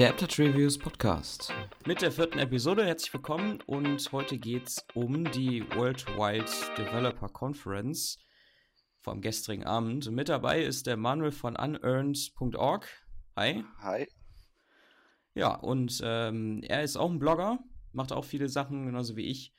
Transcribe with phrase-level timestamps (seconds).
[0.00, 1.52] Der AppTouch Reviews Podcast.
[1.84, 8.16] Mit der vierten Episode herzlich willkommen und heute geht es um die Worldwide Developer Conference
[9.02, 10.06] vom gestrigen Abend.
[10.06, 12.88] Und mit dabei ist der Manuel von unearned.org.
[13.36, 13.62] Hi.
[13.82, 14.08] Hi.
[15.34, 17.58] Ja, und ähm, er ist auch ein Blogger,
[17.92, 19.52] macht auch viele Sachen, genauso wie ich.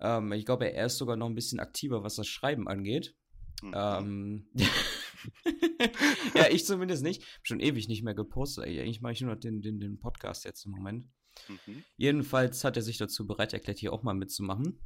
[0.00, 3.14] Ähm, ich glaube, er ist sogar noch ein bisschen aktiver, was das Schreiben angeht.
[3.62, 3.72] Mhm.
[3.74, 4.48] Ähm,
[6.34, 7.22] ja, ich zumindest nicht.
[7.42, 8.64] Schon ewig nicht mehr gepostet.
[8.64, 11.08] Eigentlich mache ich nur noch den, den, den Podcast jetzt im Moment.
[11.48, 11.84] Mhm.
[11.96, 14.80] Jedenfalls hat er sich dazu bereit erklärt, hier auch mal mitzumachen.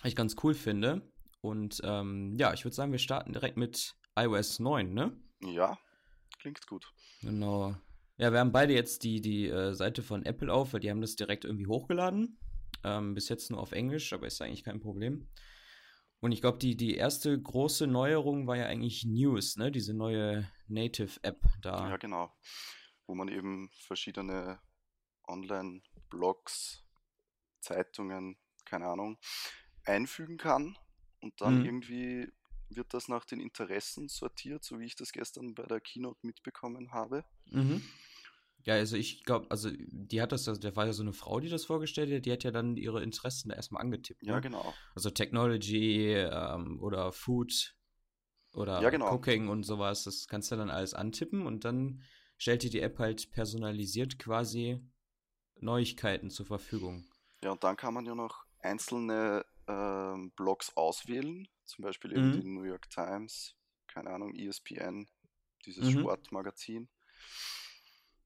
[0.00, 1.10] Was ich ganz cool finde.
[1.40, 5.16] Und ähm, ja, ich würde sagen, wir starten direkt mit iOS 9, ne?
[5.40, 5.78] Ja,
[6.38, 6.86] klingt gut.
[7.20, 7.74] Genau.
[8.18, 11.00] Ja, wir haben beide jetzt die, die äh, Seite von Apple auf, weil die haben
[11.00, 12.38] das direkt irgendwie hochgeladen.
[12.84, 15.28] Ähm, bis jetzt nur auf Englisch, aber ist eigentlich kein Problem.
[16.22, 19.72] Und ich glaube, die, die erste große Neuerung war ja eigentlich News, ne?
[19.72, 21.90] Diese neue Native-App da.
[21.90, 22.32] Ja, genau.
[23.08, 24.60] Wo man eben verschiedene
[25.26, 26.84] Online-Blogs,
[27.60, 29.18] Zeitungen, keine Ahnung,
[29.84, 30.78] einfügen kann.
[31.20, 31.64] Und dann mhm.
[31.64, 32.32] irgendwie
[32.70, 36.92] wird das nach den Interessen sortiert, so wie ich das gestern bei der Keynote mitbekommen
[36.92, 37.24] habe.
[37.46, 37.82] Mhm.
[38.64, 41.40] Ja, also ich glaube, also die hat das, also da war ja so eine Frau,
[41.40, 44.22] die das vorgestellt hat, die hat ja dann ihre Interessen da erstmal angetippt.
[44.22, 44.32] Ne?
[44.32, 44.72] Ja, genau.
[44.94, 47.74] Also Technology ähm, oder Food
[48.54, 49.12] oder ja, genau.
[49.14, 52.02] Cooking und sowas, das kannst du dann alles antippen und dann
[52.38, 54.80] stellt dir die App halt personalisiert quasi
[55.56, 57.04] Neuigkeiten zur Verfügung.
[57.42, 62.40] Ja, und dann kann man ja noch einzelne ähm, Blogs auswählen, zum Beispiel eben mhm.
[62.40, 63.56] die New York Times,
[63.88, 65.08] keine Ahnung, ESPN,
[65.64, 66.00] dieses mhm.
[66.00, 66.88] Sportmagazin.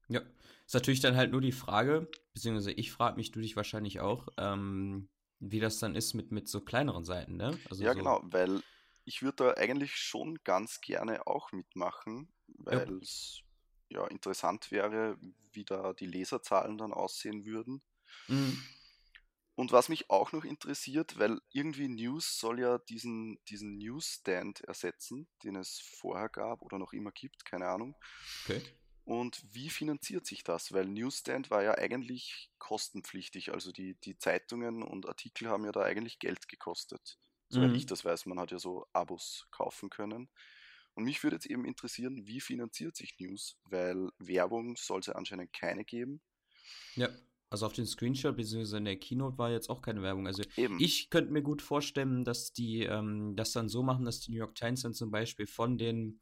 [0.09, 0.21] Ja,
[0.65, 4.27] ist natürlich dann halt nur die Frage, beziehungsweise ich frage mich, du dich wahrscheinlich auch,
[4.37, 7.57] ähm, wie das dann ist mit, mit so kleineren Seiten, ne?
[7.69, 8.61] Also ja, so genau, weil
[9.05, 13.41] ich würde da eigentlich schon ganz gerne auch mitmachen, weil es
[13.89, 14.01] ja.
[14.01, 14.07] ja.
[14.07, 15.17] interessant wäre,
[15.51, 17.81] wie da die Leserzahlen dann aussehen würden.
[18.27, 18.61] Mhm.
[19.55, 25.27] Und was mich auch noch interessiert, weil irgendwie News soll ja diesen, diesen Newsstand ersetzen,
[25.43, 27.95] den es vorher gab oder noch immer gibt, keine Ahnung.
[28.43, 28.61] Okay.
[29.07, 30.73] Und wie finanziert sich das?
[30.73, 33.53] Weil Newsstand war ja eigentlich kostenpflichtig.
[33.53, 37.17] Also die, die Zeitungen und Artikel haben ja da eigentlich Geld gekostet.
[37.47, 37.75] Soweit mhm.
[37.75, 40.27] ich das weiß, man hat ja so Abos kaufen können.
[40.93, 43.57] Und mich würde jetzt eben interessieren, wie finanziert sich News?
[43.63, 46.19] Weil Werbung soll es ja anscheinend keine geben.
[46.95, 47.07] Ja,
[47.49, 48.75] also auf den Screenshot bzw.
[48.75, 50.27] in der Keynote war jetzt auch keine Werbung.
[50.27, 50.81] Also eben.
[50.81, 54.39] ich könnte mir gut vorstellen, dass die ähm, das dann so machen, dass die New
[54.39, 56.19] York Times dann zum Beispiel von den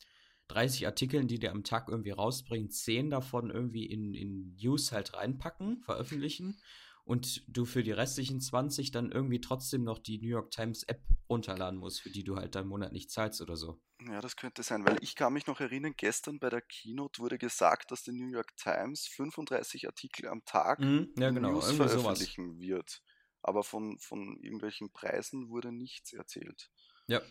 [0.48, 5.14] 30 Artikeln, die der am Tag irgendwie rausbringt, 10 davon irgendwie in, in News halt
[5.14, 6.60] reinpacken, veröffentlichen
[7.06, 11.02] und du für die restlichen 20 dann irgendwie trotzdem noch die New York Times App
[11.30, 13.80] runterladen musst, für die du halt deinen Monat nicht zahlst oder so.
[14.10, 17.38] Ja, das könnte sein, weil ich kann mich noch erinnern, gestern bei der Keynote wurde
[17.38, 22.54] gesagt, dass die New York Times 35 Artikel am Tag mhm, ja, genau, News veröffentlichen
[22.54, 22.60] sowas.
[22.60, 23.02] wird.
[23.42, 26.72] Aber von, von irgendwelchen Preisen wurde nichts erzählt.
[27.08, 27.22] Ja.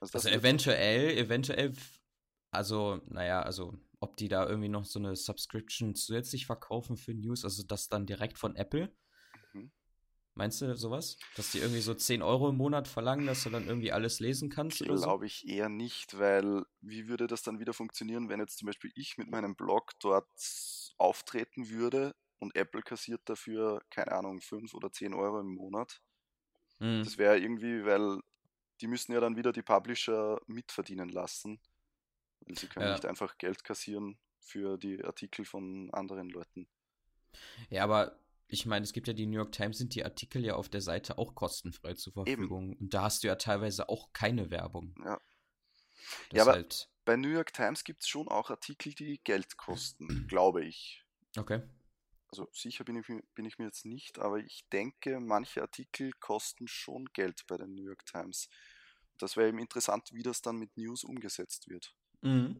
[0.00, 1.74] Also, also eventuell, eventuell
[2.50, 7.44] also, naja, also ob die da irgendwie noch so eine Subscription zusätzlich verkaufen für News,
[7.44, 8.92] also das dann direkt von Apple.
[9.52, 9.70] Mhm.
[10.34, 11.16] Meinst du sowas?
[11.36, 14.50] Dass die irgendwie so 10 Euro im Monat verlangen, dass du dann irgendwie alles lesen
[14.50, 14.78] kannst?
[14.78, 15.22] Glaube so?
[15.26, 19.18] ich eher nicht, weil wie würde das dann wieder funktionieren, wenn jetzt zum Beispiel ich
[19.18, 20.28] mit meinem Blog dort
[20.96, 26.00] auftreten würde und Apple kassiert dafür, keine Ahnung, 5 oder 10 Euro im Monat?
[26.78, 27.02] Mhm.
[27.02, 28.20] Das wäre irgendwie, weil
[28.80, 31.60] die müssen ja dann wieder die Publisher mitverdienen lassen.
[32.40, 32.92] Weil sie können ja.
[32.92, 36.68] nicht einfach Geld kassieren für die Artikel von anderen Leuten.
[37.70, 38.18] Ja, aber
[38.48, 40.80] ich meine, es gibt ja die New York Times, sind die Artikel ja auf der
[40.80, 42.72] Seite auch kostenfrei zur Verfügung.
[42.72, 42.80] Eben.
[42.80, 44.94] Und da hast du ja teilweise auch keine Werbung.
[45.04, 45.20] Ja.
[46.30, 46.90] Das ja, aber halt...
[47.04, 51.04] bei New York Times gibt es schon auch Artikel, die Geld kosten, glaube ich.
[51.36, 51.62] Okay.
[52.30, 56.68] Also sicher bin ich, bin ich mir jetzt nicht, aber ich denke, manche Artikel kosten
[56.68, 58.48] schon Geld bei der New York Times.
[59.18, 61.94] Das wäre eben interessant, wie das dann mit News umgesetzt wird.
[62.22, 62.56] Mhm.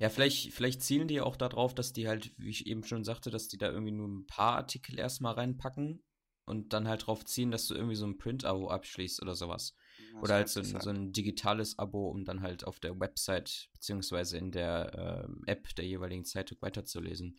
[0.00, 3.30] Ja, vielleicht, vielleicht zielen die auch darauf, dass die halt, wie ich eben schon sagte,
[3.30, 6.02] dass die da irgendwie nur ein paar Artikel erstmal reinpacken
[6.44, 9.76] und dann halt drauf ziehen, dass du irgendwie so ein Print-Abo abschließt oder sowas.
[10.14, 14.38] Das oder halt so, so, ein digitales Abo, um dann halt auf der Website beziehungsweise
[14.38, 17.38] in der äh, App der jeweiligen Zeitung weiterzulesen.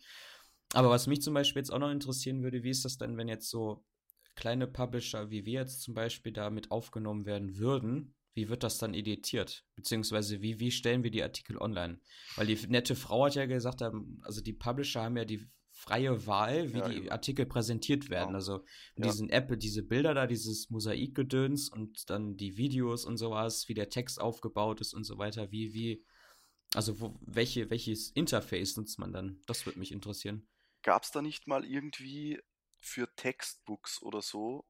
[0.72, 3.28] Aber was mich zum Beispiel jetzt auch noch interessieren würde, wie ist das denn, wenn
[3.28, 3.84] jetzt so
[4.34, 8.78] kleine Publisher wie wir jetzt zum Beispiel da mit aufgenommen werden würden wie wird das
[8.78, 9.64] dann editiert?
[9.76, 12.00] Beziehungsweise wie, wie stellen wir die Artikel online?
[12.36, 16.72] Weil die nette Frau hat ja gesagt, also die Publisher haben ja die freie Wahl,
[16.72, 17.10] wie ja, die.
[17.10, 18.28] Artikel präsentiert werden.
[18.28, 18.38] Genau.
[18.38, 18.64] Also
[18.94, 19.10] in ja.
[19.10, 23.88] diesen App, diese Bilder da, dieses Mosaikgedöns und dann die Videos und sowas, wie der
[23.88, 25.50] Text aufgebaut ist und so weiter.
[25.50, 26.04] Wie, wie,
[26.74, 29.40] Also wo, welche, welches Interface nutzt man dann?
[29.46, 30.46] Das würde mich interessieren.
[30.82, 32.40] Gab es da nicht mal irgendwie
[32.78, 34.64] für Textbooks oder so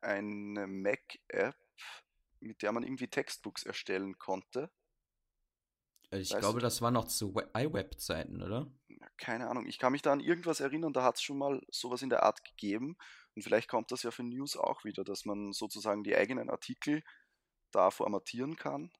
[0.00, 1.56] eine Mac-App,
[2.44, 4.70] mit der man irgendwie Textbooks erstellen konnte?
[6.10, 6.64] Äh, ich weißt glaube, du?
[6.64, 8.72] das war noch zu iWeb-Zeiten, oder?
[9.16, 9.66] Keine Ahnung.
[9.66, 12.22] Ich kann mich da an irgendwas erinnern, da hat es schon mal sowas in der
[12.22, 12.96] Art gegeben.
[13.34, 17.02] Und vielleicht kommt das ja für News auch wieder, dass man sozusagen die eigenen Artikel
[17.72, 18.92] da formatieren kann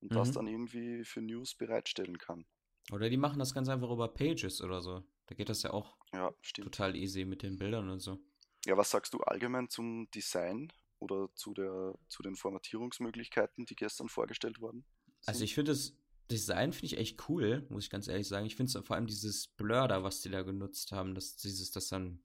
[0.00, 0.16] und mhm.
[0.16, 2.46] das dann irgendwie für News bereitstellen kann.
[2.90, 5.04] Oder die machen das ganz einfach über Pages oder so.
[5.26, 8.18] Da geht das ja auch ja, total easy mit den Bildern und so.
[8.66, 14.08] Ja, was sagst du allgemein zum Design oder zu, der, zu den Formatierungsmöglichkeiten, die gestern
[14.08, 14.84] vorgestellt wurden?
[15.26, 15.94] Also ich finde das
[16.30, 18.46] Design finde ich echt cool, muss ich ganz ehrlich sagen.
[18.46, 21.88] Ich finde vor allem dieses Blur da, was die da genutzt haben, dass dieses, das
[21.88, 22.22] dann,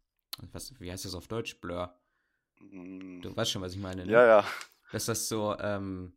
[0.51, 1.97] was, wie heißt das auf Deutsch, Blur?
[2.59, 3.21] Mm.
[3.21, 4.11] Du weißt schon, was ich meine, ne?
[4.11, 4.45] Ja, ja.
[4.91, 6.13] Dass das so, ähm,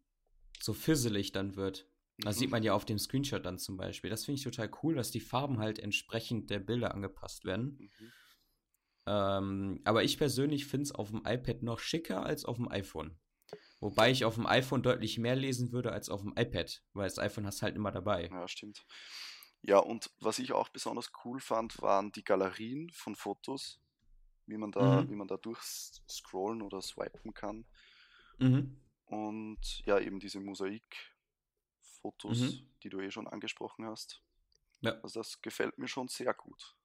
[0.60, 1.88] so fisselig dann wird.
[2.18, 2.40] Das mhm.
[2.40, 4.10] sieht man ja auf dem Screenshot dann zum Beispiel.
[4.10, 7.78] Das finde ich total cool, dass die Farben halt entsprechend der Bilder angepasst werden.
[7.78, 8.12] Mhm.
[9.08, 13.18] Ähm, aber ich persönlich finde es auf dem iPad noch schicker als auf dem iPhone.
[13.80, 17.18] Wobei ich auf dem iPhone deutlich mehr lesen würde als auf dem iPad, weil das
[17.18, 18.28] iPhone hast halt immer dabei.
[18.30, 18.84] Ja, stimmt.
[19.62, 23.80] Ja, und was ich auch besonders cool fand, waren die Galerien von Fotos,
[24.46, 25.10] wie man da, mhm.
[25.10, 27.64] wie man da durchscrollen oder swipen kann.
[28.38, 28.78] Mhm.
[29.06, 32.68] Und ja, eben diese Mosaik-Fotos, mhm.
[32.82, 34.22] die du eh schon angesprochen hast.
[34.80, 35.00] Ja.
[35.00, 36.76] Also das gefällt mir schon sehr gut.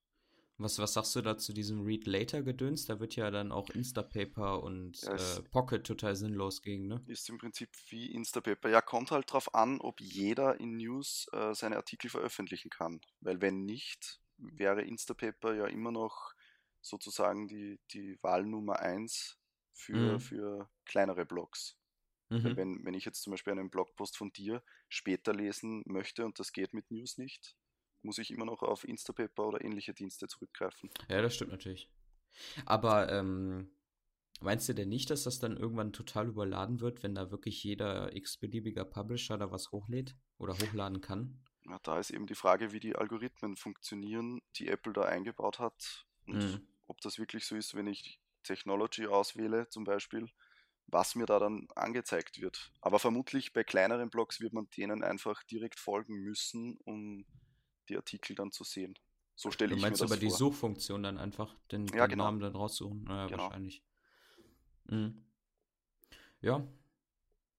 [0.58, 2.86] Was, was sagst du da zu diesem Read Later Gedöns?
[2.86, 7.04] Da wird ja dann auch Instapaper und ja, äh, Pocket total sinnlos gegen, ne?
[7.08, 8.70] Ist im Prinzip wie Instapaper.
[8.70, 13.02] Ja, kommt halt drauf an, ob jeder in News äh, seine Artikel veröffentlichen kann.
[13.20, 16.34] Weil wenn nicht, wäre Instapaper ja immer noch
[16.82, 19.40] sozusagen die, die Wahl Nummer 1
[19.72, 20.20] für, mhm.
[20.20, 21.78] für kleinere Blogs.
[22.30, 22.56] Mhm.
[22.56, 26.52] Wenn, wenn ich jetzt zum Beispiel einen Blogpost von dir später lesen möchte und das
[26.52, 27.56] geht mit News nicht,
[28.04, 30.90] muss ich immer noch auf Instapaper oder ähnliche Dienste zurückgreifen.
[31.10, 31.90] Ja, das stimmt natürlich.
[32.66, 33.72] Aber ähm,
[34.42, 38.16] meinst du denn nicht, dass das dann irgendwann total überladen wird, wenn da wirklich jeder
[38.16, 41.42] x-beliebiger Publisher da was hochlädt oder hochladen kann?
[41.66, 46.06] Ja, da ist eben die Frage, wie die Algorithmen funktionieren, die Apple da eingebaut hat.
[46.26, 46.68] Und mhm.
[46.88, 50.30] ob das wirklich so ist, wenn ich Technology auswähle, zum Beispiel,
[50.88, 52.72] was mir da dann angezeigt wird.
[52.82, 57.26] Aber vermutlich bei kleineren Blogs wird man denen einfach direkt folgen müssen, um
[57.90, 58.98] die Artikel dann zu sehen.
[59.36, 60.08] So stelle ich mir das vor.
[60.08, 62.26] Du meinst aber die Suchfunktion dann einfach, den, ja, den genau.
[62.26, 63.04] Namen dann raussuchen?
[63.04, 63.44] Naja, genau.
[63.44, 63.84] wahrscheinlich.
[64.86, 65.26] Mhm.
[66.42, 66.68] Ja.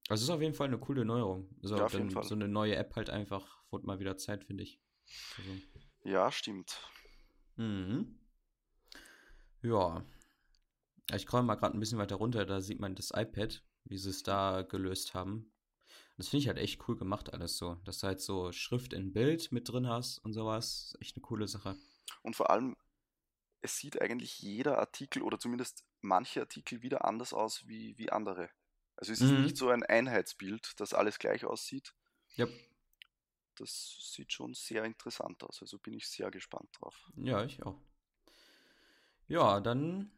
[0.09, 1.49] Also ist auf jeden Fall eine coole Neuerung.
[1.63, 4.81] Also ja, dann so eine neue App halt einfach, wurde mal wieder Zeit, finde ich.
[5.39, 5.51] Also.
[6.05, 6.79] Ja, stimmt.
[7.57, 8.19] Mhm.
[9.63, 10.05] Ja.
[11.15, 14.11] Ich komme mal gerade ein bisschen weiter runter, da sieht man das iPad, wie sie
[14.11, 15.54] es da gelöst haben.
[16.17, 17.75] Das finde ich halt echt cool gemacht, alles so.
[17.85, 20.93] Dass du halt so Schrift in Bild mit drin hast und sowas.
[20.93, 21.77] Ist echt eine coole Sache.
[22.23, 22.77] Und vor allem,
[23.63, 28.51] es sieht eigentlich jeder Artikel oder zumindest manche Artikel wieder anders aus wie, wie andere.
[28.97, 29.43] Also es ist mhm.
[29.43, 31.95] nicht so ein Einheitsbild, das alles gleich aussieht.
[32.37, 32.47] Ja.
[33.57, 35.61] Das sieht schon sehr interessant aus.
[35.63, 37.11] Also bin ich sehr gespannt drauf.
[37.17, 37.81] Ja, ich auch.
[39.27, 40.13] Ja, dann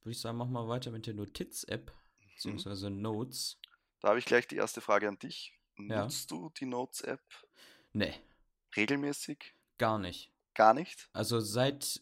[0.00, 2.30] würde ich sagen, machen wir weiter mit der Notiz-App, mhm.
[2.34, 3.60] beziehungsweise Notes.
[4.00, 5.58] Da habe ich gleich die erste Frage an dich.
[5.76, 6.36] Nutzt ja.
[6.36, 7.20] du die Notes-App?
[7.92, 8.14] Nee.
[8.76, 9.54] Regelmäßig?
[9.78, 10.32] Gar nicht.
[10.54, 11.08] Gar nicht?
[11.12, 12.00] Also seit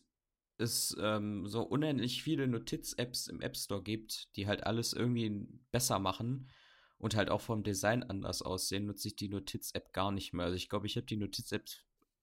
[0.59, 5.99] es ähm, so unendlich viele Notiz-Apps im App Store gibt, die halt alles irgendwie besser
[5.99, 6.51] machen
[6.99, 10.47] und halt auch vom Design anders aussehen, nutze ich die Notiz-App gar nicht mehr.
[10.47, 11.69] Also ich glaube, ich habe die Notiz-App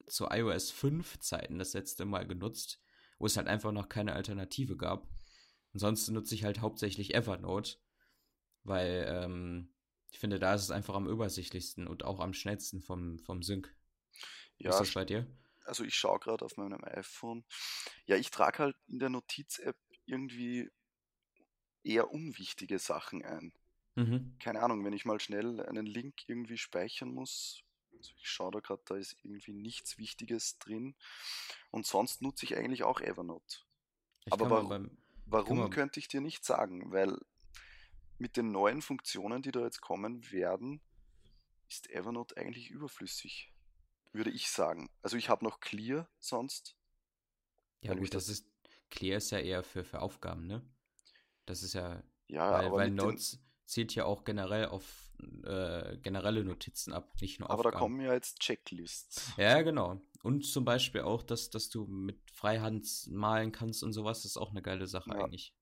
[0.06, 2.80] zu iOS 5 Zeiten das letzte Mal genutzt,
[3.18, 5.08] wo es halt einfach noch keine Alternative gab.
[5.72, 7.76] Ansonsten nutze ich halt hauptsächlich Evernote
[8.64, 9.68] weil ähm,
[10.14, 13.74] ich finde, da ist es einfach am übersichtlichsten und auch am schnellsten vom, vom Sync.
[14.58, 15.26] Ja, ist das bei dir?
[15.64, 17.44] Also ich schaue gerade auf meinem iPhone.
[18.06, 20.70] Ja, ich trage halt in der Notiz-App irgendwie
[21.82, 23.52] eher unwichtige Sachen ein.
[23.96, 24.36] Mhm.
[24.38, 27.64] Keine Ahnung, wenn ich mal schnell einen Link irgendwie speichern muss.
[27.98, 30.94] Also ich schaue da gerade, da ist irgendwie nichts Wichtiges drin.
[31.72, 33.56] Und sonst nutze ich eigentlich auch Evernote.
[34.26, 36.92] Ich Aber warum, beim, warum könnte ich dir nicht sagen?
[36.92, 37.18] Weil
[38.18, 40.80] mit den neuen Funktionen, die da jetzt kommen werden,
[41.68, 43.52] ist Evernote eigentlich überflüssig,
[44.12, 44.90] würde ich sagen.
[45.02, 46.76] Also ich habe noch Clear sonst.
[47.80, 48.50] Ja gut, das, das, ist
[48.90, 50.62] Clear ist ja eher für, für Aufgaben, ne?
[51.46, 55.12] Das ist ja, ja weil, weil Notes zählt ja auch generell auf
[55.44, 57.74] äh, generelle Notizen ab, nicht nur aber Aufgaben.
[57.74, 59.32] Aber da kommen ja jetzt Checklists.
[59.36, 60.00] Ja, genau.
[60.22, 64.36] Und zum Beispiel auch, dass, dass du mit Freihand malen kannst und sowas, das ist
[64.36, 65.16] auch eine geile Sache ja.
[65.16, 65.54] eigentlich.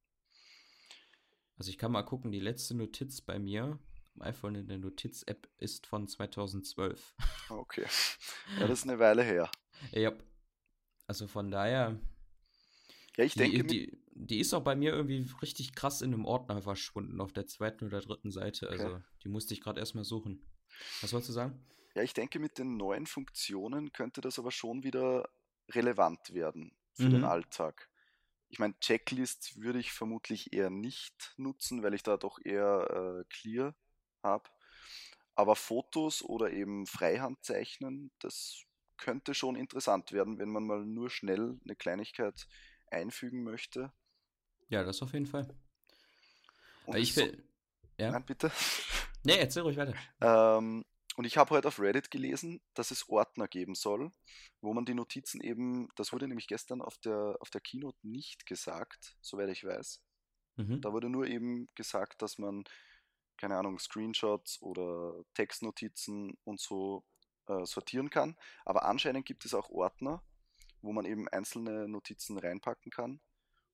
[1.59, 3.79] Also ich kann mal gucken, die letzte Notiz bei mir
[4.21, 7.15] iPhone in der Notiz-App ist von 2012.
[7.49, 7.87] Okay.
[8.61, 9.51] Ja, das ist eine Weile her.
[9.93, 10.13] Ja.
[11.07, 11.99] Also von daher.
[13.17, 16.25] Ja, ich Die, denke, die, die ist auch bei mir irgendwie richtig krass in einem
[16.25, 18.67] Ordner verschwunden, auf der zweiten oder dritten Seite.
[18.69, 18.83] Okay.
[18.83, 20.45] Also, die musste ich gerade erstmal suchen.
[21.01, 21.65] Was wolltest du sagen?
[21.95, 25.29] Ja, ich denke, mit den neuen Funktionen könnte das aber schon wieder
[25.71, 27.25] relevant werden für den Mhm.
[27.27, 27.91] Alltag.
[28.53, 33.25] Ich meine, Checklists würde ich vermutlich eher nicht nutzen, weil ich da doch eher äh,
[33.31, 33.75] Clear
[34.23, 34.45] habe.
[35.35, 38.65] Aber Fotos oder eben Freihand zeichnen, das
[38.99, 42.47] könnte schon interessant werden, wenn man mal nur schnell eine Kleinigkeit
[42.91, 43.91] einfügen möchte.
[44.69, 45.49] Ja, das auf jeden Fall.
[46.85, 47.43] Und ich so- will.
[47.97, 48.11] Ja?
[48.11, 48.53] Nein, bitte.
[49.23, 49.95] Nee, erzähl ruhig weiter.
[50.21, 50.85] Ähm,
[51.17, 54.11] und ich habe heute auf Reddit gelesen, dass es Ordner geben soll,
[54.63, 58.47] wo man die Notizen eben, das wurde nämlich gestern auf der, auf der Keynote nicht
[58.47, 60.01] gesagt, soweit ich weiß.
[60.57, 60.81] Mhm.
[60.81, 62.65] Da wurde nur eben gesagt, dass man,
[63.37, 67.05] keine Ahnung, Screenshots oder Textnotizen und so
[67.49, 68.37] äh, sortieren kann.
[68.65, 70.23] Aber anscheinend gibt es auch Ordner,
[70.83, 73.21] wo man eben einzelne Notizen reinpacken kann,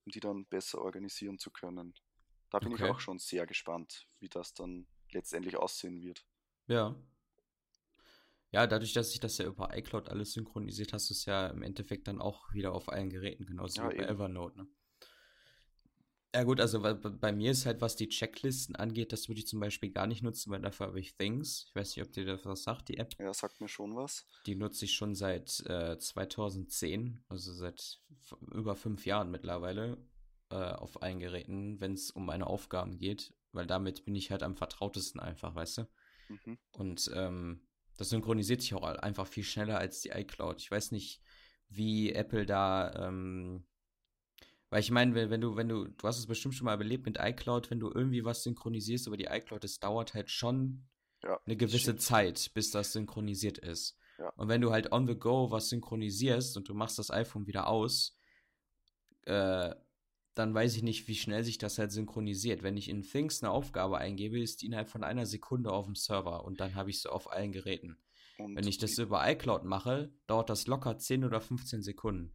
[0.06, 1.94] um die dann besser organisieren zu können.
[2.50, 2.74] Da bin Okay.
[2.74, 6.26] ich auch schon sehr gespannt, wie das dann letztendlich aussehen wird.
[6.66, 6.94] Ja.
[8.50, 11.62] Ja, dadurch, dass sich das ja über iCloud alles synchronisiert, hast du es ja im
[11.62, 14.14] Endeffekt dann auch wieder auf allen Geräten, genauso Ja, wie bei eben.
[14.14, 14.68] Evernote, ne?
[16.34, 19.60] Ja gut, also bei, mir ist halt, was die Checklisten angeht, das würde ich zum
[19.60, 21.64] Beispiel gar nicht nutzen, weil dafür habe ich Things.
[21.68, 23.14] Ich weiß nicht, ob dir das was sagt, die App.
[23.18, 24.26] Ja, sagt mir schon was.
[24.44, 28.00] Die nutze ich schon seit äh, 2010, also seit
[28.52, 29.96] über fünf Jahren mittlerweile,
[30.50, 34.42] äh, auf allen Geräten, wenn es um meine Aufgaben geht, weil damit bin ich halt
[34.42, 35.88] am vertrautesten einfach, weißt du?
[36.28, 36.58] Mhm.
[36.72, 37.67] Und ähm,
[37.98, 40.60] das synchronisiert sich auch einfach viel schneller als die iCloud.
[40.62, 41.20] Ich weiß nicht,
[41.68, 43.66] wie Apple da, ähm,
[44.70, 47.06] weil ich meine, wenn, wenn du, wenn du, du hast es bestimmt schon mal erlebt
[47.06, 50.88] mit iCloud, wenn du irgendwie was synchronisierst über die iCloud, das dauert halt schon
[51.22, 52.00] Ja, eine gewisse stimmt.
[52.00, 53.96] Zeit, bis das synchronisiert ist.
[54.18, 54.32] Ja.
[54.36, 57.66] Und wenn du halt on the go was synchronisierst und du machst das iPhone wieder
[57.68, 58.18] aus,
[59.26, 59.74] äh,
[60.38, 62.62] dann weiß ich nicht, wie schnell sich das halt synchronisiert.
[62.62, 65.94] Wenn ich in Things eine Aufgabe eingebe, ist die innerhalb von einer Sekunde auf dem
[65.96, 67.98] Server und dann habe ich sie auf allen Geräten.
[68.38, 72.32] Und, Wenn ich das über iCloud mache, dauert das locker 10 oder 15 Sekunden.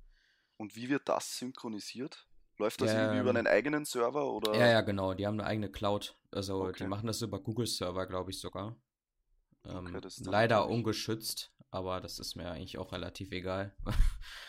[0.58, 2.28] und wie wird das synchronisiert?
[2.58, 4.54] Läuft das irgendwie über Ähm, einen eigenen Server oder?
[4.56, 5.14] Ja, ja, genau.
[5.14, 6.16] Die haben eine eigene Cloud.
[6.32, 6.88] Also die Okay.
[6.88, 8.76] machen das über Google-Server, glaube ich sogar.
[9.66, 13.76] Ähm, Okay, leider ungeschützt, aber das ist mir eigentlich auch relativ egal.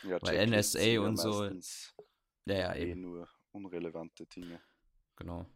[0.03, 1.45] Ja, Weil NSA und so-
[2.47, 3.01] ja, ja, eh eben.
[3.01, 4.61] nur unrelevante Dinge.
[5.17, 5.47] Genau.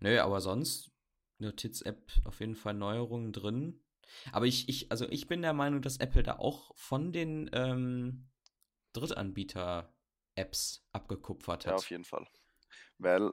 [0.00, 0.92] Nö, aber sonst
[1.38, 3.82] Notiz-App auf jeden Fall Neuerungen drin.
[4.32, 8.28] Aber ich, ich, also ich bin der Meinung, dass Apple da auch von den ähm,
[8.92, 11.78] Drittanbieter-Apps abgekupfert Ja, hat.
[11.78, 12.26] auf jeden Fall.
[12.98, 13.32] Weil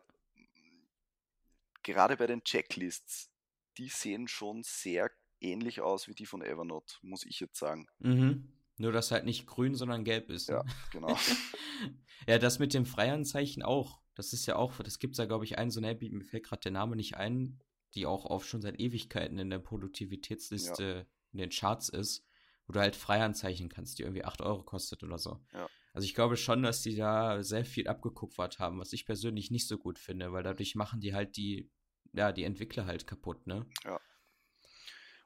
[1.83, 3.29] gerade bei den Checklists,
[3.77, 7.87] die sehen schon sehr ähnlich aus wie die von Evernote, muss ich jetzt sagen.
[7.99, 8.51] Mhm.
[8.77, 10.49] Nur, dass halt nicht grün, sondern gelb ist.
[10.49, 10.71] Ja, Ne?
[10.91, 11.17] genau.
[12.27, 14.01] ja, das mit dem Freihandzeichen auch.
[14.15, 16.23] Das ist ja auch, das gibt es ja, glaube ich, einen so eine App, mir
[16.23, 17.59] fällt gerade der Name nicht ein,
[17.95, 22.25] die auch auf schon seit Ewigkeiten in der Produktivitätsliste in den Charts ist,
[22.67, 25.39] wo du halt Freihandzeichen kannst, die irgendwie 8 Euro kostet oder so.
[25.53, 25.67] Ja.
[25.93, 29.67] Also ich glaube schon, dass die da sehr viel abgekupfert haben, was ich persönlich nicht
[29.67, 31.71] so gut finde, weil dadurch machen die halt die,
[32.13, 33.65] ja, die Entwickler halt kaputt, ne?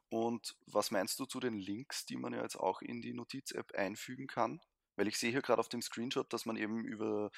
[0.09, 3.73] Und was meinst du zu den Links, die man ja jetzt auch in die Notiz-App
[3.75, 4.61] einfügen kann?
[4.95, 7.29] Weil ich sehe hier gerade auf dem Screenshot, dass man eben über,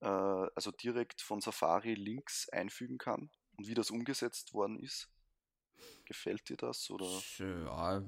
[0.00, 5.08] äh, also direkt von Safari Links einfügen kann und wie das umgesetzt worden ist.
[6.04, 7.22] Gefällt dir das oder?
[7.38, 8.04] Ja,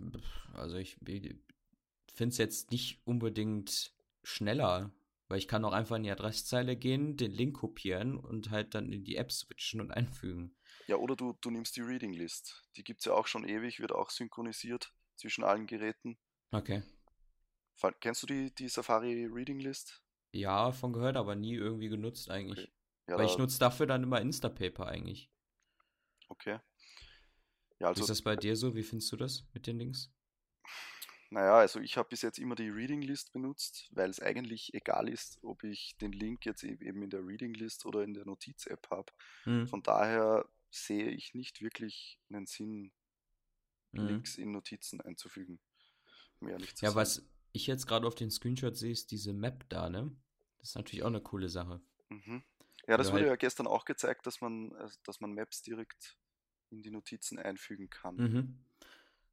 [0.53, 3.95] also ich finde es jetzt nicht unbedingt
[4.25, 4.93] schneller,
[5.33, 8.93] weil ich kann auch einfach in die Adresszeile gehen, den Link kopieren und halt dann
[8.93, 10.55] in die App switchen und einfügen.
[10.89, 12.69] Ja, oder du, du nimmst die Reading List.
[12.77, 16.19] Die gibt es ja auch schon ewig, wird auch synchronisiert zwischen allen Geräten.
[16.51, 16.83] Okay.
[18.01, 20.05] Kennst du die, die Safari Reading List?
[20.33, 22.59] Ja, von gehört, aber nie irgendwie genutzt eigentlich.
[22.59, 22.73] Okay.
[23.09, 25.31] Ja, weil ich nutze dafür dann immer Instapaper eigentlich.
[26.29, 26.61] Okay.
[27.79, 28.75] Ja, also ist das bei dir so?
[28.75, 30.13] Wie findest du das mit den Links?
[31.33, 35.09] Naja, also ich habe bis jetzt immer die Reading List benutzt, weil es eigentlich egal
[35.09, 38.27] ist, ob ich den Link jetzt e- eben in der Reading List oder in der
[38.27, 39.11] Notiz-App habe.
[39.45, 39.67] Hm.
[39.67, 42.93] Von daher sehe ich nicht wirklich einen Sinn,
[43.93, 44.07] Mhm.
[44.09, 45.59] Links in Notizen einzufügen.
[46.41, 46.97] Um ehrlich zu Ja, sein.
[47.01, 50.15] was ich jetzt gerade auf den Screenshot sehe, ist diese Map da, ne?
[50.59, 51.81] Das ist natürlich auch eine coole Sache.
[52.11, 52.43] Mhm.
[52.87, 55.63] Ja, das Oder wurde halt- ja gestern auch gezeigt, dass man, äh, dass man Maps
[55.63, 56.19] direkt
[56.71, 58.17] in die Notizen einfügen kann.
[58.17, 58.65] Mhm.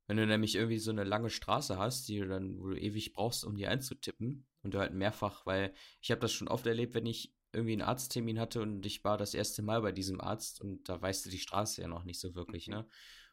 [0.09, 3.13] Wenn du nämlich irgendwie so eine lange Straße hast, die du dann, wo du ewig
[3.13, 6.95] brauchst, um die einzutippen und du halt mehrfach, weil ich habe das schon oft erlebt,
[6.95, 10.61] wenn ich irgendwie einen Arzttermin hatte und ich war das erste Mal bei diesem Arzt
[10.61, 12.73] und da weißt du die Straße ja noch nicht so wirklich, mhm.
[12.73, 12.87] ne?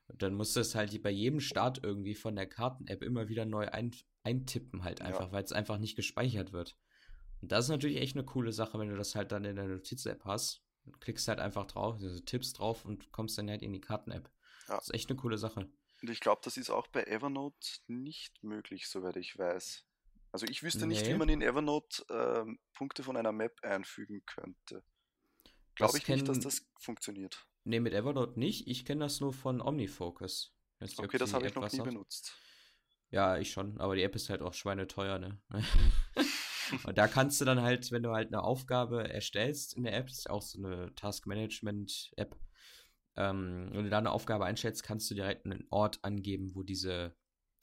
[0.08, 3.46] Und dann musst du es halt bei jedem Start irgendwie von der Karten-App immer wieder
[3.46, 3.92] neu ein,
[4.22, 5.32] eintippen, halt einfach, ja.
[5.32, 6.76] weil es einfach nicht gespeichert wird.
[7.40, 9.66] Und das ist natürlich echt eine coole Sache, wenn du das halt dann in der
[9.66, 10.62] Notiz-App hast.
[11.00, 14.30] Klickst halt einfach drauf, also tippst drauf und kommst dann halt in die Karten-App.
[14.68, 14.76] Ja.
[14.76, 15.70] Das ist echt eine coole Sache.
[16.02, 19.84] Und ich glaube, das ist auch bei Evernote nicht möglich, soweit ich weiß.
[20.32, 20.94] Also ich wüsste nee.
[20.94, 24.82] nicht, wie man in Evernote ähm, Punkte von einer Map einfügen könnte.
[25.74, 26.16] Glaube ich kenn...
[26.16, 27.46] nicht, dass das funktioniert.
[27.64, 28.68] Nee, mit Evernote nicht.
[28.68, 30.54] Ich kenne das nur von OmniFocus.
[30.80, 31.84] Nicht, okay, das habe ich noch nie hat.
[31.84, 32.36] benutzt.
[33.10, 35.40] Ja, ich schon, aber die App ist halt auch schweineteuer, ne?
[36.84, 40.08] und da kannst du dann halt, wenn du halt eine Aufgabe erstellst in der App,
[40.08, 42.36] das ist auch so eine Task-Management-App,
[43.16, 47.16] ähm, wenn du da eine Aufgabe einstellst, kannst du direkt einen Ort angeben, wo diese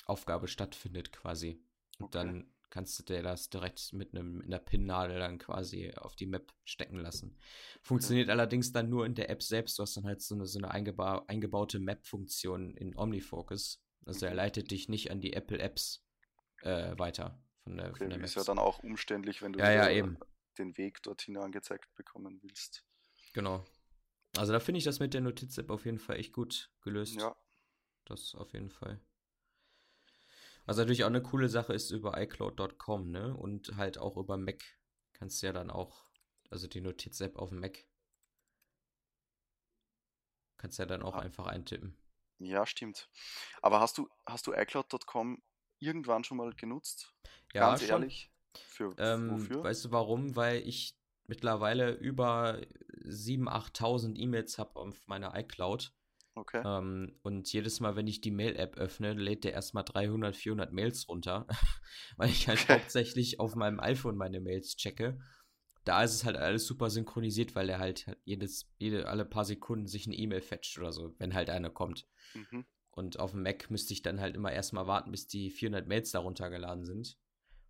[0.06, 1.64] Aufgabe stattfindet, quasi.
[2.00, 2.18] Und okay.
[2.18, 6.26] dann kannst du dir das direkt mit einem in der Pin-Nadel dann quasi auf die
[6.26, 7.38] Map stecken lassen.
[7.84, 8.32] Funktioniert okay.
[8.32, 9.78] allerdings dann nur in der App selbst.
[9.78, 13.80] Du hast dann halt so eine, so eine eingeba eingebaute Map-Funktion in OmniFocus.
[14.06, 14.38] Also er mhm.
[14.38, 16.04] leitet dich nicht an die Apple-Apps
[16.64, 19.92] äh, weiter von der, okay, von der Ist ja dann auch umständlich, wenn du ja,
[19.92, 20.08] ja,
[20.58, 22.84] den Weg dorthin angezeigt bekommen willst.
[23.34, 23.64] Genau.
[24.38, 27.16] Also da finde ich das mit der Notiz-App auf jeden Fall echt gut gelöst.
[27.16, 27.36] Ja.
[28.06, 29.00] Das auf jeden Fall.
[30.66, 33.36] Was natürlich auch eine coole Sache ist über iCloud.com, ne?
[33.36, 34.64] Und halt auch über Mac.
[35.14, 36.10] Kannst du ja dann auch,
[36.50, 37.86] also die Notiz-App auf dem Mac.
[40.58, 41.20] Kannst du ja dann auch ah.
[41.20, 41.98] einfach eintippen.
[42.40, 43.10] Ja, stimmt.
[43.62, 45.42] Aber hast du, hast du iCloud.com
[45.80, 47.14] irgendwann schon mal genutzt?
[47.54, 47.90] Ja, Ganz schon.
[47.90, 48.32] ehrlich.
[48.56, 49.64] Für, ähm, wofür?
[49.64, 50.36] Weißt du warum?
[50.36, 50.96] Weil ich
[51.28, 52.60] mittlerweile über
[53.06, 55.94] 7.000, 8.000 E-Mails habe auf meiner iCloud.
[56.36, 56.64] Okay.
[56.66, 61.08] Ähm, und jedes Mal, wenn ich die Mail-App öffne, lädt der erstmal 300, 400 Mails
[61.08, 61.46] runter,
[62.18, 62.74] weil ich halt okay.
[62.74, 65.20] hauptsächlich auf meinem iPhone meine Mails checke.
[65.84, 69.86] Da ist es halt alles super synchronisiert, weil er halt jedes, jede, alle paar Sekunden
[69.86, 72.08] sich eine E-Mail fetcht oder so, wenn halt eine kommt.
[72.34, 72.66] Mhm.
[72.92, 76.12] Und auf dem Mac müsste ich dann halt immer erstmal warten, bis die 400 Mails
[76.12, 77.18] da runtergeladen sind.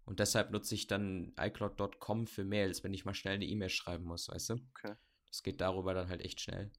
[0.05, 4.03] Und deshalb nutze ich dann iCloud.com für Mails, wenn ich mal schnell eine E-Mail schreiben
[4.03, 4.53] muss, weißt du?
[4.53, 4.95] Okay.
[5.27, 6.71] Das geht darüber dann halt echt schnell.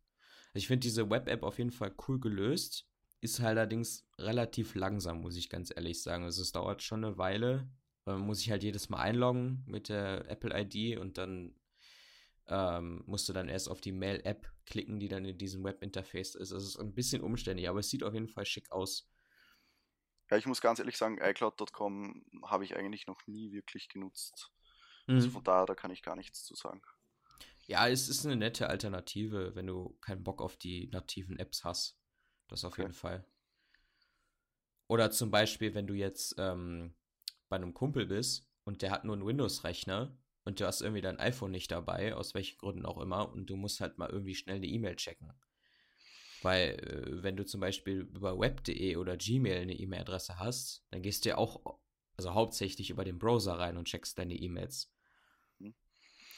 [0.48, 2.86] Also ich finde diese Web-App auf jeden Fall cool gelöst.
[3.20, 6.24] Ist halt allerdings relativ langsam, muss ich ganz ehrlich sagen.
[6.24, 7.68] Also es dauert schon eine Weile.
[8.04, 11.54] Man muss ich halt jedes Mal einloggen mit der Apple-ID und dann
[12.48, 16.52] ähm, musst du dann erst auf die Mail-App klicken, die dann in diesem Web-Interface ist.
[16.52, 19.10] Also es ist ein bisschen umständlich, aber es sieht auf jeden Fall schick aus.
[20.30, 24.50] Ja, ich muss ganz ehrlich sagen, iCloud.com habe ich eigentlich noch nie wirklich genutzt.
[25.06, 25.16] Also mhm.
[25.16, 26.82] Also von daher, da kann ich gar nichts zu sagen.
[27.66, 31.98] Ja, es ist eine nette Alternative, wenn du keinen Bock auf die nativen Apps hast.
[32.48, 32.82] Das auf okay.
[32.82, 33.26] jeden Fall.
[34.86, 36.94] Oder zum Beispiel, wenn du jetzt ähm,
[37.48, 41.18] bei einem Kumpel bist und der hat nur einen Windows-Rechner und du hast irgendwie dein
[41.18, 44.56] iPhone nicht dabei, aus welchen Gründen auch immer, und du musst halt mal irgendwie schnell
[44.56, 45.32] eine E-Mail checken.
[46.44, 51.24] Weil, äh, wenn du zum Beispiel über web.de oder Gmail eine E-Mail-Adresse hast, dann gehst
[51.24, 51.78] du ja auch,
[52.16, 54.92] also hauptsächlich über den Browser rein und checkst deine E-Mails.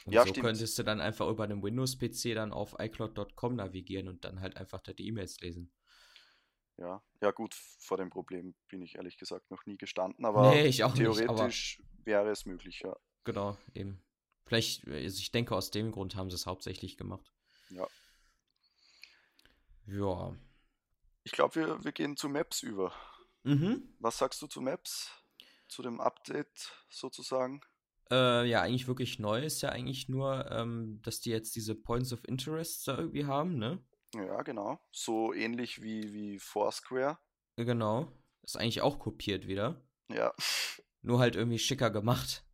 [0.07, 0.45] Und ja, so stimmt.
[0.45, 4.79] könntest du dann einfach über einen Windows-PC dann auf iCloud.com navigieren und dann halt einfach
[4.79, 5.69] da die E-Mails lesen.
[6.77, 10.71] Ja, ja gut, vor dem Problem bin ich ehrlich gesagt noch nie gestanden, aber nee,
[10.71, 12.95] theoretisch nicht, aber wäre es möglich, ja.
[13.25, 14.01] Genau, eben.
[14.45, 17.33] Vielleicht, also ich denke, aus dem Grund haben sie es hauptsächlich gemacht.
[17.71, 17.85] Ja.
[19.87, 20.35] Ja.
[21.23, 22.93] Ich glaube, wir, wir gehen zu Maps über.
[23.43, 23.95] Mhm.
[23.99, 25.11] Was sagst du zu Maps?
[25.67, 27.61] Zu dem Update sozusagen?
[28.09, 32.13] Äh, ja, eigentlich wirklich neu ist ja eigentlich nur, ähm, dass die jetzt diese Points
[32.13, 33.83] of Interest da irgendwie haben, ne?
[34.15, 34.79] Ja, genau.
[34.91, 37.19] So ähnlich wie, wie Foursquare.
[37.57, 38.11] Genau.
[38.43, 39.85] Ist eigentlich auch kopiert wieder.
[40.09, 40.33] Ja.
[41.01, 42.45] Nur halt irgendwie schicker gemacht.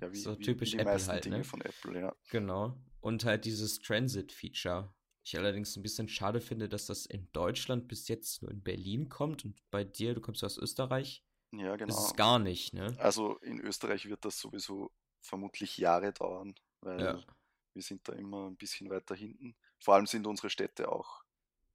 [0.00, 1.44] Ja, wie, so typisch wie Apple halt, Dinge ne?
[1.44, 2.14] von Apple, ja.
[2.30, 2.78] Genau.
[3.00, 4.94] Und halt dieses Transit-Feature.
[5.24, 9.08] Ich allerdings ein bisschen schade finde, dass das in Deutschland bis jetzt nur in Berlin
[9.08, 11.24] kommt und bei dir, du kommst aus Österreich,
[11.58, 11.94] ja, genau.
[11.94, 12.96] Ist es gar nicht, ne?
[12.98, 17.24] Also in Österreich wird das sowieso vermutlich Jahre dauern, weil ja.
[17.72, 19.54] wir sind da immer ein bisschen weiter hinten.
[19.78, 21.22] Vor allem sind unsere Städte auch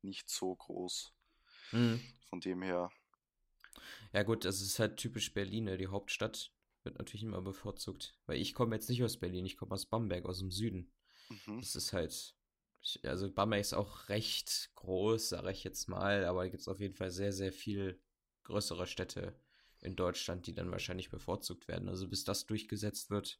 [0.01, 1.13] nicht so groß.
[1.71, 2.01] Mhm.
[2.29, 2.91] Von dem her.
[4.13, 5.77] Ja gut, das ist halt typisch Berlin, ne?
[5.77, 6.51] die Hauptstadt
[6.83, 8.17] wird natürlich immer bevorzugt.
[8.25, 10.91] Weil ich komme jetzt nicht aus Berlin, ich komme aus Bamberg, aus dem Süden.
[11.29, 11.59] Mhm.
[11.59, 12.35] Das ist halt,
[13.03, 16.79] also Bamberg ist auch recht groß, sage ich jetzt mal, aber da gibt es auf
[16.79, 18.01] jeden Fall sehr, sehr viel
[18.43, 19.39] größere Städte
[19.81, 21.89] in Deutschland, die dann wahrscheinlich bevorzugt werden.
[21.89, 23.39] Also bis das durchgesetzt wird.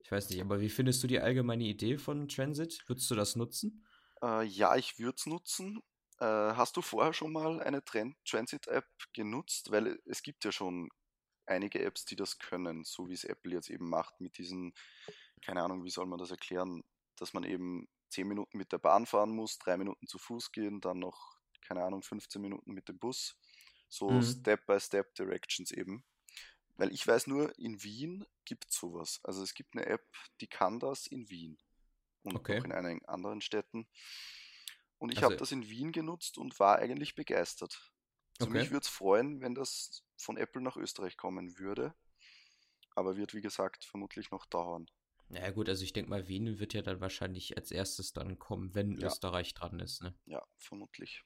[0.00, 2.82] Ich weiß nicht, aber wie findest du die allgemeine Idee von Transit?
[2.88, 3.86] Würdest du das nutzen?
[4.22, 5.82] Äh, ja, ich würde es nutzen.
[6.18, 9.70] Äh, hast du vorher schon mal eine Transit-App genutzt?
[9.70, 10.90] Weil es gibt ja schon
[11.46, 14.74] einige Apps, die das können, so wie es Apple jetzt eben macht mit diesen
[15.44, 16.82] keine Ahnung, wie soll man das erklären,
[17.16, 20.80] dass man eben 10 Minuten mit der Bahn fahren muss, 3 Minuten zu Fuß gehen,
[20.80, 23.36] dann noch, keine Ahnung, 15 Minuten mit dem Bus.
[23.88, 24.22] So Mhm.
[24.22, 26.04] Step-by-Step Directions eben.
[26.76, 29.20] Weil ich weiß nur, in Wien gibt es sowas.
[29.22, 30.06] Also es gibt eine App,
[30.40, 31.58] die kann das in Wien
[32.22, 32.58] und Okay.
[32.58, 33.86] noch in einigen anderen Städten.
[34.98, 37.92] Und ich Also- habe das in Wien genutzt und war eigentlich begeistert.
[38.40, 38.60] Also Okay.
[38.60, 41.94] mich würde es freuen, wenn das von Apple nach Österreich kommen würde.
[42.96, 44.88] Aber wird, wie gesagt, vermutlich noch dauern.
[45.30, 48.74] Ja gut, also ich denke mal, Wien wird ja dann wahrscheinlich als erstes dann kommen,
[48.74, 49.06] wenn Ja.
[49.08, 50.14] Österreich dran ist, ne?
[50.26, 51.22] Ja, vermutlich.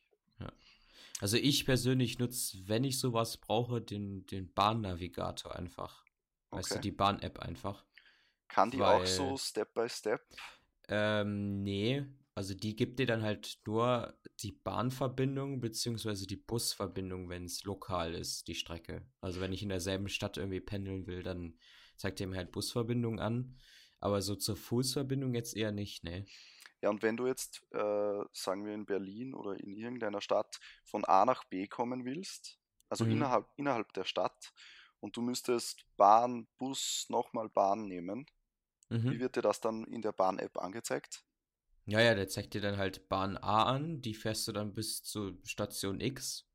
[1.20, 6.04] Also ich persönlich nutze, wenn ich sowas brauche, den, den Bahnnavigator einfach.
[6.50, 6.82] Weißt du, Okay.
[6.82, 7.84] die Bahn-App einfach.
[8.46, 10.20] Kann die auch Weil- so Step-by-Step?
[10.88, 12.06] Ähm, nee.
[12.34, 18.14] Also die gibt dir dann halt nur die Bahnverbindung beziehungsweise die Busverbindung, wenn es lokal
[18.14, 19.04] ist, die Strecke.
[19.20, 21.58] Also wenn ich in derselben Stadt irgendwie pendeln will, dann
[21.96, 23.56] zeigt er mir halt Busverbindung an.
[24.00, 26.28] Aber so zur Fußverbindung jetzt eher nicht, ne?
[26.80, 31.04] Ja, und wenn du jetzt, äh, sagen wir in Berlin oder in irgendeiner Stadt von
[31.04, 32.58] A nach B kommen willst,
[32.88, 33.04] also Mhm.
[33.04, 34.52] innerhalb, innerhalb der Stadt,
[35.00, 38.26] und du müsstest Bahn, Bus, nochmal Bahn nehmen,
[39.08, 39.20] wie Mhm.
[39.20, 41.24] wird dir das dann in der Bahn-App angezeigt?
[41.87, 45.02] Ja, ja, der zeigt dir dann halt Bahn A an, die fährst du dann bis
[45.02, 46.46] zur Station X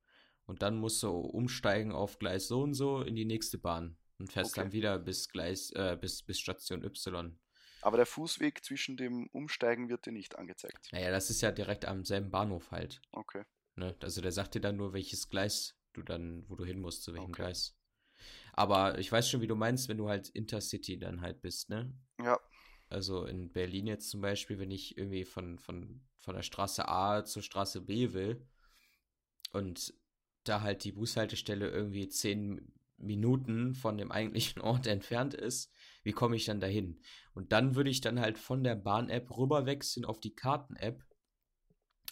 [0.46, 4.32] und dann musst du umsteigen auf Gleis so und so in die nächste Bahn und
[4.32, 4.62] fährst Okay.
[4.62, 7.38] dann wieder bis Gleis, äh, bis, bis Station Y.
[7.82, 10.90] Aber der Fußweg zwischen dem Umsteigen wird dir nicht angezeigt.
[10.92, 13.02] Naja, das ist ja direkt am selben Bahnhof halt.
[13.12, 13.44] Okay.
[13.76, 13.96] Ne?
[14.02, 17.14] Also der sagt dir dann nur, welches Gleis du dann, wo du hin musst, zu
[17.14, 17.44] welchem Okay.
[17.44, 17.76] Gleis.
[18.54, 21.94] Aber ich weiß schon, wie du meinst, wenn du halt Intercity dann halt bist, ne?
[22.20, 22.40] Ja,
[22.90, 27.26] Also in Berlin jetzt zum Beispiel, wenn ich irgendwie von, von, von der Straße A
[27.26, 28.48] zur Straße B will
[29.52, 29.94] und
[30.44, 32.74] da halt die Bushaltestelle irgendwie zehn
[33.06, 35.72] Minuten von dem eigentlichen Ort entfernt ist,
[36.04, 37.02] wie komme ich dann dahin?
[37.34, 41.04] Und dann würde ich dann halt von der Bahn-App rüberwechseln auf die Karten-App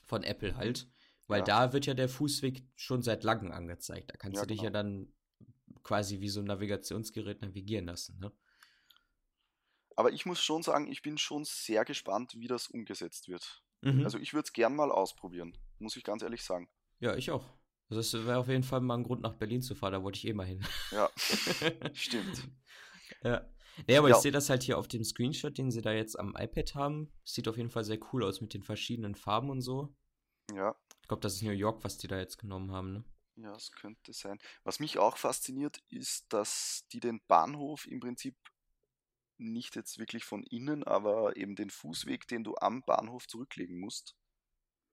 [0.05, 0.87] von Apple halt,
[1.27, 1.45] weil Ja.
[1.45, 4.11] da wird ja der Fußweg schon seit langem angezeigt.
[4.11, 4.83] Da kannst Ja, du dich ja genau.
[4.83, 5.13] dann
[5.83, 8.31] quasi wie so ein Navigationsgerät navigieren lassen, ne?
[9.95, 13.63] aber ich muss schon sagen, ich bin schon sehr gespannt, wie das umgesetzt wird.
[13.81, 14.03] Mhm.
[14.03, 16.69] Also ich würde es gern mal ausprobieren, muss ich ganz ehrlich sagen.
[16.99, 17.45] Ja, ich auch.
[17.91, 20.17] Also das wäre auf jeden Fall mal ein Grund, nach Berlin zu fahren, da wollte
[20.17, 20.65] ich eh mal hin.
[20.91, 21.09] Ja,
[21.93, 22.47] stimmt.
[23.23, 23.45] Ja.
[23.87, 24.15] Nee, aber Ja.
[24.15, 27.11] ich sehe das halt hier auf dem Screenshot, den sie da jetzt am iPad haben.
[27.23, 29.93] Sieht auf jeden Fall sehr cool aus mit den verschiedenen Farben und so.
[30.55, 33.03] Ja, Ich glaube, das ist New York, was die da jetzt genommen haben, ne?
[33.35, 34.39] Ja, es könnte sein.
[34.63, 38.35] Was mich auch fasziniert, ist, dass die den Bahnhof im Prinzip
[39.37, 44.15] nicht jetzt wirklich von innen, aber eben den Fußweg, den du am Bahnhof zurücklegen musst,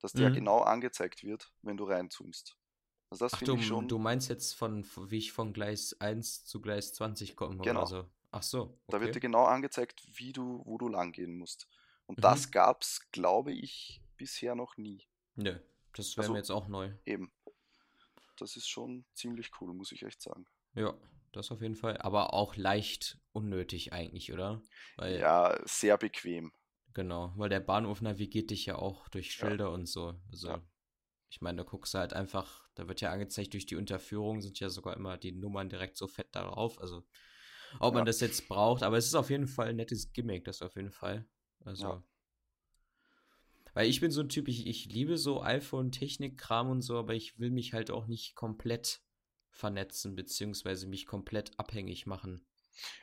[0.00, 0.34] dass der Mhm.
[0.34, 2.57] genau angezeigt wird, wenn du reinzoomst.
[3.10, 5.96] Also das Ach, finde du, ich schon, du meinst jetzt von, wie ich von Gleis
[6.00, 7.80] 1 zu Gleis 20 komme Genau.
[7.80, 8.10] oder so?
[8.30, 9.20] Ach so, da wird dir okay.
[9.20, 11.66] genau angezeigt, wie du, wo du lang gehen musst.
[12.06, 12.22] Und Mhm.
[12.22, 15.06] das gab's, glaube ich, bisher noch nie.
[15.36, 15.58] Nö,
[15.94, 16.92] das wäre Also- mir jetzt auch neu.
[17.06, 17.32] Eben.
[18.36, 20.46] Das ist schon ziemlich cool, muss ich echt sagen.
[20.74, 20.94] Ja,
[21.32, 21.96] das auf jeden Fall.
[21.98, 24.60] Aber auch leicht unnötig eigentlich, oder?
[24.96, 26.52] Weil, Ja, sehr bequem.
[26.94, 29.32] Genau, weil der Bahnhof navigiert dich ja auch durch Ja.
[29.48, 30.14] Schilder und so.
[30.30, 30.62] Also, Ja.
[31.30, 34.60] ich meine, da guckst du halt einfach, da wird ja angezeigt, durch die Unterführung sind
[34.60, 36.80] ja sogar immer die Nummern direkt so fett darauf.
[36.80, 37.04] Also,
[37.80, 38.04] ob man Ja.
[38.04, 40.92] das jetzt braucht, aber es ist auf jeden Fall ein nettes Gimmick, das auf jeden
[40.92, 41.26] Fall.
[41.64, 42.02] Also, Ja.
[43.74, 47.38] weil ich bin so ein Typ, ich, ich liebe so iPhone-Technik-Kram und so, aber ich
[47.38, 49.00] will mich halt auch nicht komplett
[49.50, 52.46] vernetzen, beziehungsweise mich komplett abhängig machen.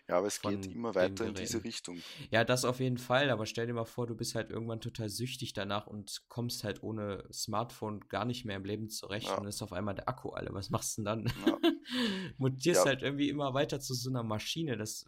[0.08, 1.64] Ja, aber es geht immer weiter in diese.
[1.64, 2.02] Richtung.
[2.30, 5.10] Ja, das auf jeden Fall, aber stell dir mal vor, du bist halt irgendwann total
[5.10, 9.38] süchtig danach und kommst halt ohne Smartphone gar nicht mehr im Leben zurecht Ja.
[9.38, 10.54] und ist auf einmal der Akku alle.
[10.54, 11.34] Was machst du denn dann?
[11.46, 11.58] Ja.
[12.38, 12.86] Mutierst Ja.
[12.86, 15.06] halt irgendwie immer weiter zu so einer Maschine, das.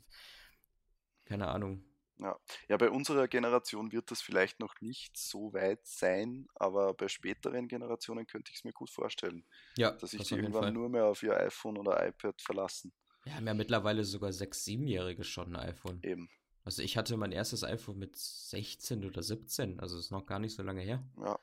[1.26, 1.84] Keine Ahnung.
[2.20, 7.68] Ja, bei unserer Generation wird das vielleicht noch nicht so weit sein, aber bei späteren
[7.68, 10.72] Generationen könnte ich es mir gut vorstellen, Ja, dass sich das die irgendwann Fall.
[10.72, 12.92] nur mehr auf ihr iPhone oder iPad verlassen.
[13.28, 16.00] Wir haben ja mittlerweile sogar sechs, siebenjährige schon ein iPhone.
[16.02, 16.30] Eben.
[16.64, 20.56] Also ich hatte mein erstes iPhone mit 16 oder 17, also ist noch gar nicht
[20.56, 21.04] so lange her.
[21.18, 21.38] Ja,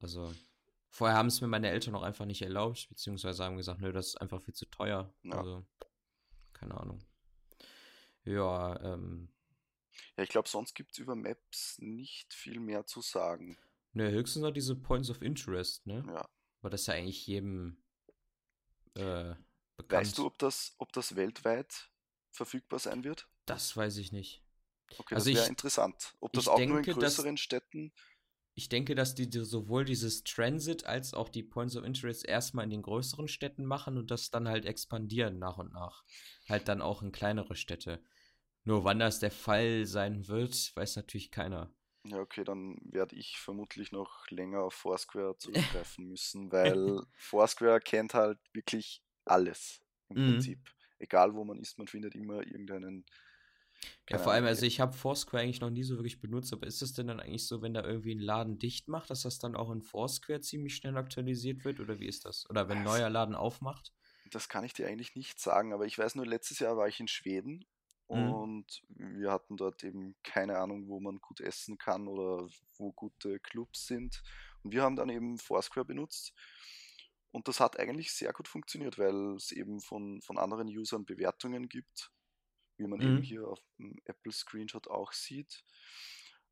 [0.00, 0.34] Also
[0.90, 4.08] vorher haben es mir meine Eltern noch einfach nicht erlaubt, beziehungsweise haben gesagt, nö, das
[4.08, 5.14] ist einfach viel zu teuer.
[5.22, 5.38] Ja.
[5.38, 5.64] Also,
[6.52, 6.98] keine Ahnung.
[8.24, 9.28] Ja, ähm,
[10.16, 13.56] ja ich glaube, sonst gibt es über Maps nicht viel mehr zu sagen.
[13.92, 16.04] ne, höchstens noch diese Points of Interest, ne?
[16.08, 16.28] Ja.
[16.60, 17.80] Aber das ist ja eigentlich jedem
[18.94, 19.36] äh,
[19.78, 20.06] bekannt.
[20.06, 21.90] Weißt du, ob das, ob das weltweit
[22.30, 23.28] verfügbar sein wird?
[23.46, 24.42] Das weiß ich nicht.
[24.98, 26.14] Okay, Also das wäre interessant.
[26.20, 27.92] Ob das auch nur in denke, dass- größeren Städten.
[28.54, 32.64] Ich denke, dass die die sowohl dieses Transit als auch die Points of Interest erstmal
[32.64, 36.02] in den größeren Städten machen und das dann halt expandieren nach und nach.
[36.48, 38.02] Halt dann auch in kleinere Städte.
[38.64, 41.72] Nur wann das der Fall sein wird, weiß natürlich keiner.
[42.04, 48.14] Ja, okay, dann werde ich vermutlich noch länger auf Foursquare zurückgreifen müssen, weil Foursquare kennt
[48.14, 50.20] halt wirklich alles im Mhm.
[50.20, 50.60] Prinzip.
[50.98, 53.04] Egal wo man ist, man findet immer irgendeinen.
[54.10, 56.82] Ja, vor allem, also ich habe Foursquare eigentlich noch nie so wirklich benutzt, aber ist
[56.82, 59.54] es denn dann eigentlich so, wenn da irgendwie ein Laden dicht macht, dass das dann
[59.54, 61.78] auch in Foursquare ziemlich schnell aktualisiert wird?
[61.80, 62.48] Oder wie ist das?
[62.50, 63.92] Oder wenn ein neuer Laden aufmacht?
[64.30, 67.00] Das kann ich dir eigentlich nicht sagen, aber ich weiß nur, letztes Jahr war ich
[67.00, 67.64] in Schweden
[68.12, 68.38] Mhm.
[68.38, 73.38] und wir hatten dort eben keine Ahnung, wo man gut essen kann oder wo gute
[73.40, 74.22] Clubs sind.
[74.62, 76.34] Und wir haben dann eben Foursquare benutzt
[77.32, 81.68] und das hat eigentlich sehr gut funktioniert, weil es eben von, von anderen Usern Bewertungen
[81.68, 82.10] gibt,
[82.78, 83.22] wie man eben Mhm.
[83.22, 85.64] hier auf dem Apple Screenshot auch sieht.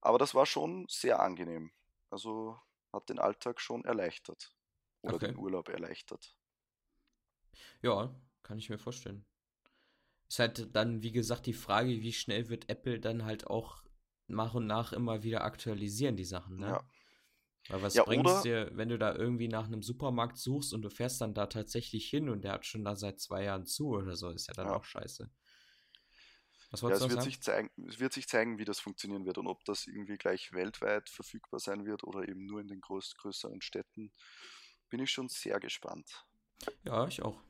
[0.00, 1.72] Aber das war schon sehr angenehm.
[2.10, 2.60] Also
[2.92, 4.54] hat den Alltag schon erleichtert
[5.02, 5.32] oder Okay.
[5.32, 6.36] den Urlaub erleichtert.
[7.82, 9.24] Ja, kann ich mir vorstellen.
[10.28, 13.82] Ist halt dann, wie gesagt, die Frage, wie schnell wird Apple dann halt auch
[14.28, 16.76] nach und nach immer wieder aktualisieren, die Sachen, ne?
[16.76, 16.86] Ja.
[17.68, 20.83] Weil was Ja, bringt's oder- dir, wenn du da irgendwie nach einem Supermarkt suchst und
[20.83, 23.88] du fährst dann da tatsächlich hin und der hat schon da seit zwei Jahren zu
[23.88, 24.76] oder so, ist ja dann Ja.
[24.76, 25.29] auch scheiße.
[26.70, 27.24] Was Ja, wolltest es du noch wird, sagen?
[27.33, 30.52] sich zeigen, es wird sich zeigen, wie das funktionieren wird und ob das irgendwie gleich
[30.52, 34.12] weltweit verfügbar sein wird oder eben nur in den groß, größeren Städten.
[34.88, 36.24] Bin ich schon sehr gespannt.
[36.85, 37.40] Ja, ich auch.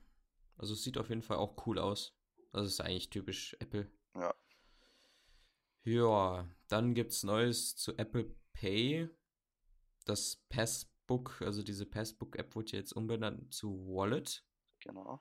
[0.57, 2.15] Also es sieht auf jeden Fall auch cool aus.
[2.53, 3.91] Das ist eigentlich typisch Apple.
[4.15, 4.35] Ja.
[5.85, 9.09] Ja, dann gibt's Neues zu Apple Pay.
[10.07, 14.45] Das Passbook, also diese Passbook-App wurde jetzt umbenannt zu Wallet.
[14.81, 15.21] Genau.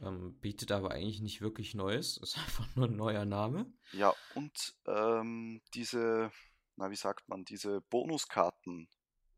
[0.00, 2.16] Ähm, bietet aber eigentlich nicht wirklich Neues.
[2.16, 3.72] Ist einfach nur ein neuer Name.
[3.92, 6.30] Ja, und ähm, diese,
[6.76, 8.88] na wie sagt man, diese Bonuskarten.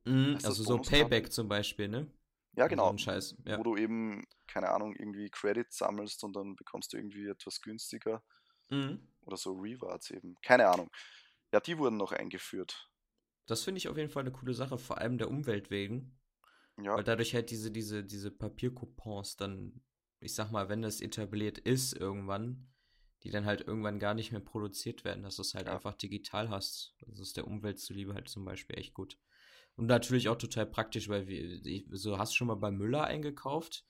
[0.05, 1.09] Das also so Bonuskarten?
[1.09, 2.11] Payback zum Beispiel, ne?
[2.55, 2.91] Ja, So genau.
[2.91, 3.59] ein Scheiß, ja.
[3.59, 8.23] Wo du eben, keine Ahnung, irgendwie Credits sammelst und dann bekommst du irgendwie etwas günstiger.
[8.69, 9.09] Mhm.
[9.23, 10.35] Oder so Rewards eben.
[10.43, 10.91] Keine Ahnung.
[11.53, 12.91] Ja, die wurden noch eingeführt.
[13.49, 16.17] Das finde ich auf jeden Fall eine coole Sache, vor allem der Umwelt wegen.
[16.77, 19.83] Ja, Weil dadurch halt diese, diese, diese Papiercoupons dann,
[20.21, 22.69] ich sag mal, wenn das etabliert ist irgendwann,
[23.25, 25.75] die dann halt irgendwann gar nicht mehr produziert werden, dass du es halt Ja.
[25.75, 26.95] einfach digital hast.
[27.07, 29.19] Das ist der Umwelt zuliebe halt zum Beispiel echt gut.
[29.77, 31.61] Und natürlich auch total praktisch, weil wir,
[31.97, 33.87] so hast du schon mal bei Müller eingekauft,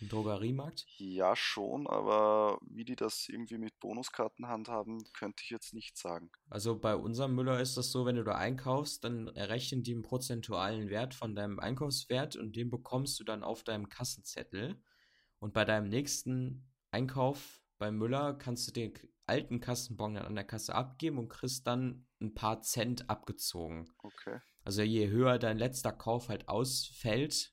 [0.00, 0.86] im Drogeriemarkt.
[0.98, 6.30] ja schon, aber wie die das irgendwie mit Bonuskarten handhaben, könnte ich jetzt nicht sagen.
[6.48, 10.02] Also bei unserem Müller ist das so, wenn du da einkaufst, dann errechnen die einen
[10.02, 14.80] prozentualen Wert von deinem Einkaufswert und den bekommst du dann auf deinem Kassenzettel.
[15.40, 18.92] Und bei deinem nächsten Einkauf bei Müller kannst du den
[19.26, 23.88] alten Kassenbon dann an der Kasse abgeben und kriegst dann ein paar Cent abgezogen.
[23.98, 24.40] Okay.
[24.64, 27.52] Also je höher dein letzter Kauf halt ausfällt,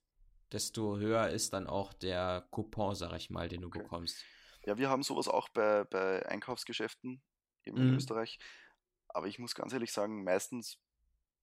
[0.51, 3.79] desto höher ist dann auch der Coupon, sag ich mal, den du Okay.
[3.79, 4.23] bekommst.
[4.65, 7.21] Ja, wir haben sowas auch bei, bei Einkaufsgeschäften
[7.65, 7.95] eben in Mhm.
[7.97, 8.39] Österreich.
[9.09, 10.77] Aber ich muss ganz ehrlich sagen, meistens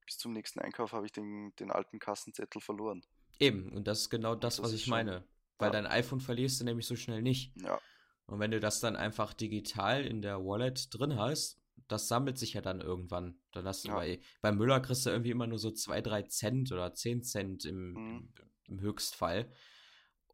[0.05, 3.05] bis zum nächsten Einkauf habe ich den, den alten Kassenzettel verloren.
[3.39, 5.25] Eben, und das ist genau das, das was ich schon- meine.
[5.59, 5.73] Weil ja.
[5.81, 7.53] dein iPhone verlierst du nämlich so schnell nicht.
[7.57, 7.81] Ja,
[8.27, 12.55] Und wenn du das dann einfach digital in der Wallet drin hast, das sammelt sich
[12.55, 13.39] ja dann irgendwann.
[13.53, 13.95] Dann hast du Ja.
[13.95, 17.65] bei, bei Müller kriegst du irgendwie immer nur so 2, 3 Cent oder 10 Cent
[17.65, 18.33] im, Mhm.
[18.41, 19.51] im, im Höchstfall.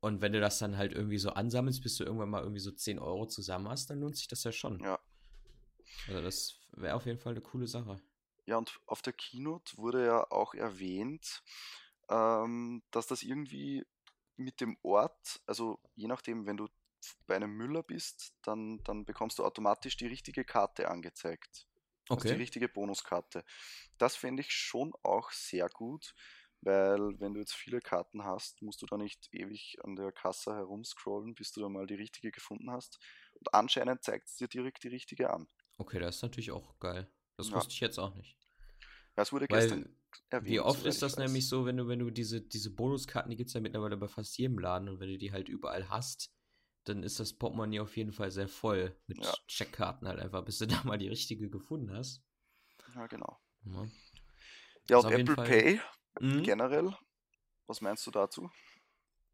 [0.01, 2.73] Und wenn du das dann halt irgendwie so ansammelst, bis du irgendwann mal irgendwie so
[2.73, 4.85] 10 Euro zusammen hast, dann lohnt sich das ja schon.
[4.85, 4.99] ja.
[6.09, 8.01] Also das wäre auf jeden Fall eine coole Sache.
[8.47, 11.43] Ja, und auf der Keynote wurde ja auch erwähnt,
[12.09, 13.85] ähm, dass das irgendwie
[14.37, 16.69] mit dem Ort, also je nachdem, wenn du
[17.27, 21.67] bei einem Müller bist, dann, dann bekommst du automatisch die richtige Karte angezeigt.
[22.14, 22.37] Also die Okay.
[22.37, 23.45] richtige Bonuskarte.
[23.99, 26.14] Das fände ich schon auch sehr gut,
[26.61, 30.55] weil wenn du jetzt viele Karten hast, musst du da nicht ewig an der Kasse
[30.55, 32.99] herumscrollen, bis du da mal die richtige gefunden hast.
[33.35, 35.49] Und anscheinend zeigt es dir direkt die richtige an.
[35.79, 37.11] Okay, das ist natürlich auch geil.
[37.37, 37.57] Das Ja.
[37.57, 38.37] wusste ich jetzt auch nicht.
[39.16, 39.97] Ja, es wurde Weil gestern
[40.31, 40.51] erwähnt.
[40.51, 41.18] Wie oft ist das weiß.
[41.27, 44.09] nämlich so, wenn du, wenn du diese, diese Bonuskarten, die gibt es ja mittlerweile bei
[44.09, 46.33] fast jedem Laden und wenn du die halt überall hast,
[46.85, 49.35] dann ist das Portemonnaie auf jeden Fall sehr voll mit Ja.
[49.47, 52.23] Checkkarten halt einfach, bis du da mal die richtige gefunden hast.
[52.94, 53.38] Ja, genau.
[53.64, 53.87] Ja.
[54.88, 55.81] Ja, und Apple Fall- Pay
[56.20, 56.42] Mhm.
[56.42, 56.96] generell,
[57.66, 58.50] was meinst du dazu?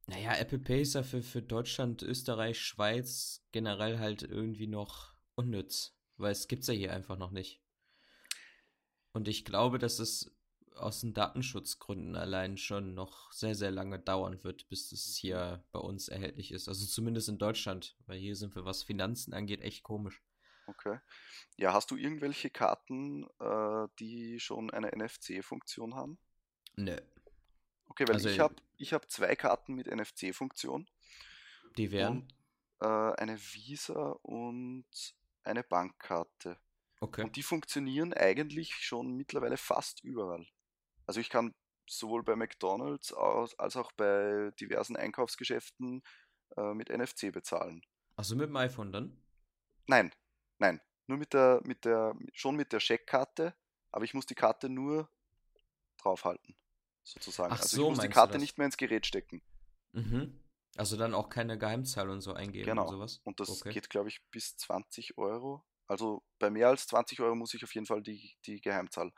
[0.07, 5.97] Naja, Apple Pay ist ja für, für Deutschland, Österreich, Schweiz generell halt irgendwie noch unnütz,
[6.17, 7.63] weil es gibt's ja hier einfach noch nicht.
[9.13, 10.37] Und ich glaube, dass es
[10.75, 15.79] aus den Datenschutzgründen allein schon noch sehr, sehr lange dauern wird, bis das hier bei
[15.79, 16.69] uns erhältlich ist.
[16.69, 20.23] Also zumindest in Deutschland, weil hier sind wir, was Finanzen angeht, echt komisch.
[20.67, 20.99] Okay.
[21.57, 26.19] Ja, hast du irgendwelche Karten, äh, die schon eine NFC-Funktion haben?
[26.77, 26.97] Nö.
[27.87, 30.89] Okay, weil Also, ich habe ich hab zwei Karten mit NFC-Funktion
[31.77, 32.23] Die wären.
[32.23, 32.35] und
[32.81, 34.87] äh, eine Visa und
[35.45, 36.59] eine Bankkarte.
[37.01, 37.23] Okay.
[37.23, 40.47] Und die funktionieren eigentlich schon mittlerweile fast überall.
[41.07, 41.55] Also ich kann
[41.87, 46.03] sowohl bei McDonald's als auch bei diversen Einkaufsgeschäften
[46.57, 47.85] äh, mit NFC bezahlen.
[48.17, 49.23] Achso, mit dem iPhone dann?
[49.87, 50.13] Nein,
[50.59, 50.81] nein.
[51.07, 53.55] Nur mit der, mit der, schon mit der Scheckkarte,
[53.91, 55.11] aber ich muss die Karte nur
[55.99, 56.57] draufhalten,
[57.05, 57.53] sozusagen.
[57.53, 59.43] Ach also so, ich muss die Karte nicht mehr ins Gerät stecken.
[59.93, 60.41] Mhm.
[60.77, 62.85] Also dann auch keine Geheimzahl und so eingeben Genau.
[62.87, 63.21] und sowas?
[63.25, 63.73] Und das Okay.
[63.73, 65.65] geht, glaube ich, bis 20 Euro.
[65.87, 69.13] Also bei mehr als 20 Euro muss ich auf jeden Fall die, die Geheimzahl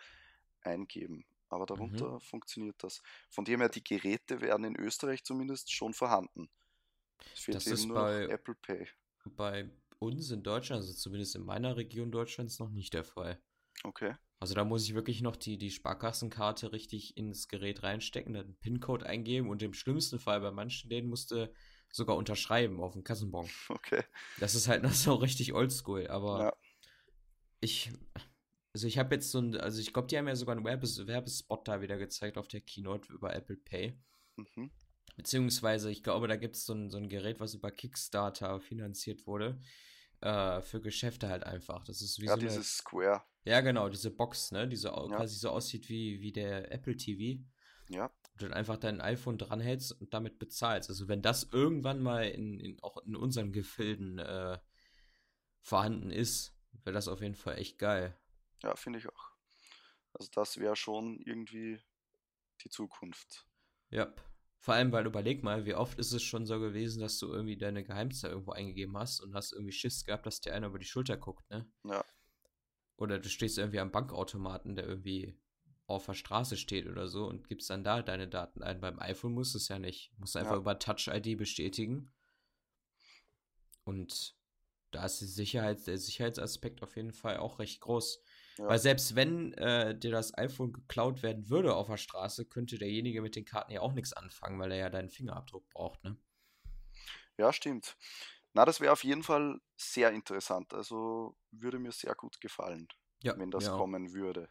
[0.62, 1.24] eingeben.
[1.48, 1.66] Aber Mhm.
[1.68, 3.00] darunter funktioniert das.
[3.30, 6.50] Von dem her, die Geräte werden in Österreich zumindest schon vorhanden.
[7.32, 8.88] Es fehlt Das eben ist nur bei- Apple Pay.
[9.24, 13.40] Bei uns in Deutschland, also zumindest in meiner Region Deutschlands, noch nicht der Fall.
[13.84, 14.14] Okay.
[14.38, 18.58] Also da muss ich wirklich noch die, die Sparkassenkarte richtig ins Gerät reinstecken, dann einen
[18.58, 21.52] PIN-Code eingeben und im schlimmsten Fall bei manchen denen musste
[21.90, 23.48] sogar unterschreiben auf dem Kassenbon.
[23.70, 24.02] Okay.
[24.38, 26.56] Das ist halt noch so richtig oldschool, aber Ja.
[27.60, 27.92] ich,
[28.74, 31.06] also ich habe jetzt so ein, also ich glaube, die haben ja sogar einen Werbes
[31.06, 33.98] Werbespot da wieder gezeigt auf der Keynote über Apple Pay.
[34.36, 34.70] Mhm.
[35.16, 39.26] Beziehungsweise, ich glaube, da gibt es so ein, so ein Gerät, was über Kickstarter finanziert
[39.26, 39.58] wurde.
[40.20, 41.84] Äh, für Geschäfte halt einfach.
[41.84, 43.22] Das ist wie Ja, so eine, dieses Square.
[43.44, 44.66] Ja, genau, diese Box, ne?
[44.66, 45.16] Die so Ja.
[45.16, 47.42] quasi so aussieht wie, wie der Apple TV.
[47.88, 48.06] Ja.
[48.32, 50.90] Und dann einfach dein iPhone dranhältst und damit bezahlst.
[50.90, 54.58] Also wenn das irgendwann mal in, in auch in unseren Gefilden äh,
[55.62, 58.18] vorhanden ist, wäre das auf jeden Fall echt geil.
[58.62, 59.30] Ja, finde ich auch.
[60.12, 61.80] Also das wäre schon irgendwie
[62.64, 63.46] die Zukunft.
[63.90, 64.12] Ja.
[64.66, 67.56] Vor allem, weil überleg mal, wie oft ist es schon so gewesen, dass du irgendwie
[67.56, 70.86] deine Geheimzahl irgendwo eingegeben hast und hast irgendwie Schiss gehabt, dass dir einer über die
[70.86, 71.70] Schulter guckt, ne?
[71.84, 72.04] Ja.
[72.96, 75.38] Oder du stehst irgendwie am Bankautomaten, der irgendwie
[75.86, 78.80] auf der Straße steht oder so und gibst dann da deine Daten ein.
[78.80, 80.10] Beim iPhone musst du es ja nicht.
[80.14, 80.58] Du musst einfach Ja.
[80.58, 82.12] über Touch-ID bestätigen.
[83.84, 84.34] Und
[84.90, 88.20] da ist die Sicherheit, der Sicherheitsaspekt auf jeden Fall auch recht groß.
[88.58, 88.72] Ja.
[88.72, 93.22] Weil selbst wenn äh, dir das iPhone geklaut werden würde auf der Straße, könnte derjenige
[93.22, 96.16] mit den Karten ja auch nichts anfangen, weil er ja deinen Fingerabdruck braucht, ne?
[97.38, 97.96] Ja, stimmt.
[98.54, 100.72] Na, das wäre auf jeden Fall sehr interessant.
[100.74, 102.88] Also würde mir sehr gut gefallen,
[103.22, 103.72] Ja, wenn das ja.
[103.72, 104.48] kommen würde.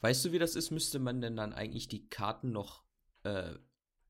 [0.00, 0.70] Weißt du, wie das ist?
[0.70, 2.84] Müsste man denn dann eigentlich die Karten noch
[3.24, 3.54] äh,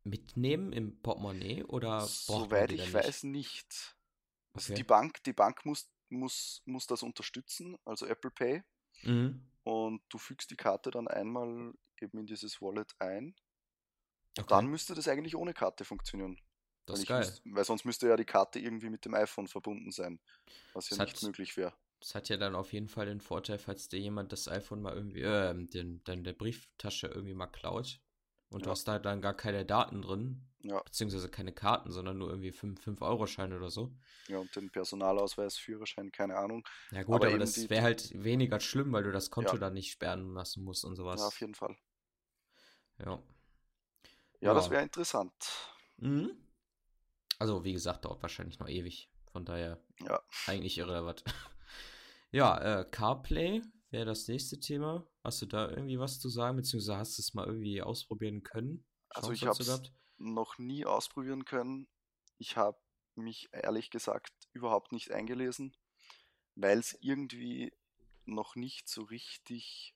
[0.04, 3.96] mitnehmen im Portemonnaie oder Soweit ich dann weiß, nicht.
[4.54, 4.74] Also Okay.
[4.74, 8.64] die Bank, die Bank muss, muss, muss das unterstützen, also Apple Pay.
[9.06, 9.42] Mhm.
[9.64, 13.34] Und du fügst die Karte dann einmal eben in dieses Wallet ein.
[14.38, 14.46] Okay.
[14.48, 16.38] Dann müsste das eigentlich ohne Karte funktionieren.
[16.86, 17.18] das weil, ist geil.
[17.20, 20.20] müsst- weil sonst müsste ja die Karte irgendwie mit dem iPhone verbunden sein,
[20.72, 21.72] was ja Das nicht hat- möglich wäre.
[22.00, 24.94] Das hat ja dann auf jeden Fall den Vorteil, falls dir jemand das iPhone mal
[24.94, 27.98] irgendwie, äh, den, dann der Brieftasche irgendwie mal klaut
[28.50, 28.72] und du Ja.
[28.72, 33.56] hast da dann gar keine Daten drin, Ja, beziehungsweise keine Karten, sondern nur irgendwie 5-Euro-Scheine
[33.56, 33.94] oder so.
[34.28, 36.66] ja, und den Personalausweis, Führerschein, keine Ahnung.
[36.92, 39.60] Ja gut, Aber aber, das wäre halt weniger schlimm, weil du das Konto Ja.
[39.60, 41.20] dann nicht sperren lassen musst und sowas.
[41.20, 41.76] Ja, auf jeden Fall.
[42.98, 43.22] Ja.
[44.40, 45.32] Ja, das wäre interessant.
[45.98, 46.30] Mhm.
[47.38, 49.10] Also, wie gesagt, dauert wahrscheinlich noch ewig.
[49.32, 50.20] Von daher Ja.
[50.46, 51.24] eigentlich irrelevant.
[52.32, 55.06] ja, äh, CarPlay wäre das nächste Thema.
[55.22, 58.84] Hast du da irgendwie was zu sagen, beziehungsweise hast du es mal irgendwie ausprobieren können?
[59.10, 59.82] Also ich habe es
[60.18, 61.88] noch nie ausprobieren können.
[62.38, 62.78] Ich habe
[63.14, 65.74] mich ehrlich gesagt überhaupt nicht eingelesen,
[66.54, 67.72] weil es irgendwie
[68.24, 69.94] noch nicht so richtig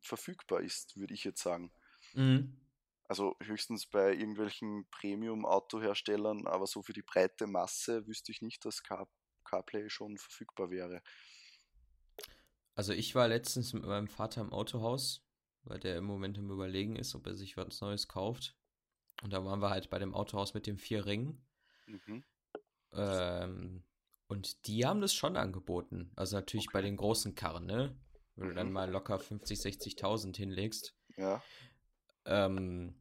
[0.00, 1.72] verfügbar ist, würde ich jetzt sagen.
[2.14, 2.60] Mhm.
[3.08, 8.82] Also höchstens bei irgendwelchen Premium-Autoherstellern, aber so für die breite Masse wüsste ich nicht, dass
[8.82, 9.08] Car
[9.44, 11.02] CarPlay schon verfügbar wäre.
[12.76, 15.24] Also ich war letztens mit meinem Vater im Autohaus,
[15.64, 18.54] weil der im Moment im Überlegen ist, ob er sich was Neues kauft.
[19.22, 21.44] Und da waren wir halt bei dem Autohaus mit den vier Ringen.
[21.86, 22.22] Mhm.
[22.92, 23.82] Ähm,
[24.28, 26.12] und die haben das schon angeboten.
[26.16, 26.88] Also natürlich bei Okay.
[26.88, 27.98] den großen Karren, ne?
[28.36, 28.72] Wenn du dann Mhm.
[28.74, 30.94] mal locker 50, 60.000 hinlegst.
[31.16, 31.42] Ja.
[32.26, 32.94] Ähm,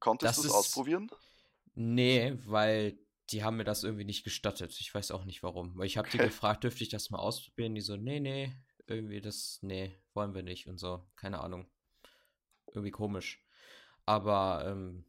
[0.00, 1.10] Konntest du es ausprobieren?
[1.74, 2.98] nee, weil
[3.30, 4.76] die haben mir das irgendwie nicht gestattet.
[4.78, 5.76] Ich weiß auch nicht warum.
[5.76, 6.28] Weil ich habe die Okay.
[6.28, 7.74] gefragt, dürfte ich das mal ausprobieren?
[7.74, 8.52] Die so, nee, nee,
[8.86, 11.06] irgendwie das, nee, wollen wir nicht und so.
[11.16, 11.66] Keine Ahnung.
[12.68, 13.44] Irgendwie komisch.
[14.04, 15.04] Aber, ähm,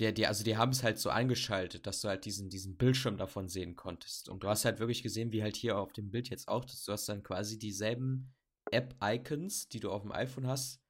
[0.00, 3.16] der, die, also die haben es halt so eingeschaltet, dass du halt diesen, diesen Bildschirm
[3.16, 4.28] davon sehen konntest.
[4.28, 6.84] Und du hast halt wirklich gesehen, wie halt hier auf dem Bild jetzt auch, dass
[6.84, 8.34] du hast dann quasi dieselben
[8.72, 10.82] App-Icons, die du auf dem iPhone hast,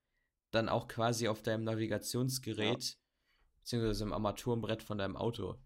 [0.50, 2.96] dann auch quasi auf deinem Navigationsgerät,
[3.58, 5.58] beziehungsweise im Armaturenbrett von deinem Auto.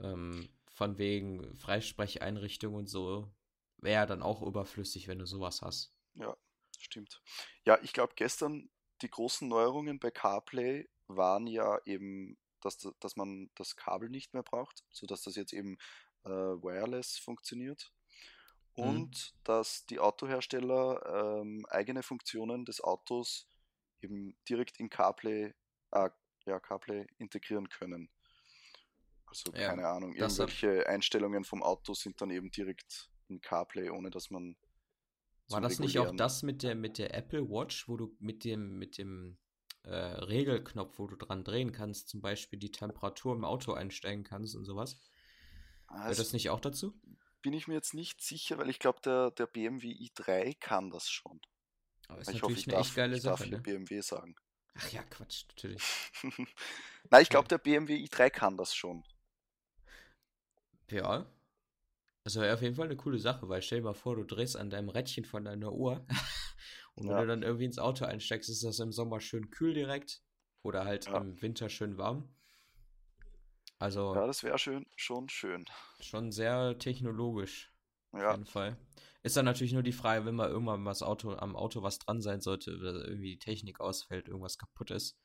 [0.00, 3.32] Ähm, von wegen Freisprecheinrichtung und so,
[3.78, 5.92] wäre dann auch überflüssig, wenn du sowas hast.
[6.14, 6.36] Ja,
[6.78, 7.22] stimmt.
[7.64, 8.70] Ja, ich glaube, gestern
[9.02, 14.34] die großen Neuerungen bei CarPlay waren ja eben, dass, da- dass man das Kabel nicht
[14.34, 15.76] mehr braucht, sodass das jetzt eben
[16.24, 17.92] äh, wireless funktioniert.
[18.76, 19.38] und mhm.
[19.44, 23.48] dass die Autohersteller ähm, eigene Funktionen des Autos
[24.02, 25.54] eben direkt in CarPlay,
[25.92, 26.10] äh,
[26.44, 28.10] ja, CarPlay integrieren können.
[29.26, 30.86] Also ja, keine Ahnung, irgendwelche hat...
[30.86, 34.56] Einstellungen vom Auto sind dann eben direkt in CarPlay, ohne dass man.
[35.48, 38.78] War das nicht auch das mit der mit der Apple Watch, wo du mit dem
[38.78, 39.38] mit dem
[39.84, 44.56] äh, Regelknopf, wo du dran drehen kannst, zum Beispiel die Temperatur im Auto einstellen kannst
[44.56, 45.00] und sowas?
[45.86, 47.00] Also Hört das nicht auch dazu?
[47.42, 51.08] Bin ich mir jetzt nicht sicher, weil ich glaube, der, der BMW i3 kann das
[51.08, 51.40] schon.
[52.08, 53.60] Aber ist ich hoffe, ich eine darf, echt geile ich Sache, darf ne?
[53.60, 54.34] BMW sagen.
[54.74, 55.82] Ach ja, Quatsch, natürlich.
[57.10, 59.04] Nein, ich glaube, der BMW i3 kann das schon.
[60.90, 61.26] Ja.
[62.26, 64.56] Das wäre auf jeden Fall eine coole Sache, weil stell dir mal vor, du drehst
[64.56, 66.04] an deinem Rädchen von deiner Uhr
[66.96, 67.20] und wenn ja.
[67.20, 70.24] du dann irgendwie ins Auto einsteigst, ist das im Sommer schön kühl direkt
[70.62, 71.18] oder halt ja.
[71.18, 72.28] im Winter schön warm.
[73.78, 74.12] Also.
[74.16, 75.66] Ja, das wäre schön, schon schön.
[76.00, 77.72] Schon sehr technologisch.
[78.12, 78.30] Ja.
[78.30, 78.76] Auf jeden Fall.
[79.22, 82.20] Ist dann natürlich nur die Frage, wenn mal irgendwann was Auto, am Auto was dran
[82.20, 85.16] sein sollte, oder irgendwie die Technik ausfällt, irgendwas kaputt ist,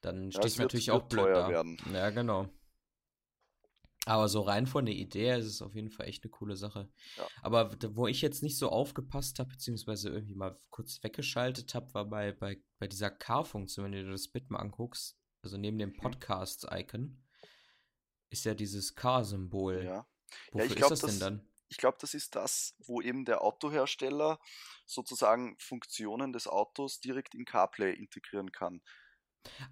[0.00, 1.48] dann ja, stehst du natürlich auch blöd da.
[1.48, 1.76] Werden.
[1.92, 2.48] Ja, genau.
[4.04, 6.90] Aber so rein von der Idee ist es auf jeden Fall echt eine coole Sache.
[7.16, 7.28] Ja.
[7.42, 12.04] Aber wo ich jetzt nicht so aufgepasst habe, beziehungsweise irgendwie mal kurz weggeschaltet habe, war
[12.06, 15.96] bei, bei, bei dieser K-Funktion, wenn du das Bit mal anguckst, also neben dem mhm.
[15.98, 17.22] Podcast-Icon,
[18.30, 19.84] ist ja dieses K-Symbol.
[19.84, 20.06] Ja.
[20.50, 21.48] Wofür ja, ich glaub, ist das, das denn dann?
[21.68, 24.40] Ich glaube, das ist das, wo eben der Autohersteller
[24.84, 28.82] sozusagen Funktionen des Autos direkt in CarPlay integrieren kann.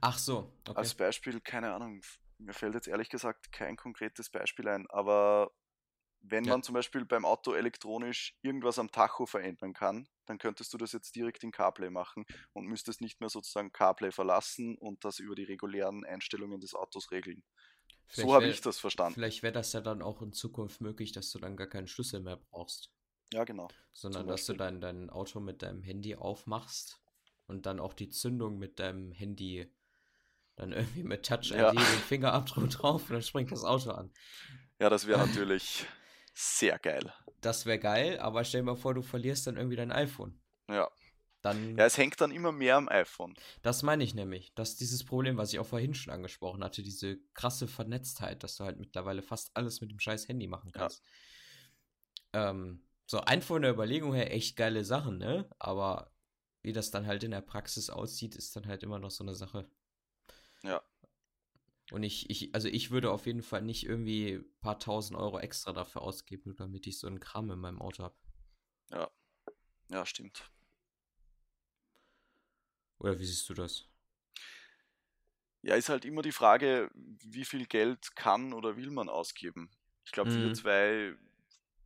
[0.00, 0.56] Ach so.
[0.68, 0.78] Okay.
[0.78, 2.00] Als Beispiel, keine Ahnung,
[2.40, 5.52] mir fällt jetzt ehrlich gesagt kein konkretes Beispiel ein, aber
[6.22, 6.52] wenn ja.
[6.52, 10.92] man zum Beispiel beim Auto elektronisch irgendwas am Tacho verändern kann, dann könntest du das
[10.92, 15.34] jetzt direkt in CarPlay machen und müsstest nicht mehr sozusagen CarPlay verlassen und das über
[15.34, 17.42] die regulären Einstellungen des Autos regeln.
[18.06, 19.14] Vielleicht so habe ich das verstanden.
[19.14, 22.20] Vielleicht wäre das ja dann auch in Zukunft möglich, dass du dann gar keinen Schlüssel
[22.20, 22.90] mehr brauchst.
[23.32, 23.68] Ja, genau.
[23.92, 27.00] Sondern dass du dann dein Auto mit deinem Handy aufmachst
[27.46, 29.72] und dann auch die Zündung mit deinem Handy
[30.60, 31.72] dann irgendwie mit Touch ID ja.
[31.72, 34.12] den Fingerabdruck drauf und dann springt das Auto an.
[34.78, 35.86] Ja, das wäre natürlich
[36.34, 37.12] sehr geil.
[37.40, 40.40] Das wäre geil, aber stell dir mal vor, du verlierst dann irgendwie dein iPhone.
[40.68, 40.90] Ja.
[41.42, 43.34] Dann, ja, es hängt dann immer mehr am iPhone.
[43.62, 44.52] Das meine ich nämlich.
[44.54, 48.56] Das ist dieses Problem, was ich auch vorhin schon angesprochen hatte, diese krasse Vernetztheit, dass
[48.56, 51.02] du halt mittlerweile fast alles mit dem scheiß Handy machen kannst.
[52.34, 52.50] Ja.
[52.50, 55.48] Ähm, so, ein von der Überlegung her echt geile Sachen, ne?
[55.58, 56.12] Aber
[56.62, 59.34] wie das dann halt in der Praxis aussieht, ist dann halt immer noch so eine
[59.34, 59.66] Sache.
[60.62, 60.82] Ja.
[61.90, 65.40] Und ich, ich, also ich würde auf jeden Fall nicht irgendwie ein paar tausend Euro
[65.40, 68.16] extra dafür ausgeben, nur damit ich so einen Kram in meinem Auto habe.
[68.90, 69.10] Ja.
[69.88, 70.50] Ja, stimmt.
[72.98, 73.86] Oder wie siehst du das?
[75.62, 79.70] Ja, ist halt immer die Frage, wie viel Geld kann oder will man ausgeben.
[80.04, 80.42] Ich glaube, mhm.
[80.42, 81.16] wir zwei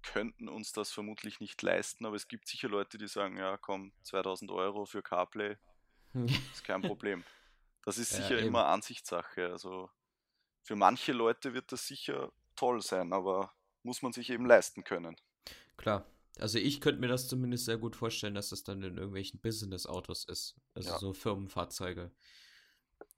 [0.03, 3.93] könnten uns das vermutlich nicht leisten, aber es gibt sicher Leute, die sagen, ja, komm,
[4.03, 5.57] 2000 Euro für CarPlay
[6.53, 7.25] ist kein Problem.
[7.85, 9.51] Das ist sicher ja, immer Ansichtssache.
[9.51, 9.91] Also
[10.63, 15.17] für manche Leute wird das sicher toll sein, aber muss man sich eben leisten können.
[15.77, 16.07] Klar.
[16.39, 20.25] Also ich könnte mir das zumindest sehr gut vorstellen, dass das dann in irgendwelchen Business-Autos
[20.25, 20.57] ist.
[20.75, 20.99] Also ja.
[20.99, 22.11] so Firmenfahrzeuge.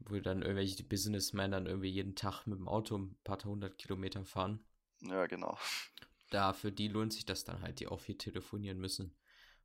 [0.00, 4.24] Wo dann irgendwelche Businessmen dann irgendwie jeden Tag mit dem Auto ein paar hundert Kilometer
[4.24, 4.64] fahren.
[5.00, 5.58] Ja, genau.
[6.30, 9.16] Da für die lohnt sich das dann halt, die auch viel telefonieren müssen.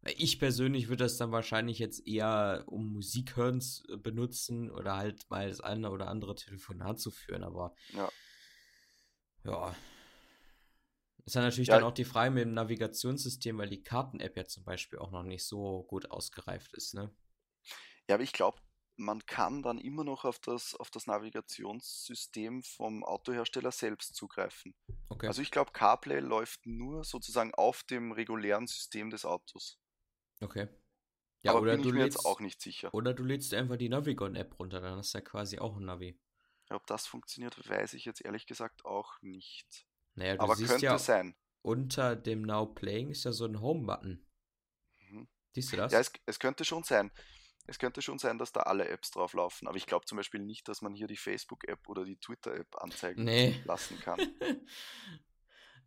[0.03, 5.29] Ich persönlich würde das dann wahrscheinlich jetzt eher um Musik hören äh, benutzen oder halt
[5.29, 8.09] mal das eine oder andere Telefonat zu führen, aber ja.
[9.43, 9.75] Ja.
[11.25, 11.75] Ist dann natürlich ja.
[11.75, 15.23] dann auch die Frage mit dem Navigationssystem, weil die Karten-App ja zum Beispiel auch noch
[15.23, 17.13] nicht so gut ausgereift ist, ne?
[18.07, 18.57] Ja, aber ich glaube,
[18.97, 24.75] man kann dann immer noch auf das, auf das Navigationssystem vom Autohersteller selbst zugreifen.
[25.09, 25.27] Okay.
[25.27, 29.80] Also ich glaube, CarPlay läuft nur sozusagen auf dem regulären System des Autos.
[30.41, 30.67] Okay.
[31.43, 32.93] Ja, Aber oder bin du ich mir lädst, jetzt auch nicht sicher.
[32.93, 36.19] Oder du lädst einfach die Navigon-App runter, dann hast du ja quasi auch ein Navi.
[36.69, 39.87] Ja, ob das funktioniert, weiß ich jetzt ehrlich gesagt auch nicht.
[40.15, 41.35] Naja, du Aber siehst könnte ja sein.
[41.63, 44.25] Unter dem Now Playing ist ja so ein Home-Button.
[44.99, 45.27] Mhm.
[45.53, 45.91] Siehst du das?
[45.91, 47.11] Ja, es, es könnte schon sein.
[47.67, 50.41] Es könnte schon sein, dass da alle Apps drauf laufen, aber ich glaube zum Beispiel
[50.41, 53.61] nicht, dass man hier die Facebook-App oder die Twitter-App anzeigen nee.
[53.65, 54.19] lassen kann.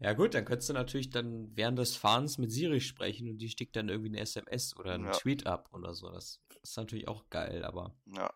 [0.01, 3.49] Ja gut, dann könntest du natürlich dann während des Fahrens mit Siri sprechen und die
[3.49, 5.13] stickt dann irgendwie eine SMS oder einen ja.
[5.13, 6.11] Tweet ab oder so.
[6.11, 7.97] Das ist natürlich auch geil, aber.
[8.07, 8.33] Ja.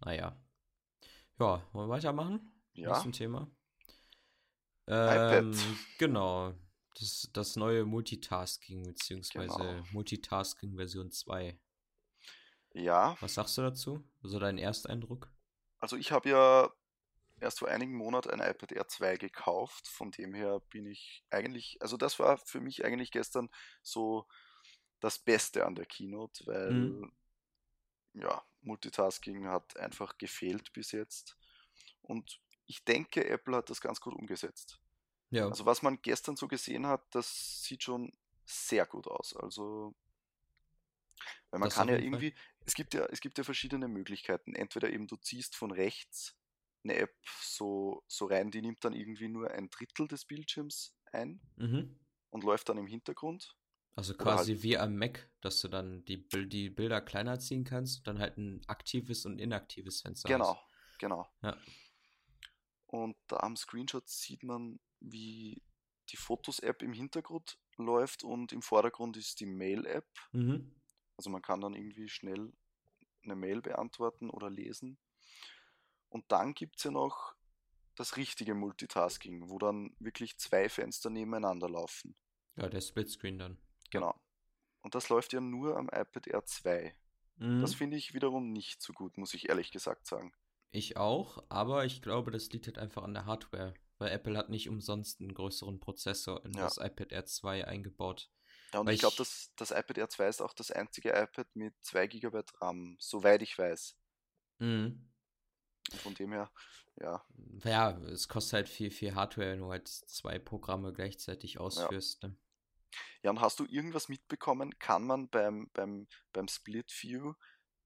[0.00, 0.40] Naja.
[1.38, 2.52] Ja, wollen wir weitermachen?
[2.74, 2.90] Ja.
[2.90, 3.50] Nächsten Thema.
[4.86, 5.54] Ähm.
[5.98, 6.54] Genau.
[6.98, 9.84] Das, das neue Multitasking, beziehungsweise genau.
[9.92, 11.58] Multitasking Version 2.
[12.72, 13.16] Ja.
[13.20, 14.04] Was sagst du dazu?
[14.22, 15.32] So dein Ersteindruck?
[15.78, 16.70] Also ich habe ja
[17.40, 19.88] erst vor einigen Monaten ein iPad Air 2 gekauft.
[19.88, 23.48] Von dem her bin ich eigentlich, also das war für mich eigentlich gestern
[23.82, 24.26] so
[25.00, 27.12] das Beste an der Keynote, weil mhm.
[28.14, 31.36] ja, Multitasking hat einfach gefehlt bis jetzt.
[32.02, 34.80] Und ich denke, Apple hat das ganz gut umgesetzt.
[35.30, 35.46] Ja.
[35.48, 38.12] Also was man gestern so gesehen hat, das sieht schon
[38.44, 39.34] sehr gut aus.
[39.36, 39.94] Also
[41.50, 42.34] weil man das kann ja irgendwie,
[42.64, 44.54] es gibt ja, es gibt ja verschiedene Möglichkeiten.
[44.54, 46.39] Entweder eben du ziehst von rechts
[46.84, 51.40] eine App so, so rein, die nimmt dann irgendwie nur ein Drittel des Bildschirms ein
[51.56, 51.98] mhm.
[52.30, 53.56] und läuft dann im Hintergrund.
[53.96, 57.98] Also quasi halt, wie am Mac, dass du dann die, die Bilder kleiner ziehen kannst
[57.98, 60.98] und dann halt ein aktives und inaktives Fenster Genau, hast.
[60.98, 61.28] genau.
[61.42, 61.56] Ja.
[62.86, 65.62] Und da am Screenshot sieht man, wie
[66.10, 70.08] die Fotos-App im Hintergrund läuft und im Vordergrund ist die Mail-App.
[70.32, 70.74] Mhm.
[71.16, 72.52] Also man kann dann irgendwie schnell
[73.22, 74.98] eine Mail beantworten oder lesen.
[76.10, 77.34] Und dann gibt es ja noch
[77.96, 82.14] das richtige Multitasking, wo dann wirklich zwei Fenster nebeneinander laufen.
[82.56, 83.58] Ja, der Splitscreen dann.
[83.90, 84.14] Genau.
[84.82, 86.94] Und das läuft ja nur am iPad Air 2.
[87.36, 87.60] Mhm.
[87.60, 90.32] Das finde ich wiederum nicht so gut, muss ich ehrlich gesagt sagen.
[90.72, 94.50] Ich auch, aber ich glaube, das liegt halt einfach an der Hardware, weil Apple hat
[94.50, 96.64] nicht umsonst einen größeren Prozessor in ja.
[96.64, 98.30] das iPad Air 2 eingebaut.
[98.72, 101.48] Ja, und ich, ich glaube, das, das iPad Air 2 ist auch das einzige iPad
[101.54, 103.96] mit 2 GB RAM, soweit ich weiß.
[104.58, 105.09] Mhm.
[105.98, 106.50] Von dem her,
[107.00, 107.24] ja.
[107.64, 112.22] Ja, es kostet halt viel, viel Hardware, wenn du halt zwei Programme gleichzeitig ausführst.
[112.22, 112.28] Ja.
[112.28, 112.36] Ne?
[113.22, 114.78] ja, und hast du irgendwas mitbekommen?
[114.78, 117.34] Kann man beim, beim, beim Split View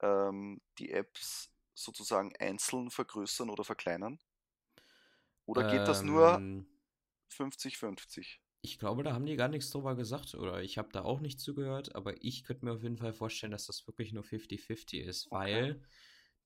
[0.01, 4.19] ähm, die Apps sozusagen einzeln vergrößern oder verkleinern?
[5.47, 6.37] Oder geht ähm, das nur
[7.31, 8.19] 50-50?
[8.19, 8.25] Ähm,
[8.63, 11.39] ich glaube, da haben die gar nichts drüber gesagt oder ich habe da auch nicht
[11.39, 15.27] zugehört, aber ich könnte mir auf jeden Fall vorstellen, dass das wirklich nur 50-50 ist,
[15.27, 15.35] okay.
[15.35, 15.83] weil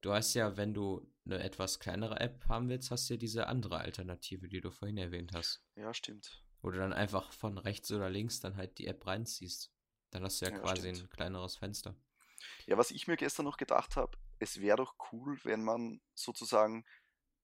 [0.00, 3.46] du hast ja, wenn du eine etwas kleinere App haben willst, hast du ja diese
[3.46, 5.62] andere Alternative, die du vorhin erwähnt hast.
[5.76, 6.42] Ja, stimmt.
[6.62, 9.72] Wo du dann einfach von rechts oder links dann halt die App reinziehst.
[10.10, 11.02] Dann hast du ja, ja quasi stimmt.
[11.02, 11.94] ein kleineres Fenster.
[12.66, 16.84] Ja, was ich mir gestern noch gedacht habe, es wäre doch cool, wenn man sozusagen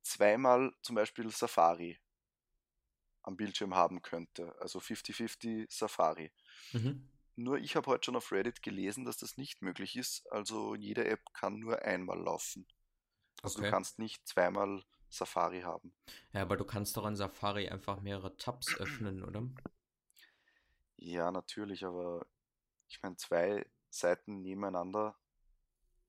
[0.02, 1.98] zweimal zum Beispiel Safari
[3.22, 4.54] am Bildschirm haben könnte.
[4.60, 6.30] Also 50-50 Safari.
[6.72, 7.08] Mhm.
[7.36, 10.30] Nur ich habe heute schon auf Reddit gelesen, dass das nicht möglich ist.
[10.30, 12.66] Also jede App kann nur einmal laufen.
[13.42, 13.66] Also okay.
[13.66, 15.94] du kannst nicht zweimal Safari haben.
[16.32, 19.42] Ja, aber du kannst doch an Safari einfach mehrere Tabs öffnen, oder?
[20.96, 22.26] Ja, natürlich, aber
[22.88, 25.16] ich meine, zwei Seiten nebeneinander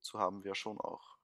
[0.02, 1.18] zu haben wäre schon auch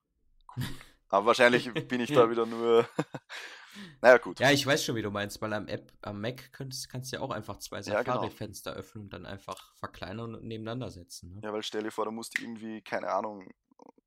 [0.56, 0.64] cool.
[1.10, 2.88] aber wahrscheinlich bin ich da wieder nur
[4.02, 4.40] naja, gut.
[4.40, 7.18] Ja, ich weiß schon, wie du meinst, weil am, App, am Mac könntest, kannst du
[7.18, 8.80] ja auch einfach zwei Safari-Fenster ja, genau.
[8.80, 11.36] öffnen und dann einfach verkleinern und nebeneinander setzen.
[11.36, 11.42] Ne?
[11.44, 13.50] Ja, weil stell dir vor, du musst irgendwie, keine Ahnung,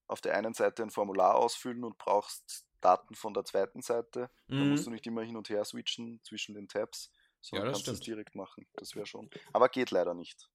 [0.07, 4.31] auf der einen Seite ein Formular ausfüllen und brauchst Daten von der zweiten Seite.
[4.47, 4.59] Mhm.
[4.59, 7.11] Dann musst du nicht immer hin und her switchen zwischen den Tabs,
[7.41, 8.67] sondern ja, kannst es direkt machen.
[8.75, 9.31] Das wäre schon.
[9.53, 10.51] Aber geht leider nicht.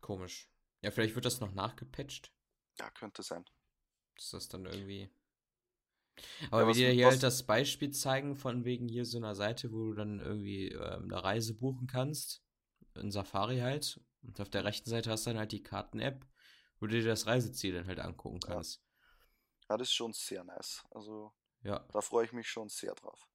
[0.00, 0.48] Komisch.
[0.82, 2.32] Ja, vielleicht wird das noch nachgepatcht.
[2.78, 3.44] Ja, könnte sein.
[4.16, 5.10] Dass das dann irgendwie
[6.50, 9.72] aber ja, wie die hier halt das Beispiel zeigen, von wegen hier so einer Seite,
[9.72, 12.42] wo du dann irgendwie ähm, eine Reise buchen kannst,
[12.94, 16.26] in Safari halt, und auf der rechten Seite hast du dann halt die Karten-App,
[16.80, 18.80] wo du dir das Reiseziel dann halt angucken kannst.
[19.68, 19.74] Ja.
[19.74, 20.84] ja, das ist schon sehr nice.
[20.90, 21.86] Also, ja.
[21.92, 23.28] da freue ich mich schon sehr drauf.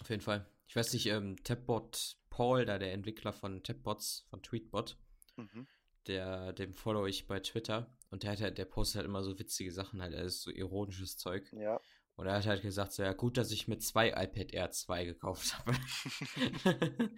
[0.00, 0.46] Auf jeden Fall.
[0.66, 4.96] Ich weiß nicht, ähm, Tapbot Paul, da der Entwickler von Tapbots, von Tweetbot,
[5.36, 5.68] mhm.
[6.06, 9.38] der, dem follow ich bei Twitter und der hat halt, der postet halt immer so
[9.38, 11.52] witzige Sachen, halt, er ist so ironisches Zeug.
[11.52, 11.80] Ja.
[12.16, 15.04] Und er hat halt gesagt, so, ja gut, dass ich mit zwei iPad Air 2
[15.04, 15.72] gekauft habe.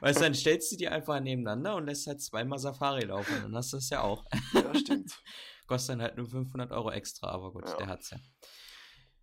[0.00, 3.34] weißt du, dann stellst du die einfach nebeneinander und lässt halt zweimal Safari laufen.
[3.42, 4.24] Dann hast du das ja auch.
[4.52, 5.20] ja, stimmt.
[5.66, 7.76] Kostet dann halt nur 500 Euro extra, aber gut, ja.
[7.76, 8.18] der hat's ja.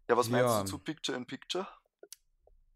[0.10, 0.64] Ja, was meinst ja.
[0.64, 1.68] du zu Picture in Picture?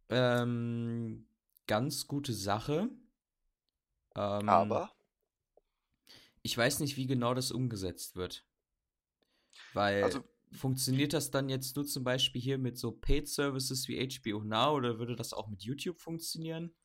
[0.10, 1.28] Ähm,
[1.68, 2.90] ganz gute Sache.
[4.16, 4.92] Ähm, aber?
[6.42, 8.46] Ich weiß nicht, wie genau das umgesetzt wird.
[9.74, 10.04] Weil.
[10.04, 14.44] Also, Funktioniert das dann jetzt nur zum Beispiel hier mit so Paid Services wie HBO
[14.44, 16.76] Now oder würde das auch mit YouTube funktionieren?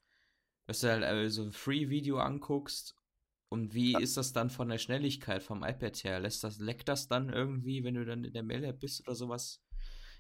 [0.67, 2.95] Dass du halt also ein Free-Video anguckst
[3.49, 3.99] und wie ja.
[3.99, 6.21] ist das dann von der Schnelligkeit vom iPad her?
[6.21, 9.63] Lässt das, leckt das dann irgendwie, wenn du dann in der Mail-App bist oder sowas?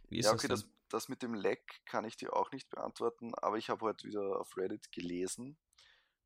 [0.08, 2.70] Wie ist ja, okay, das, das, das, mit dem Leck kann ich dir auch nicht
[2.70, 5.58] beantworten, aber ich habe heute wieder auf Reddit gelesen,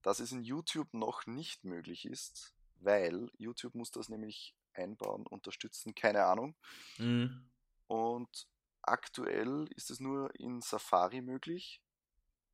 [0.03, 5.95] dass es in YouTube noch nicht möglich ist, weil YouTube muss das nämlich einbauen, unterstützen,
[5.95, 6.57] keine Ahnung.
[6.99, 7.51] Mhm.
[7.87, 8.49] Und
[8.83, 11.83] aktuell ist es nur in Safari möglich.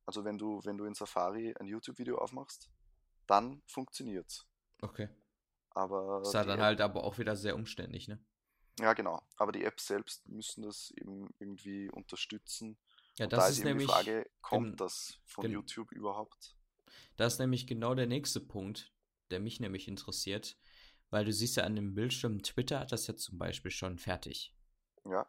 [0.05, 2.69] Also wenn du, wenn du in Safari ein YouTube-Video aufmachst,
[3.27, 4.47] dann funktioniert's.
[4.81, 5.09] Okay.
[5.71, 6.21] Aber.
[6.23, 8.19] Ist ja dann App, halt aber auch wieder sehr umständlich, ne?
[8.79, 9.21] Ja, genau.
[9.37, 12.77] Aber die Apps selbst müssen das eben irgendwie unterstützen.
[13.17, 15.91] Ja, Und das da ist ist eben die nämlich Frage, kommt im- das von YouTube
[15.91, 16.55] überhaupt?
[17.17, 18.93] Das ist nämlich genau der nächste Punkt,
[19.29, 20.57] der mich nämlich interessiert,
[21.09, 24.53] weil du siehst ja an dem Bildschirm, Twitter hat das ja zum Beispiel schon fertig.
[25.05, 25.25] Ja,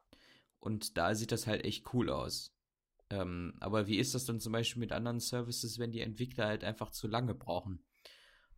[0.58, 2.54] Und da sieht das halt echt cool aus.
[3.08, 6.64] Ähm, aber wie ist das dann zum Beispiel mit anderen Services, wenn die Entwickler halt
[6.64, 7.84] einfach zu lange brauchen?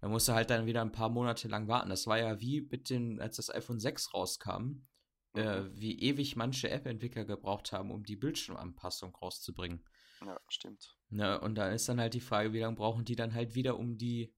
[0.00, 1.88] Da musst du halt dann wieder ein paar Monate lang warten.
[1.90, 4.82] Das war ja wie mit den, als das iPhone 6 rauskam,
[5.36, 5.70] äh, Mhm.
[5.80, 9.84] wie ewig manche App-Entwickler gebraucht haben, um die Bildschirmanpassung rauszubringen.
[10.26, 10.96] ja, stimmt.
[11.10, 13.78] Ne, und da ist dann halt die Frage, wie lange brauchen die dann halt wieder,
[13.78, 14.34] um die,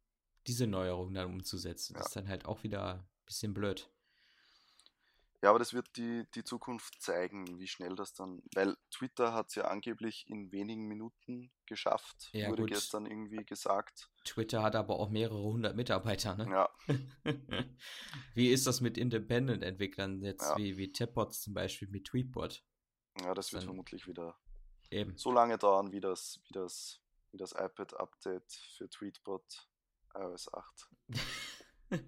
[0.47, 1.95] diese Neuerung dann umzusetzen.
[1.95, 2.07] Das Ja.
[2.09, 3.90] ist dann halt auch wieder ein bisschen blöd.
[5.42, 9.49] Ja, aber das wird die, die Zukunft zeigen, wie schnell das dann, weil Twitter hat
[9.49, 12.70] es ja angeblich in wenigen Minuten geschafft, Ja, wurde gut.
[12.70, 14.09] gestern irgendwie gesagt.
[14.24, 16.49] Twitter hat aber auch mehrere hundert Mitarbeiter, ne?
[16.51, 16.70] Ja,
[18.34, 20.57] wie ist das mit Independent-Entwicklern jetzt, Ja.
[20.57, 22.64] wie, wie Tapbots zum Beispiel mit Tweetbot?
[23.20, 24.36] ja, das wird Dann- vermutlich wieder
[24.90, 25.16] Eben.
[25.18, 27.01] so lange dauern, wie das, wie das,
[27.32, 29.68] wie das iPad-Update für Tweetbot
[30.15, 30.89] iOS 8.
[31.91, 31.99] Äh,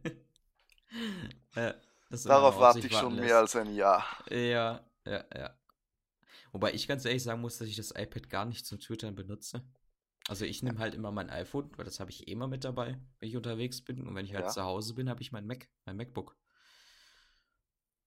[2.10, 4.04] das immer Darauf warte ich schon mehr als ein Jahr.
[4.30, 5.58] Ja, ja, ja.
[6.52, 9.62] Wobei ich ganz ehrlich sagen muss, dass ich das iPad gar nicht zum Twittern benutze.
[10.28, 12.98] Also ich nehme halt immer mein iPhone, weil das habe ich eh immer mit dabei,
[13.20, 14.06] wenn ich unterwegs bin.
[14.06, 14.50] Und wenn ich halt Ja.
[14.50, 16.36] zu Hause bin, habe ich mein Mac, mein MacBook.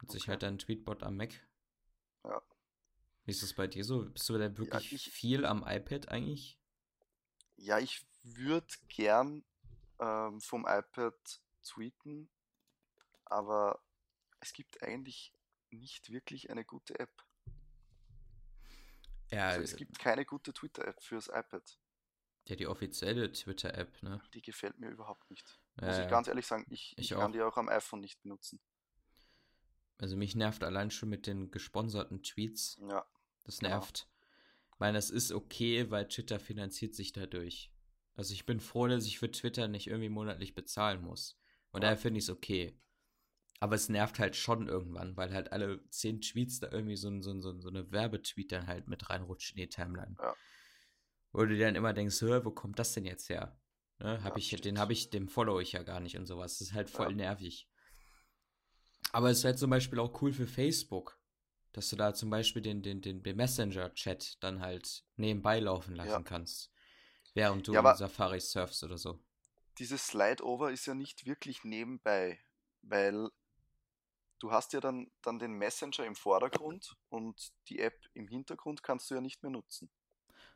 [0.02, 0.32] Nutze ich Okay.
[0.32, 1.34] halt dann Tweetbot am Mac.
[2.26, 2.42] Ja.
[3.26, 4.10] Wie ist das bei dir so?
[4.10, 6.60] Bist du denn wirklich ich- viel am iPad eigentlich?
[7.56, 9.44] Ja, ich würde gern
[10.00, 12.30] ähm, vom iPad tweeten,
[13.26, 13.82] aber
[14.40, 15.34] es gibt eigentlich
[15.72, 17.12] nicht wirklich eine gute App.
[19.32, 21.78] Ja, Also es gibt keine gute Twitter-App fürs iPad.
[22.46, 24.20] ja die offizielle Twitter-App, ne?
[24.34, 25.60] Die gefällt mir überhaupt nicht.
[25.80, 27.32] Ja, Muss ich ganz ehrlich sagen, ich, Ich ich kann auch.
[27.32, 28.60] die auch am iPhone nicht benutzen.
[30.00, 32.78] Also mich nervt allein schon mit den gesponserten Tweets.
[32.90, 33.06] Ja,
[33.44, 33.76] Das Genau.
[33.76, 34.08] nervt.
[34.74, 37.72] Ich meine, das ist okay, weil Twitter finanziert sich dadurch.
[38.20, 41.40] Also ich bin froh, dass ich für Twitter nicht irgendwie monatlich bezahlen muss.
[41.72, 41.88] Und Ja.
[41.92, 42.78] daher finde ich es okay.
[43.62, 47.22] Aber es nervt halt schon irgendwann, weil halt alle zehn Tweets da irgendwie so, ein-
[47.22, 50.18] so, so, so eine Werbetweet dann halt mit reinrutscht in die Timeline.
[50.20, 50.36] Ja.
[51.32, 53.58] Wo du dir dann immer denkst, hör, wo kommt das denn jetzt her?
[54.00, 54.66] Ne, hab Ja, ich, stimmt.
[54.66, 56.58] den habe ich, dem follow ich ja gar nicht und sowas.
[56.58, 57.16] Das ist halt voll Ja.
[57.16, 57.70] nervig.
[59.14, 61.18] Aber es wäre zum Beispiel auch cool für Facebook,
[61.72, 66.26] dass du da zum Beispiel den, den, den, den Messenger-Chat dann halt nebenbei laufen lassen
[66.26, 66.70] kannst.
[67.34, 69.20] Während du Ja, Safari surfst oder so.
[69.78, 72.40] dieses Slide-Over ist ja nicht wirklich nebenbei,
[72.82, 73.30] weil
[74.40, 79.10] du hast ja dann, dann den Messenger im Vordergrund und die App im Hintergrund kannst
[79.10, 79.90] du ja nicht mehr nutzen.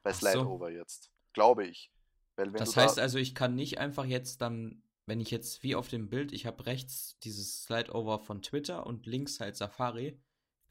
[0.04, 0.20] Bei Ach so.
[0.20, 1.92] Slide-Over jetzt, glaube ich.
[2.36, 5.64] Weil wenn Das heißt da, also, ich kann nicht einfach jetzt dann, wenn ich jetzt
[5.64, 10.20] wie auf dem Bild, ich habe rechts dieses Slide-Over von Twitter und links halt Safari,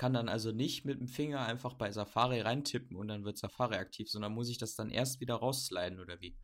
[0.03, 3.77] kann dann also nicht mit dem Finger einfach bei Safari reintippen und dann wird Safari
[3.77, 6.37] aktiv, sondern muss ich das dann erst wieder raussliden oder wie?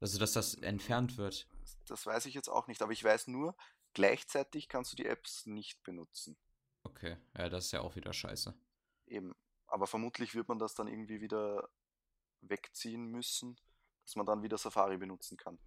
[0.00, 1.46] Also, dass das entfernt wird.
[1.88, 3.54] das weiß ich jetzt auch nicht, aber ich weiß nur,
[3.92, 6.38] gleichzeitig kannst du die Apps nicht benutzen.
[6.84, 8.54] Okay, ja, das ist ja auch wieder scheiße.
[9.08, 9.34] Eben.
[9.66, 11.68] Aber vermutlich wird man das dann irgendwie wieder
[12.40, 13.60] wegziehen müssen,
[14.04, 15.58] dass man dann wieder Safari benutzen kann.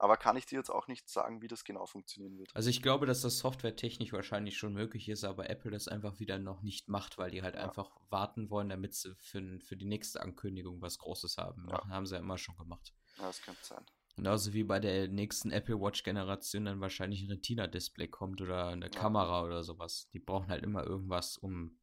[0.00, 2.54] Aber kann ich dir jetzt auch nicht sagen, wie das genau funktionieren wird.
[2.54, 6.38] Also ich glaube, dass das softwaretechnisch wahrscheinlich schon möglich ist, aber Apple das einfach wieder
[6.38, 7.62] noch nicht macht, weil die halt Ja.
[7.64, 11.64] einfach warten wollen, damit sie für, für die nächste Ankündigung was Großes haben.
[11.66, 11.72] Ja.
[11.78, 12.94] Machen, haben sie ja immer schon gemacht.
[13.18, 13.84] Ja, das könnte sein.
[14.14, 18.90] Genauso wie bei der nächsten Apple Watch-Generation dann wahrscheinlich ein Retina-Display kommt oder eine Ja.
[18.90, 20.08] Kamera oder sowas.
[20.12, 21.78] Die brauchen halt immer irgendwas, um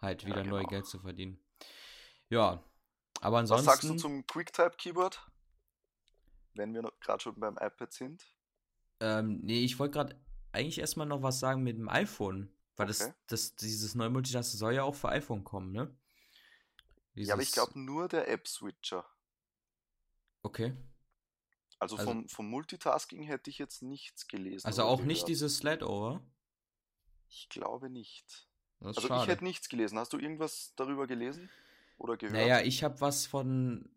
[0.00, 0.68] halt Ja, wieder neu genau.
[0.70, 1.38] Geld zu verdienen.
[2.28, 2.62] Ja,
[3.20, 3.66] aber Was ansonsten.
[3.66, 5.26] sagst du zum QuickType-Keyboard?
[6.54, 8.26] Wenn wir gerade schon beim iPad sind.
[9.00, 10.20] Ähm, nee, ich wollte gerade
[10.52, 12.52] eigentlich erstmal noch was sagen mit dem iPhone.
[12.76, 12.98] Weil Okay.
[12.98, 15.94] das, das, dieses neue Multitask soll ja auch für iPhone kommen, ne?
[17.14, 19.04] Ja, aber ich Dieses- glaube nur der App-Switcher.
[20.42, 20.74] Okay.
[21.78, 24.66] Also, Also- vom, vom Multitasking hätte ich jetzt nichts gelesen.
[24.66, 25.28] Also auch nicht gehört.
[25.28, 26.22] dieses Slide-Over.
[27.28, 28.48] Ich glaube nicht.
[28.80, 29.22] Also schade.
[29.22, 29.98] ich hätte nichts gelesen.
[29.98, 31.50] Hast du irgendwas darüber gelesen?
[31.98, 32.34] Oder gehört?
[32.36, 33.88] Naja, ich habe was von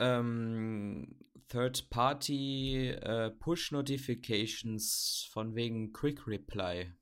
[0.00, 1.16] ähm,
[1.48, 6.92] Third-Party äh, Push-Notifications von wegen Quick Reply.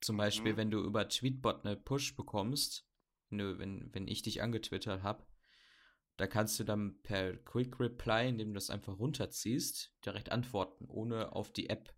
[0.00, 0.56] Zum Beispiel, Mhm.
[0.56, 2.86] wenn du über Tweetbot eine Push bekommst,
[3.28, 5.26] nö, wenn, wenn ich dich angetwittert habe,
[6.16, 11.32] da kannst du dann per Quick Reply, indem du das einfach runterziehst, direkt antworten, ohne
[11.32, 11.94] auf die App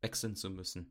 [0.00, 0.90] wechseln zu müssen.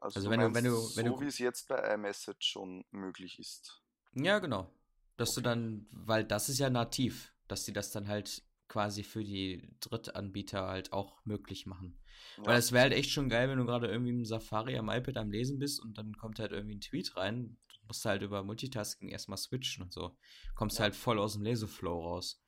[0.00, 2.44] also, also du wenn du- wenn du- wenn so du- wie es jetzt bei iMessage
[2.44, 3.80] schon möglich ist.
[4.14, 4.68] Ja, genau.
[5.16, 5.42] Dass du Okay.
[5.42, 10.66] dann, weil das ist ja nativ, dass die das dann halt quasi für die Drittanbieter
[10.68, 11.98] halt auch möglich machen.
[12.36, 12.44] Ja.
[12.44, 15.18] Weil es wäre halt echt schon geil, wenn du gerade irgendwie im Safari am iPad
[15.18, 17.58] am Lesen bist und dann kommt halt irgendwie ein Tweet rein.
[17.86, 20.16] musst halt über Multitasking erstmal switchen und so.
[20.54, 20.80] Kommst Ja.
[20.80, 22.42] halt voll aus dem Leseflow raus.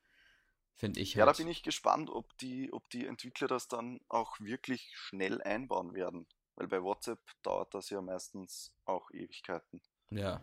[0.75, 1.37] Finde ich Ja, da halt.
[1.37, 6.27] bin ich gespannt, ob die, ob die Entwickler das dann auch wirklich schnell einbauen werden.
[6.55, 9.81] Weil bei WhatsApp dauert das ja meistens auch Ewigkeiten.
[10.09, 10.41] Ja,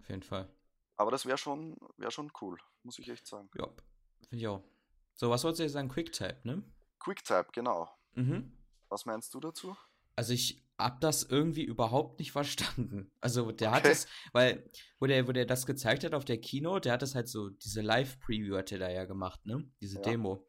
[0.00, 0.48] auf jeden Fall.
[0.96, 3.48] Aber das wäre schon, wär schon cool, muss ich echt sagen.
[3.58, 3.66] Ja,
[4.28, 4.62] finde ich auch.
[5.14, 5.88] So, was wolltest du jetzt sagen?
[5.88, 6.62] QuickType, ne?
[6.98, 7.88] QuickType, genau.
[8.14, 8.56] Mhm.
[8.88, 9.76] Was meinst du dazu?
[10.16, 13.10] Also ich hab das irgendwie überhaupt nicht verstanden.
[13.20, 13.92] Also der hat Okay.
[13.92, 14.68] es, weil,
[14.98, 17.50] wo der, wo der das gezeigt hat auf der Keynote, der hat das halt so,
[17.50, 19.68] diese Live-Preview hat er da ja gemacht, ne?
[19.80, 20.02] Diese Ja.
[20.02, 20.46] Demo.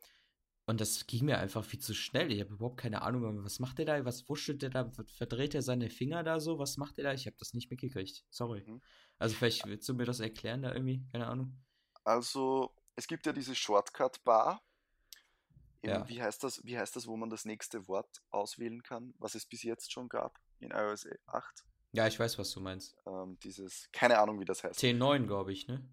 [0.67, 2.31] Und das ging mir einfach viel zu schnell.
[2.31, 4.03] Ich habe überhaupt keine Ahnung, was macht der da?
[4.03, 4.89] Was wuschelt der da?
[5.05, 6.57] Verdreht er seine Finger da so?
[6.57, 7.13] Was macht der da?
[7.13, 8.25] Ich habe das nicht mitgekriegt.
[8.31, 8.63] Sorry.
[8.65, 8.81] Mhm.
[9.19, 11.03] Also vielleicht willst du mir das erklären da irgendwie?
[11.11, 11.55] Keine Ahnung.
[12.03, 14.61] Also, es gibt ja diese Shortcut-Bar.
[15.81, 16.09] Im- Ja.
[16.09, 19.45] Wie heißt das, wie heißt das, wo man das nächste Wort auswählen kann, was es
[19.45, 21.63] bis jetzt schon gab in iOS 8?
[21.91, 22.95] Ja, ich weiß, was du meinst.
[23.05, 24.79] Ähm, dieses, keine Ahnung, wie das heißt.
[24.79, 25.87] T9, glaube ich, ne?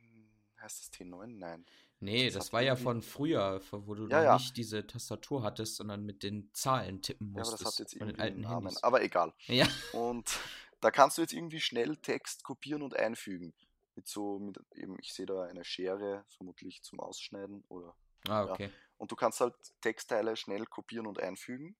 [0.00, 1.26] Hm, Heißt das T9?
[1.38, 1.66] Nein.
[2.04, 4.34] Nee, Das das war ja von früher, wo du Ja, ja.
[4.34, 7.62] nicht diese Tastatur hattest, sondern mit den Zahlen tippen Ja, aber musstest.
[7.62, 8.66] das hat jetzt den irgendwie alten Namen.
[8.66, 8.82] Handys.
[8.82, 9.32] Aber egal.
[9.46, 9.66] Ja.
[9.92, 10.38] Und
[10.80, 13.54] da kannst du jetzt irgendwie schnell Text kopieren und einfügen.
[13.96, 17.94] Mit so, mit eben, ich sehe da eine Schere, vermutlich zum Ausschneiden oder.
[18.28, 18.52] Ah, Ja.
[18.52, 18.70] okay.
[18.98, 21.76] Und du kannst halt Textteile schnell kopieren und einfügen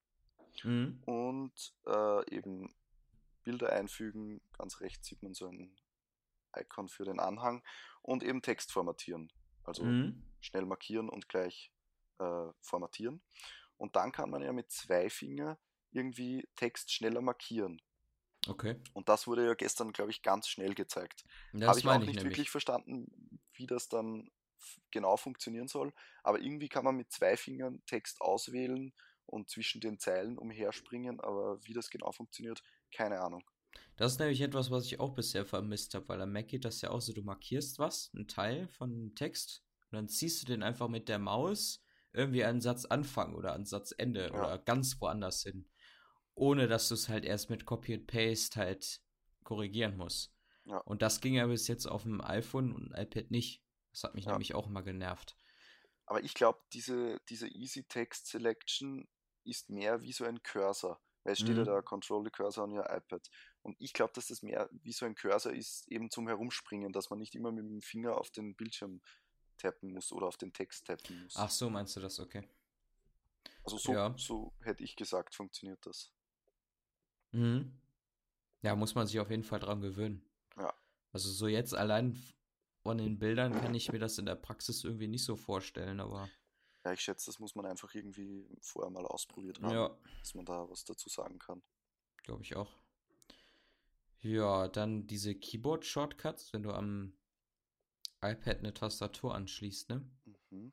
[0.63, 1.03] Mhm.
[1.05, 2.73] und äh, eben
[3.43, 4.41] Bilder einfügen.
[4.57, 5.75] Ganz rechts sieht man so ein
[6.57, 7.63] Icon für den Anhang
[8.03, 9.33] und eben Text formatieren.
[9.65, 10.23] Also Mhm.
[10.41, 11.73] schnell markieren und gleich
[12.19, 13.23] äh, formatieren.
[13.77, 15.59] Und dann kann man ja mit zwei Finger
[15.91, 17.81] irgendwie Text schneller markieren.
[18.47, 18.77] Okay.
[18.93, 21.25] Und das wurde ja gestern, glaube ich, ganz schnell gezeigt.
[21.61, 22.25] Habe ich auch nicht nämlich.
[22.25, 24.31] wirklich verstanden, wie das dann
[24.91, 25.93] genau funktionieren soll.
[26.23, 28.93] Aber irgendwie kann man mit zwei Fingern Text auswählen
[29.27, 31.21] und zwischen den Zeilen umherspringen.
[31.21, 32.63] Aber wie das genau funktioniert,
[32.93, 33.45] keine Ahnung.
[33.97, 36.81] Das ist nämlich etwas, was ich auch bisher vermisst habe, weil am Mac geht das
[36.81, 40.63] ja auch so, du markierst was, einen Teil von Text, und dann ziehst du den
[40.65, 44.31] einfach mit der Maus irgendwie an Satz Anfang oder an Satz Ende Ja.
[44.33, 45.69] oder ganz woanders hin.
[46.35, 49.01] Ohne dass du es halt erst mit Copy and Paste halt
[49.45, 50.33] korrigieren musst.
[50.65, 50.79] Ja.
[50.79, 53.63] Und das ging ja bis jetzt auf dem iPhone und iPad nicht.
[53.93, 54.33] Das hat mich Ja.
[54.33, 55.37] nämlich auch immer genervt.
[56.07, 59.07] Aber ich glaube, diese, diese Easy Text Selection
[59.45, 61.01] ist mehr wie so ein Cursor.
[61.25, 61.67] Weil es steht ja Mhm.
[61.67, 63.29] da, Control the Cursor on your iPad.
[63.63, 67.11] Und ich glaube, dass das mehr wie so ein Cursor ist, eben zum Herumspringen, dass
[67.11, 69.01] man nicht immer mit dem Finger auf den Bildschirm
[69.57, 71.35] tappen muss oder auf den Text tappen muss.
[71.37, 72.21] Ach so, meinst du das?
[72.21, 72.47] Okay.
[73.65, 74.15] also so, ja.
[74.19, 76.13] so hätte ich gesagt, funktioniert das.
[77.33, 77.73] Mhm.
[78.63, 80.25] Ja, muss man sich auf jeden Fall dran gewöhnen.
[80.57, 80.75] Ja.
[81.13, 82.19] Also so jetzt allein
[82.83, 86.29] von den Bildern kann ich mir das in der Praxis irgendwie nicht so vorstellen, aber
[86.85, 90.45] Ja, ich schätze, das muss man einfach irgendwie vorher mal ausprobiert haben, ja, dass man
[90.47, 91.63] da was dazu sagen kann.
[92.25, 92.79] glaube ich auch.
[94.23, 97.13] Ja, dann diese Keyboard-Shortcuts, wenn du am
[98.23, 100.05] iPad eine Tastatur anschließt, ne?
[100.51, 100.73] Mhm.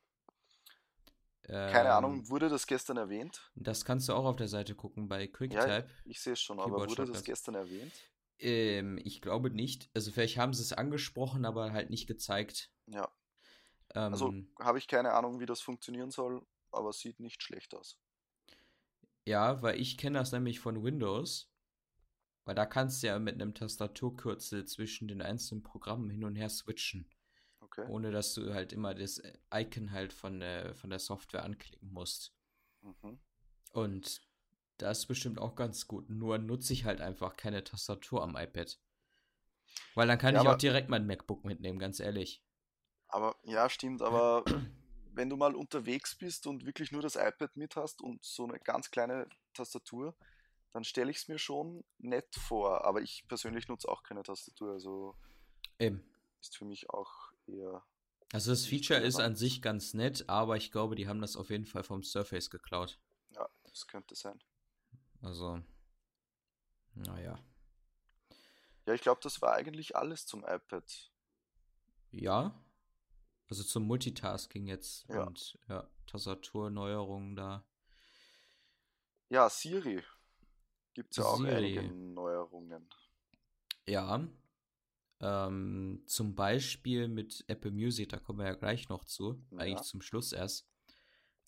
[1.65, 3.51] Keine Ähm, Ahnung, wurde das gestern erwähnt?
[3.55, 5.89] Das kannst du auch auf der Seite gucken bei Ja, QuickType.
[6.05, 8.03] ich sehe es schon, aber wurde das gestern erwähnt?
[8.39, 9.89] Ähm, ich glaube nicht.
[9.93, 12.69] Also vielleicht haben sie es angesprochen, aber halt nicht gezeigt.
[12.87, 13.09] Ja,
[13.95, 17.73] Ähm, also habe ich keine Ahnung, wie das funktionieren soll, aber es sieht nicht schlecht
[17.75, 17.97] aus.
[19.25, 21.49] Ja, weil ich kenne das nämlich von Windows.
[22.45, 26.49] Weil da kannst du ja mit einem Tastaturkürzel zwischen den einzelnen Programmen hin und her
[26.49, 27.09] switchen.
[27.63, 27.87] Okay.
[27.87, 29.21] Ohne dass du halt immer das
[29.53, 32.33] Icon halt von der, von der Software anklicken musst.
[32.83, 33.17] Mhm.
[33.73, 34.21] Und
[34.77, 36.09] das ist bestimmt auch ganz gut.
[36.09, 38.79] Nur nutze ich halt einfach keine Tastatur am iPad.
[39.93, 42.43] Weil dann kann Ja, ich auch direkt mein MacBook mitnehmen, ganz ehrlich.
[43.11, 44.43] Aber ja, stimmt, aber
[45.13, 48.59] wenn du mal unterwegs bist und wirklich nur das iPad mit hast und so eine
[48.59, 50.15] ganz kleine Tastatur,
[50.71, 52.85] dann stelle ich es mir schon nett vor.
[52.85, 55.15] Aber ich persönlich nutze auch keine Tastatur, also
[55.77, 56.03] Eben.
[56.39, 57.83] ist für mich auch eher.
[58.31, 61.49] Also das Feature ist an sich ganz nett, aber ich glaube, die haben das auf
[61.49, 62.97] jeden Fall vom Surface geklaut.
[63.35, 64.41] Ja, das könnte sein.
[65.21, 65.61] Also,
[66.95, 67.37] naja.
[68.85, 71.11] Ja, ich glaube, das war eigentlich alles zum iPad.
[72.11, 72.55] Ja.
[73.51, 75.25] Also zum Multitasking jetzt Ja.
[75.25, 77.65] und ja, Tasturneuerungen da.
[79.27, 80.01] Ja, Siri.
[80.93, 81.51] Gibt es ja auch Siri.
[81.77, 82.87] einige Neuerungen.
[83.85, 84.25] Ja.
[85.19, 89.43] Ähm, zum Beispiel mit Apple Music, da kommen wir ja gleich noch zu.
[89.51, 89.57] Ja.
[89.57, 90.65] Eigentlich zum Schluss erst.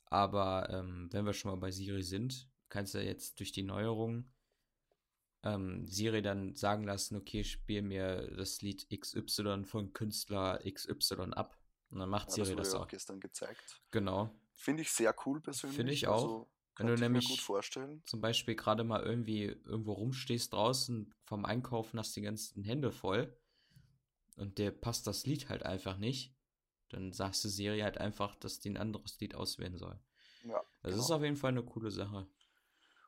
[0.08, 3.64] Aber ähm, wenn wir schon mal bei Siri sind, kannst du ja jetzt durch die
[3.64, 4.30] Neuerungen
[5.44, 11.58] ähm, Siri dann sagen lassen, okay, spiel mir das Lied XY von Künstler XY ab.
[11.94, 12.84] Und dann macht Ja, das Siri wurde das ja auch.
[12.84, 13.82] auch gestern gezeigt.
[13.92, 14.30] Genau.
[14.56, 15.76] Finde ich sehr cool persönlich.
[15.78, 16.14] Finde ich auch.
[16.24, 18.02] Also, Wenn du nämlich gut vorstellen.
[18.06, 23.38] zum Beispiel gerade mal irgendwie irgendwo rumstehst draußen vom Einkaufen, hast die ganzen Hände voll
[24.38, 26.34] und dir passt das Lied halt einfach nicht,
[26.90, 30.00] dann sagst du Siri halt einfach, dass die ein anderes Lied auswählen soll.
[30.46, 31.04] Ja, Das genau.
[31.04, 32.28] ist auf jeden Fall eine coole Sache.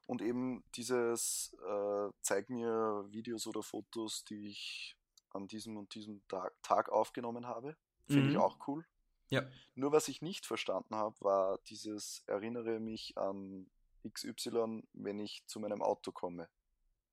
[0.06, 4.96] Und eben dieses, äh, zeig mir Videos oder Fotos, die ich
[5.32, 7.76] an diesem und diesem Tag, Tag aufgenommen habe.
[8.08, 8.42] Finde ich Mhm.
[8.42, 8.86] auch cool.
[9.30, 9.44] Ja.
[9.74, 13.70] Nur was ich nicht verstanden habe, war dieses erinnere mich an
[14.08, 16.48] XY, wenn ich zu meinem Auto komme.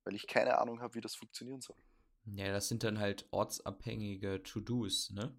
[0.04, 1.76] Weil ich keine Ahnung habe, wie das funktionieren soll.
[2.24, 5.34] Ja, das sind dann halt ortsabhängige To-Dos, ne?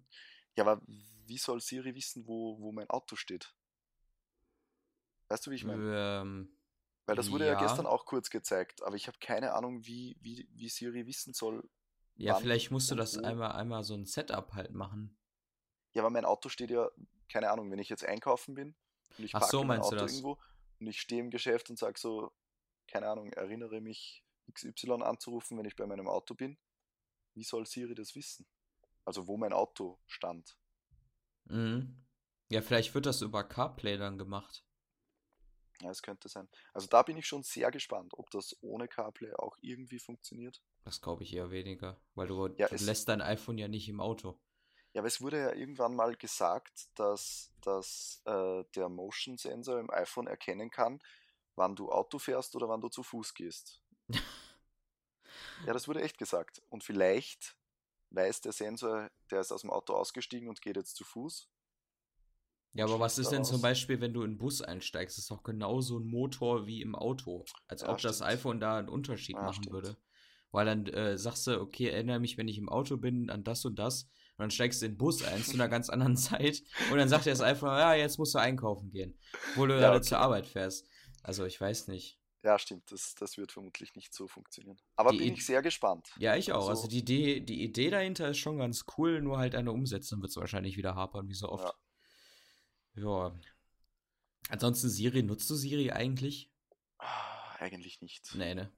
[0.56, 3.54] Ja, aber wie soll Siri wissen, wo, wo mein Auto steht?
[5.28, 6.20] Weißt du, wie ich meine?
[6.22, 6.56] Ähm,
[7.06, 7.58] Weil das wurde ja ja.
[7.60, 11.68] gestern auch kurz gezeigt, aber ich habe keine Ahnung, wie, wie, wie Siri wissen soll.
[12.16, 13.24] ja, vielleicht musst du das wo.
[13.24, 15.16] einmal, einmal so ein Setup halt machen.
[15.94, 16.90] Ja, aber mein Auto steht ja,
[17.28, 18.74] keine Ahnung, wenn ich jetzt einkaufen bin
[19.16, 20.38] und ich Ach parke so, mein Auto irgendwo
[20.80, 22.32] und ich stehe im Geschäft und sage so,
[22.88, 26.58] keine Ahnung, erinnere mich XY anzurufen, wenn ich bei meinem Auto bin.
[27.34, 28.46] Wie soll Siri das wissen?
[29.04, 30.56] Also wo mein Auto stand.
[31.46, 32.04] Mhm.
[32.50, 34.64] Ja, vielleicht wird das über CarPlay dann gemacht.
[35.80, 36.48] Ja, es könnte sein.
[36.72, 40.62] Also da bin ich schon sehr gespannt, ob das ohne CarPlay auch irgendwie funktioniert.
[40.84, 44.00] Das glaube ich eher weniger, weil du, Ja, du lässt dein iPhone ja nicht im
[44.00, 44.40] Auto.
[44.94, 50.26] Ja, aber es wurde ja irgendwann mal gesagt, dass, dass äh, der Motion-Sensor im iPhone
[50.28, 51.00] erkennen kann,
[51.56, 53.80] wann du Auto fährst oder wann du zu Fuß gehst.
[55.66, 56.62] ja, das wurde echt gesagt.
[56.70, 57.56] Und vielleicht
[58.10, 61.48] weiß der Sensor, der ist aus dem Auto ausgestiegen und geht jetzt zu Fuß.
[62.72, 65.16] Ja, aber was ist denn zum Beispiel, wenn du in den Bus einsteigst?
[65.16, 67.44] Das ist doch genauso ein Motor wie im Auto.
[67.68, 68.30] Als Ja, ob das stimmt.
[68.32, 69.72] iPhone da einen Unterschied Ja, machen stimmt.
[69.72, 69.96] würde.
[70.50, 73.64] Weil dann äh, sagst du, okay, erinnere mich, wenn ich im Auto bin, an das
[73.64, 74.08] und das.
[74.36, 76.62] Und dann steigst du in den Bus ein zu einer ganz anderen Zeit.
[76.90, 79.18] Und dann sagt dir das iPhone, ja, jetzt musst du einkaufen gehen.
[79.52, 80.08] Obwohl du Ja, gerade okay.
[80.08, 80.88] zur Arbeit fährst.
[81.22, 82.18] Also ich weiß nicht.
[82.42, 84.76] Ja, stimmt, das, das wird vermutlich nicht so funktionieren.
[84.96, 86.10] Aber Die bin ich sehr gespannt.
[86.18, 86.68] Ja, ich auch.
[86.68, 90.20] Also- Also die Idee, die Idee dahinter ist schon ganz cool, nur halt eine Umsetzung
[90.20, 91.74] wird es wahrscheinlich wieder hapern, wie so oft.
[92.96, 93.34] Ja.
[94.50, 96.50] Ansonsten Siri, nutzt du Siri eigentlich?
[96.98, 98.34] Ah, eigentlich nicht.
[98.34, 98.70] Nee, ne?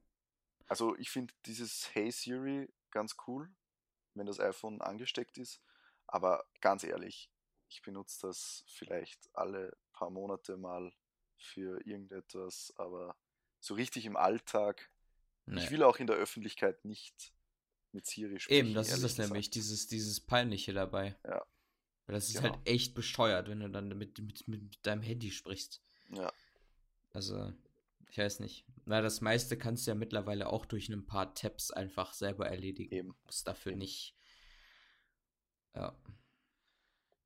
[0.69, 3.49] Also ich finde dieses Hey Siri ganz cool,
[4.17, 5.61] wenn das iPhone angesteckt ist.
[6.07, 7.31] Aber ganz ehrlich,
[7.69, 10.93] ich benutze das vielleicht alle paar Monate mal
[11.37, 13.17] für irgendetwas, aber
[13.61, 14.91] so richtig im Alltag.
[15.47, 15.63] Nee.
[15.65, 17.33] Ich will auch in der Öffentlichkeit nicht
[17.93, 18.67] mit Siri sprechen.
[18.67, 19.19] Eben, das ist gesagt.
[19.31, 21.17] nämlich, dieses, dieses Peinliche dabei.
[21.25, 21.45] Ja.
[22.07, 22.55] Weil das ist Genau.
[22.55, 25.83] halt echt bescheuert, wenn du dann mit, mit, mit deinem Handy sprichst.
[26.11, 26.33] Ja,
[27.13, 27.53] Also,
[28.11, 28.65] ich weiß nicht.
[28.85, 32.95] Na, das meiste kannst du ja mittlerweile auch durch ein paar Tabs einfach selber erledigen.
[32.95, 33.19] eben.
[33.25, 33.81] Muss dafür Eben.
[33.81, 34.17] nicht.
[35.75, 35.95] Ja.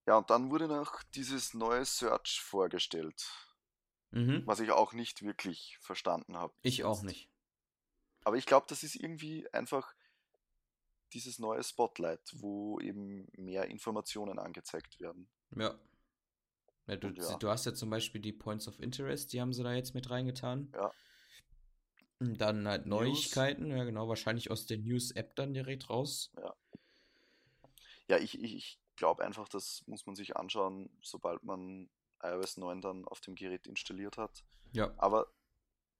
[0.07, 3.31] Ja, und dann wurde noch dieses neue Search vorgestellt,
[4.11, 4.43] Mhm.
[4.47, 6.53] was ich auch nicht wirklich verstanden habe.
[6.63, 7.31] Ich auch nicht.
[8.25, 9.95] Aber ich glaube, das ist irgendwie einfach
[11.13, 15.31] dieses neue Spotlight, wo eben mehr Informationen angezeigt werden.
[15.57, 15.79] Ja.
[16.91, 17.37] Ja, du, ja.
[17.37, 20.11] du hast ja zum Beispiel die Points of Interest, die haben sie da jetzt mit
[20.11, 20.73] reingetan.
[20.75, 20.91] Ja.
[22.19, 23.01] Und dann halt News.
[23.01, 26.33] Neuigkeiten, ja genau, wahrscheinlich aus der News-App dann direkt raus.
[28.09, 31.89] Ja, ich, ich, ich glaube einfach, das muss man sich anschauen, sobald man
[32.23, 34.45] iOS 9 dann auf dem Gerät installiert hat.
[34.73, 34.93] Ja.
[34.99, 35.29] Aber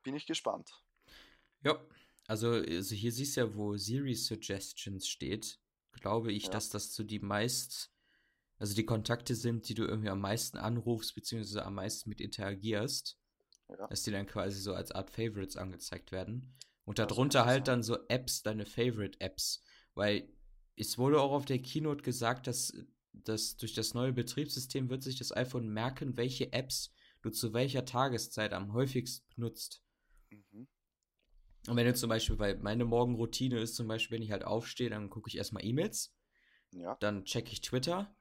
[0.03, 0.83] bin ich gespannt.
[1.63, 1.81] Ja,
[2.27, 5.59] also, also hier siehst du ja, wo Siri Suggestions steht,
[5.93, 6.51] glaube ich, Ja.
[6.51, 7.93] dass das so die meist,
[8.61, 13.19] also die Kontakte sind, die du irgendwie am meisten anrufst, beziehungsweise am meisten mit interagierst.
[13.69, 13.87] Ja.
[13.87, 16.55] Dass die dann quasi so als Art Favorites angezeigt werden.
[16.85, 19.63] Und darunter halt dann so Apps, deine Favorite-Apps.
[19.95, 20.29] Weil
[20.77, 22.73] es wurde auch auf der Keynote gesagt, dass,
[23.13, 26.93] dass durch das neue Betriebssystem wird sich das iPhone merken, welche Apps
[27.23, 29.83] du zu welcher Tageszeit am häufigsten benutzt.
[30.31, 30.69] Mhm.
[31.67, 34.91] Und wenn du zum Beispiel, weil meine Morgenroutine ist zum Beispiel, wenn ich halt aufstehe,
[34.91, 36.15] dann gucke ich erstmal E-Mails,
[36.73, 36.97] Ja.
[37.01, 38.15] dann checke ich Twitter,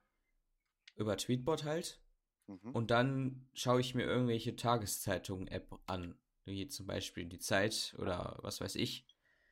[0.99, 2.01] über Tweetbot halt,
[2.47, 2.71] Mhm.
[2.71, 8.59] und dann schaue ich mir irgendwelche Tageszeitungen-App an, wie zum Beispiel die Zeit oder was
[8.59, 9.05] weiß ich.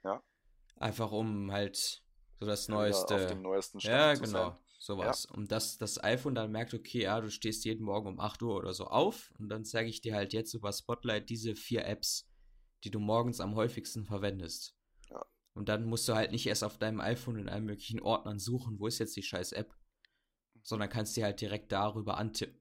[0.03, 0.23] Ja.
[0.77, 2.03] Einfach um halt
[2.39, 3.15] so das Wieder Neueste.
[3.15, 4.49] Auf dem neuesten Stand Ja, genau.
[4.49, 4.57] sein.
[4.79, 5.25] Sowas.
[5.25, 8.55] Und dass das iPhone dann merkt, okay, ja, du stehst jeden Morgen um 8 Uhr
[8.55, 12.27] oder so auf und dann zeige ich dir halt jetzt über Spotlight diese vier Apps,
[12.83, 14.75] die du morgens am häufigsten verwendest.
[15.09, 15.23] Ja.
[15.53, 18.79] Und dann musst du halt nicht erst auf deinem iPhone in allen möglichen Ordnern suchen,
[18.79, 19.75] wo ist jetzt die scheiß App,
[20.67, 22.59] sondern kannst die halt direkt darüber antippen.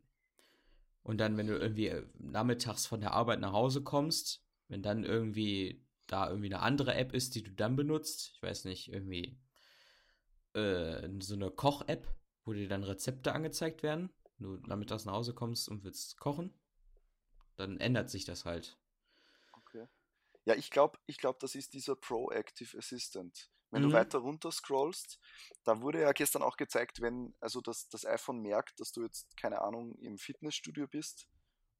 [1.03, 5.03] Und dann, wenn du irgendwie äh, nachmittags von der Arbeit nach Hause kommst, wenn dann
[5.03, 9.41] irgendwie da irgendwie eine andere App ist, die du dann benutzt, ich weiß nicht, irgendwie
[10.55, 12.07] äh, so eine Koch-App,
[12.45, 16.55] wo dir dann Rezepte angezeigt werden, du nachmittags nach Hause kommst und willst kochen,
[17.57, 18.79] dann ändert sich das halt.
[19.53, 19.89] Okay.
[20.45, 23.51] Ja, ich glaube, ich glaub, das ist dieser Proactive Assistant.
[23.71, 23.89] Wenn Mhm.
[23.89, 25.19] du weiter runter scrollst,
[25.65, 29.37] da wurde ja gestern auch gezeigt, wenn also das, das iPhone merkt, dass du jetzt,
[29.37, 31.29] keine Ahnung, im Fitnessstudio bist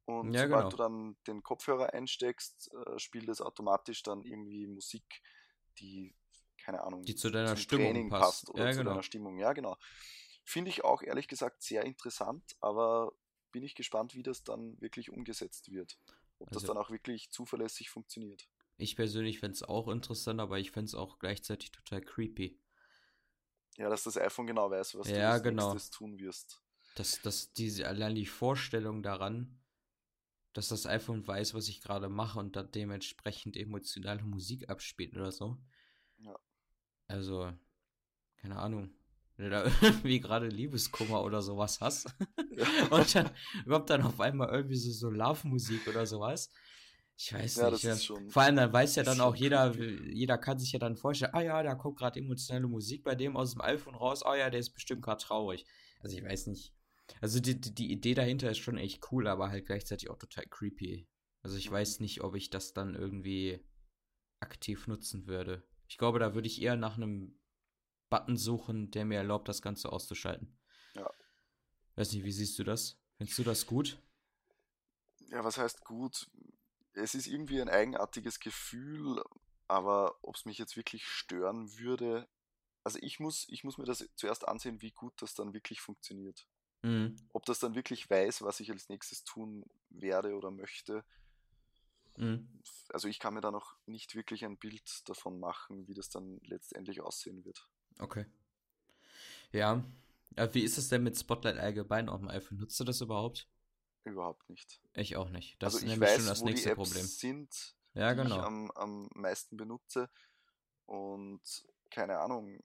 [0.05, 0.69] und Ja, sobald genau.
[0.71, 5.23] du dann den Kopfhörer einsteckst, äh, spielt es automatisch dann irgendwie Musik,
[5.79, 6.15] die,
[6.59, 8.23] keine Ahnung, Die zu deiner zum Stimmung Training passt.
[8.23, 8.91] passt oder Ja, zu genau.
[8.91, 9.39] deiner Stimmung.
[9.39, 9.77] Ja, genau.
[10.45, 13.13] Finde ich auch ehrlich gesagt sehr interessant, aber
[13.53, 15.99] bin ich gespannt, wie das dann wirklich umgesetzt wird.
[16.39, 18.49] Ob das Also- dann auch wirklich zuverlässig funktioniert.
[18.79, 22.59] Ich persönlich fände es auch interessant, aber ich fände es auch gleichzeitig total creepy.
[23.77, 25.73] Ja, dass das iPhone genau weiß, was du Ja, als genau.
[25.73, 26.63] nächstes tun wirst.
[26.97, 29.59] Dass, dass diese, allein die Vorstellung daran,
[30.55, 35.31] dass das iPhone weiß, was ich gerade mache und dann dementsprechend emotionale Musik abspielt oder
[35.31, 35.59] so.
[36.19, 36.37] Ja.
[37.09, 37.53] Also,
[38.39, 38.91] keine Ahnung.
[39.37, 42.15] Wenn du da irgendwie gerade Liebeskummer oder sowas hast
[42.91, 43.31] und dann
[43.69, 46.51] kommt dann auf einmal irgendwie so, so Love-Musik oder sowas.
[47.19, 47.85] Ich weiß Ja, nicht.
[47.85, 50.79] das ist schon- Vor allem dann weiß ja dann auch jeder, jeder kann sich ja
[50.79, 54.23] dann vorstellen, ah ja, da kommt gerade emotionale Musik bei dem aus dem iPhone raus,
[54.23, 55.65] ah ja, der ist bestimmt gerade traurig.
[56.01, 56.75] Also ich weiß nicht.
[57.23, 60.45] Also die, die, die Idee dahinter ist schon echt cool, aber halt gleichzeitig auch total
[60.47, 61.09] creepy.
[61.43, 61.75] Also ich Mhm.
[61.75, 63.65] weiß nicht, ob ich das dann irgendwie
[64.41, 65.67] aktiv nutzen würde.
[65.89, 67.39] Ich glaube, da würde ich eher nach einem
[68.11, 70.59] Button suchen, der mir erlaubt, das Ganze auszuschalten.
[70.95, 71.09] Ja.
[71.95, 73.01] Weiß nicht, wie siehst du das?
[73.17, 73.99] Findest du das gut?
[75.31, 76.31] Ja, was heißt gut?
[76.97, 79.23] Es ist irgendwie ein eigenartiges Gefühl,
[79.69, 82.29] aber ob es mich jetzt wirklich stören würde,
[82.85, 86.47] also ich muss, ich muss mir das zuerst ansehen, wie gut das dann wirklich funktioniert.
[86.83, 87.17] Mhm.
[87.33, 91.05] Ob das dann wirklich weiß, was ich als nächstes tun werde oder möchte.
[92.17, 92.49] Mhm.
[92.91, 96.41] Also ich kann mir da noch nicht wirklich ein Bild davon machen, wie das dann
[96.45, 97.69] letztendlich aussehen wird.
[97.99, 98.27] Okay.
[99.53, 99.85] Ja.
[100.37, 102.59] Äh, Wie ist es denn mit Spotlight allgemein auf dem iPhone?
[102.59, 103.49] Nutzt du das überhaupt?
[104.07, 104.81] Überhaupt nicht.
[104.95, 105.61] Ich auch nicht.
[105.61, 107.07] Das also ist ich nämlich weiß, schon das wo die nächste Apps Problem.
[107.07, 108.41] sind, Ja, die ich genau.
[108.41, 110.09] am, am meisten benutze.
[110.87, 111.41] Und
[111.91, 112.61] keine Ahnung,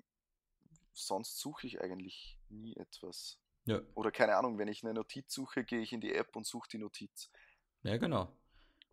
[0.94, 3.40] sonst suche ich eigentlich nie etwas.
[3.66, 3.82] Ja.
[3.96, 6.70] Oder keine Ahnung, wenn ich eine Notiz suche, gehe ich in die App und suche
[6.70, 7.32] die Notiz.
[7.82, 8.32] Ja, genau.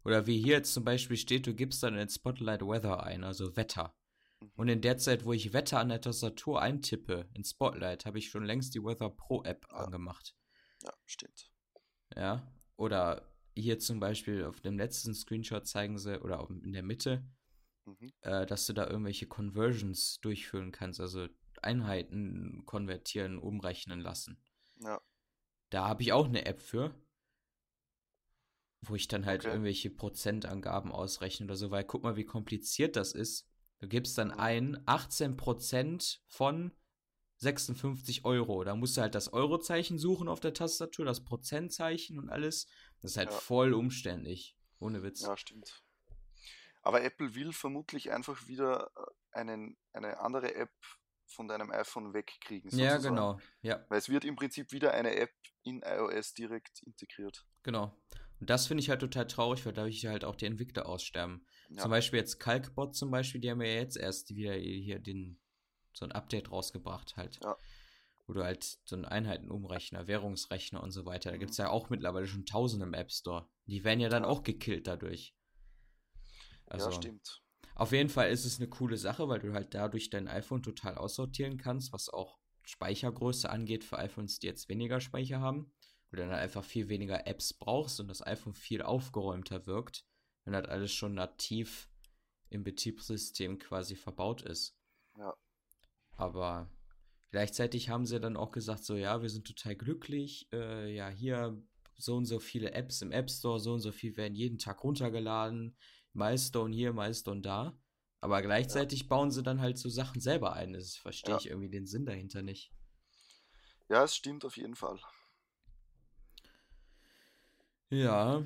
[0.05, 3.57] Oder wie hier jetzt zum Beispiel steht, du gibst dann in Spotlight Weather ein, also
[3.57, 3.95] Wetter.
[4.41, 4.53] Mhm.
[4.57, 8.31] Und in der Zeit, wo ich Wetter an der Tastatur eintippe, in Spotlight, habe ich
[8.31, 9.77] schon längst die Weather Pro App Ja.
[9.81, 10.35] angemacht.
[10.83, 11.51] Ja, stimmt.
[12.17, 12.43] Ja.
[12.77, 17.25] Oder hier zum Beispiel auf dem letzten Screenshot zeigen sie, oder in der Mitte,
[17.87, 18.09] Mhm.
[18.23, 21.29] äh, dass du da irgendwelche Conversions durchführen kannst, also
[21.63, 24.41] Einheiten konvertieren, umrechnen lassen.
[24.81, 25.01] Ja,
[25.71, 26.95] Da habe ich auch eine App für,
[28.83, 29.51] wo ich dann halt Okay.
[29.51, 33.47] irgendwelche Prozentangaben ausrechne oder so, weil guck mal, wie kompliziert das ist.
[33.81, 36.73] Du gibst dann ein 18% von
[37.39, 38.65] 56 Euro.
[38.65, 42.67] Da musst du halt das Eurozeichen suchen auf der Tastatur, das Prozentzeichen und alles.
[43.03, 43.37] Das ist halt Ja.
[43.37, 44.57] voll umständlich.
[44.81, 45.23] Ohne Witz.
[45.23, 45.83] ja, stimmt.
[46.83, 50.71] Aber Apple will vermutlich einfach wieder äh, einen, eine andere App
[51.27, 52.71] von deinem iPhone wegkriegen.
[52.71, 53.15] Ja, sozusagen.
[53.17, 53.41] genau.
[53.61, 55.33] Ja, Weil es wird im Prinzip wieder eine App
[55.65, 57.45] in iOS direkt integriert.
[57.63, 57.95] genau.
[58.41, 61.45] Und das finde ich halt total traurig, weil dadurch halt auch die Entwickler aussterben.
[61.71, 65.41] Ja, Zum Beispiel jetzt Calcbot zum Beispiel, die haben ja jetzt erst wieder hier den,
[65.99, 67.39] so ein Update rausgebracht halt.
[67.43, 67.57] Ja.
[68.27, 71.31] Wo du halt so einen Einheitenumrechner, Währungsrechner und so weiter.
[71.31, 71.41] Da Mhm.
[71.41, 73.49] gibt es ja auch mittlerweile schon tausende im App Store.
[73.67, 74.29] Die werden ja dann Ja.
[74.29, 75.35] auch gekillt dadurch.
[76.67, 77.43] Also, ja, stimmt.
[77.75, 80.97] auf jeden Fall ist es eine coole Sache, weil du halt dadurch dein iPhone total
[80.97, 85.73] aussortieren kannst, was auch Speichergröße angeht für iPhones, die jetzt weniger Speicher haben.
[86.11, 90.05] Wo du dann halt einfach viel weniger Apps brauchst und das iPhone viel aufgeräumter wirkt,
[90.45, 91.89] wenn halt alles schon nativ
[92.51, 94.75] im Betriebssystem quasi verbaut ist.
[95.19, 95.35] Ja.
[96.19, 96.69] Aber
[97.31, 101.57] gleichzeitig haben sie dann auch gesagt, so ja, wir sind total glücklich, äh, ja, hier
[101.97, 104.83] so und so viele Apps im App Store, so und so viel werden jeden Tag
[104.85, 105.77] runtergeladen,
[106.13, 107.79] Milestone hier, Milestone da.
[108.21, 110.73] Aber gleichzeitig bauen sie dann halt so Sachen selber ein.
[110.73, 111.39] Das verstehe Ja.
[111.39, 112.73] ich irgendwie den Sinn dahinter nicht.
[113.89, 114.99] Ja, es stimmt auf jeden Fall.
[117.91, 118.43] Ja.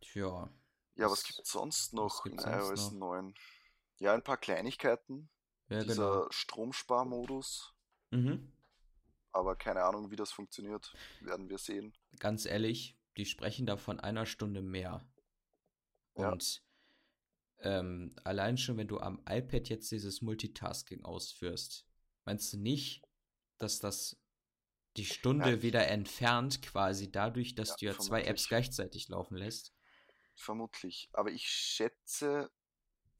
[0.00, 0.48] Tja.
[0.96, 2.98] Ja, was gibt es sonst noch in sonst iOS noch?
[2.98, 3.34] 9?
[3.98, 5.30] Ja, ein paar Kleinigkeiten.
[5.68, 6.30] Ja, Dieser genau.
[6.30, 7.74] Stromsparmodus.
[8.10, 8.52] Mhm.
[9.32, 10.94] Aber keine Ahnung, wie das funktioniert.
[11.20, 11.92] Werden wir sehen.
[12.18, 15.06] Ganz ehrlich, die sprechen da von einer Stunde mehr.
[16.16, 16.30] Ja.
[16.32, 16.62] Und
[17.60, 21.86] ähm, allein schon, wenn du am iPad jetzt dieses Multitasking ausführst,
[22.24, 23.02] meinst du nicht,
[23.58, 24.16] dass das
[24.96, 25.62] die Stunde Ja.
[25.62, 29.74] wieder entfernt, quasi dadurch, dass Ja, du ja zwei Apps gleichzeitig laufen lässt?
[30.34, 31.08] Vermutlich.
[31.12, 32.50] Aber ich schätze,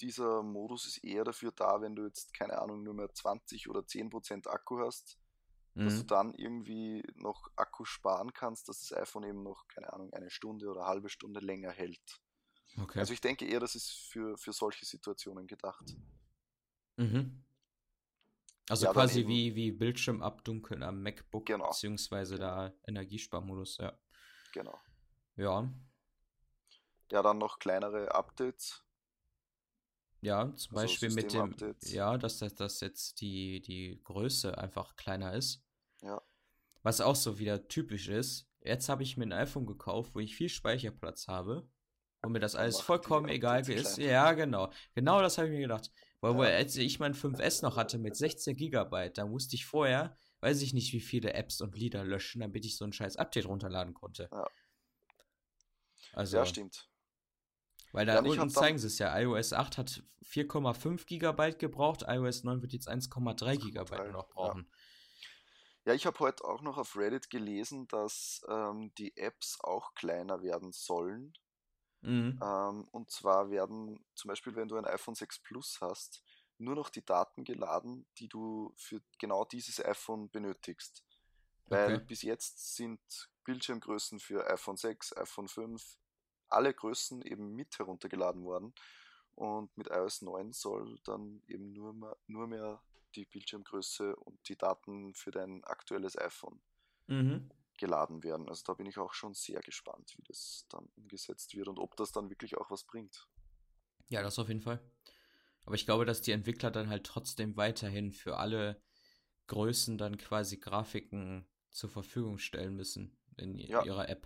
[0.01, 3.80] dieser Modus ist eher dafür da, wenn du jetzt, keine Ahnung, nur mehr 20 oder
[3.80, 5.18] 10% Akku hast
[5.74, 10.12] dass du dann irgendwie noch Akku sparen kannst, dass das iPhone eben noch, keine Ahnung,
[10.12, 12.20] eine Stunde oder eine halbe Stunde länger hält.
[12.82, 12.99] Okay.
[12.99, 15.84] Also ich denke eher, das ist für, für solche Situationen gedacht.
[16.96, 17.44] Mhm.
[18.68, 21.68] Also Ja, quasi eben- wie, wie Bildschirm abdunkeln am MacBook, Genau.
[21.68, 22.46] beziehungsweise Genau.
[22.49, 23.96] da Energiesparmodus, ja.
[24.53, 24.76] Genau.
[25.36, 25.70] Ja,
[27.12, 28.82] Ja, dann noch kleinere Updates.
[30.21, 31.55] Ja, zum Also Beispiel mit dem,
[31.85, 35.62] ja, dass, das- dass jetzt die, die Größe einfach kleiner ist.
[36.03, 36.21] Ja.
[36.83, 38.49] Was auch so wieder typisch ist.
[38.61, 41.69] Jetzt habe ich mir ein iPhone gekauft, wo ich viel Speicherplatz habe.
[42.23, 43.95] Wo mir das alles vollkommen egal ist.
[43.95, 44.09] klein.
[44.11, 44.73] Ja, genau.
[44.95, 45.91] Genau das habe ich mir gedacht.
[46.21, 46.57] Weil, Ja.
[46.57, 50.75] als ich mein 5S noch hatte mit 16 GB, da musste ich vorher, weiß ich
[50.75, 54.29] nicht, wie viele Apps und Lieder löschen, damit ich so ein scheiß Update runterladen konnte.
[54.33, 54.47] Ja.
[56.12, 56.89] Also, Ja, stimmt.
[57.93, 59.16] Weil da Ja, unten zeigen sie es ja.
[59.18, 64.28] iOS 8 hat 4,5 GB gebraucht, iOS 9 wird jetzt 1,3 GB nur 1,3, noch
[64.28, 64.34] ja.
[64.34, 64.70] brauchen.
[65.84, 70.43] Ja, ich habe heute auch noch auf Reddit gelesen, dass ähm, die Apps auch kleiner
[70.43, 71.32] werden sollen.
[72.03, 72.39] Mhm.
[72.43, 76.22] Ähm, und zwar werden zum Beispiel, wenn du ein iPhone 6 Plus hast,
[76.59, 81.05] nur noch die Daten geladen, die du für genau dieses iPhone benötigst.
[81.66, 82.05] Weil Okay.
[82.07, 83.01] bis jetzt sind
[83.45, 85.97] Bildschirmgrößen für iPhone 6, iPhone 5,
[86.51, 88.74] alle Größen eben mit heruntergeladen worden.
[89.34, 92.82] Und mit iOS 9 soll dann eben nur mehr, nur mehr
[93.14, 96.61] die Bildschirmgröße und die Daten für dein aktuelles iPhone
[97.07, 97.49] Mhm.
[97.78, 98.49] geladen werden.
[98.49, 101.96] Also da bin ich auch schon sehr gespannt, wie das dann umgesetzt wird und ob
[101.96, 103.28] das dann wirklich auch was bringt.
[104.09, 104.80] Ja, das auf jeden Fall.
[105.64, 108.82] Aber ich glaube, dass die Entwickler dann halt trotzdem weiterhin für alle
[109.46, 113.84] Größen dann quasi Grafiken zur Verfügung stellen müssen in Ja.
[113.84, 114.24] ihrer App.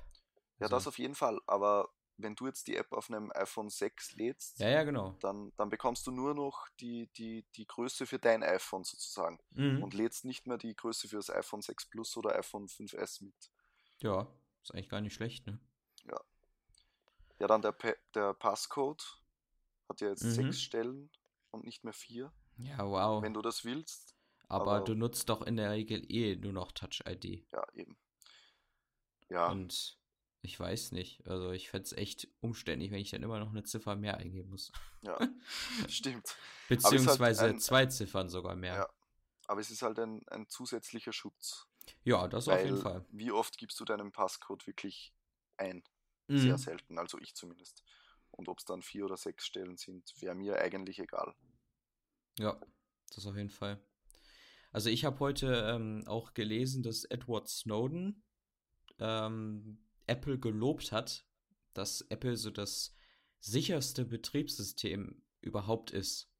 [0.58, 1.40] Ja, Also- das auf jeden Fall.
[1.46, 1.92] Aber
[2.22, 5.16] wenn du jetzt die App auf einem iPhone 6 lädst, Ja, ja, genau.
[5.20, 9.82] dann, dann bekommst du nur noch die, die, die Größe für dein iPhone sozusagen Mhm.
[9.82, 13.34] und lädst nicht mehr die Größe für das iPhone 6 Plus oder iPhone 5S mit.
[14.00, 14.26] Ja,
[14.62, 15.58] ist eigentlich gar nicht schlecht, ne?
[17.38, 19.02] Ja, dann der, Pa- der Passcode
[19.88, 20.30] hat ja jetzt Mhm.
[20.30, 21.10] sechs Stellen
[21.50, 22.32] und nicht mehr vier.
[22.58, 23.20] Ja, wow.
[23.22, 24.14] Wenn du das willst,
[24.48, 27.44] aber, aber- du nutzt doch in der Regel eh nur noch Touch ID.
[27.52, 27.96] ja, eben.
[29.28, 29.98] Ja, Und
[30.43, 31.26] ich weiß nicht.
[31.26, 34.51] Also ich fände es echt umständlich, wenn ich dann immer noch eine Ziffer mehr eingeben
[34.51, 34.72] muss.
[35.03, 35.16] ja,
[35.88, 36.36] stimmt.
[36.68, 38.74] Beziehungsweise ein- zwei Ziffern sogar mehr.
[38.74, 38.88] Ja.
[39.47, 41.66] Aber es ist halt ein, ein zusätzlicher Schutz.
[42.05, 43.07] Ja, das auf jeden Weil Fall.
[43.11, 45.12] wie oft gibst du deinen Passcode wirklich
[45.57, 45.82] ein?
[46.28, 46.38] Mhm.
[46.38, 47.82] Sehr selten, also ich zumindest.
[48.30, 51.34] Und ob es dann vier oder sechs Stellen sind, wäre mir eigentlich egal.
[52.38, 52.59] Ja,
[53.14, 53.82] das auf jeden Fall.
[54.70, 58.22] Also ich habe heute ähm, auch gelesen, dass Edward Snowden
[59.01, 61.26] ähm, Apple gelobt hat,
[61.72, 62.94] dass Apple so das
[63.40, 66.32] sicherste Betriebssystem überhaupt ist,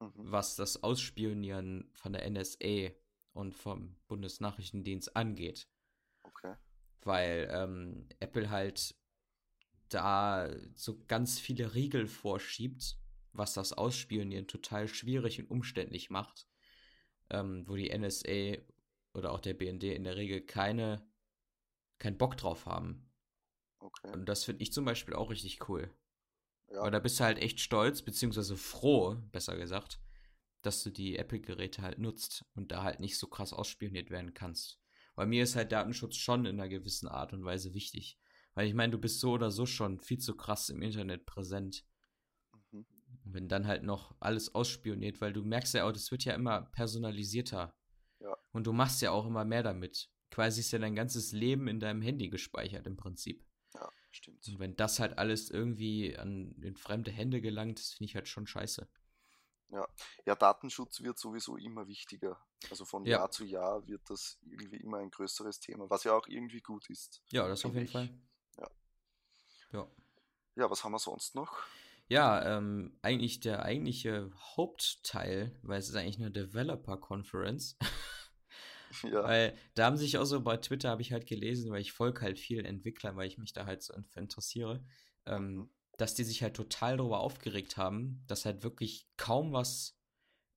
[0.00, 0.12] Mhm.
[0.16, 2.90] was das Ausspionieren von der NSA
[3.32, 5.68] und vom Bundesnachrichtendienst angeht.
[6.22, 6.54] Okay.
[7.02, 8.94] Weil ähm, Apple halt
[9.88, 12.98] da so ganz viele Riegel vorschiebt,
[13.32, 16.46] was das Ausspionieren total schwierig und umständlich macht,
[17.30, 18.58] ähm, wo die NSA
[19.14, 21.06] oder auch der BND in der Regel keine,
[21.98, 23.10] keinen Bock drauf haben.
[23.78, 24.12] Okay.
[24.12, 25.94] Und das finde ich zum Beispiel auch richtig cool.
[26.68, 26.82] Ja.
[26.82, 30.00] Weil da bist du halt echt stolz, beziehungsweise froh, besser gesagt,
[30.62, 34.80] dass du die Apple-Geräte halt nutzt und da halt nicht so krass ausspioniert werden kannst.
[35.14, 38.18] Bei mir ist halt Datenschutz schon in einer gewissen Art und Weise wichtig.
[38.54, 41.84] Weil ich meine, du bist so oder so schon viel zu krass im Internet präsent.
[42.72, 42.86] Mhm.
[43.24, 46.34] Und wenn dann halt noch alles ausspioniert, weil du merkst ja auch, das wird ja
[46.34, 47.74] immer personalisierter.
[48.20, 48.36] Ja.
[48.52, 50.10] Und du machst ja auch immer mehr damit.
[50.36, 53.42] Quasi ist ja dein ganzes Leben in deinem Handy gespeichert im Prinzip.
[53.72, 54.46] ja, stimmt.
[54.48, 58.28] Und wenn das halt alles irgendwie an in fremde Hände gelangt, das finde ich halt
[58.28, 58.86] schon scheiße.
[60.26, 62.38] Ja, Datenschutz wird sowieso immer wichtiger.
[62.68, 63.18] Also von Ja.
[63.18, 66.90] Jahr zu Jahr wird das irgendwie immer ein größeres Thema, was ja auch irgendwie gut
[66.90, 67.22] ist.
[67.30, 67.92] Ja, das auf jeden ich.
[67.92, 68.10] Fall.
[68.58, 68.70] Ja.
[69.72, 69.90] Ja.
[70.56, 71.56] Ja, was haben wir sonst noch?
[72.08, 77.78] Ja, ähm, eigentlich der eigentliche Hauptteil, weil es ist eigentlich eine Developer Conference,
[79.12, 81.92] Ja, weil da haben sich auch so bei Twitter habe ich halt gelesen, weil ich
[81.92, 84.84] folge halt vielen Entwicklern, weil ich mich da halt so interessiere,
[85.26, 85.70] ähm, Mhm.
[85.98, 89.98] dass die sich halt total darüber aufgeregt haben, dass halt wirklich kaum was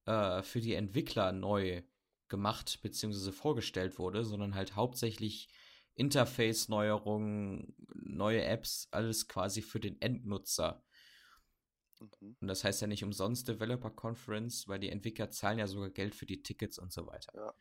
[0.05, 1.83] äh, für die Entwickler neu
[2.29, 3.31] gemacht bzw.
[3.31, 5.49] vorgestellt wurde, sondern halt hauptsächlich
[5.95, 10.83] Interface-Neuerungen, neue Apps, alles quasi für den Endnutzer.
[11.99, 12.35] mhm.
[12.41, 16.15] Und das heißt ja nicht umsonst Developer Conference, weil die Entwickler zahlen ja sogar Geld
[16.15, 17.33] für die Tickets und so weiter.
[17.33, 17.53] Ja.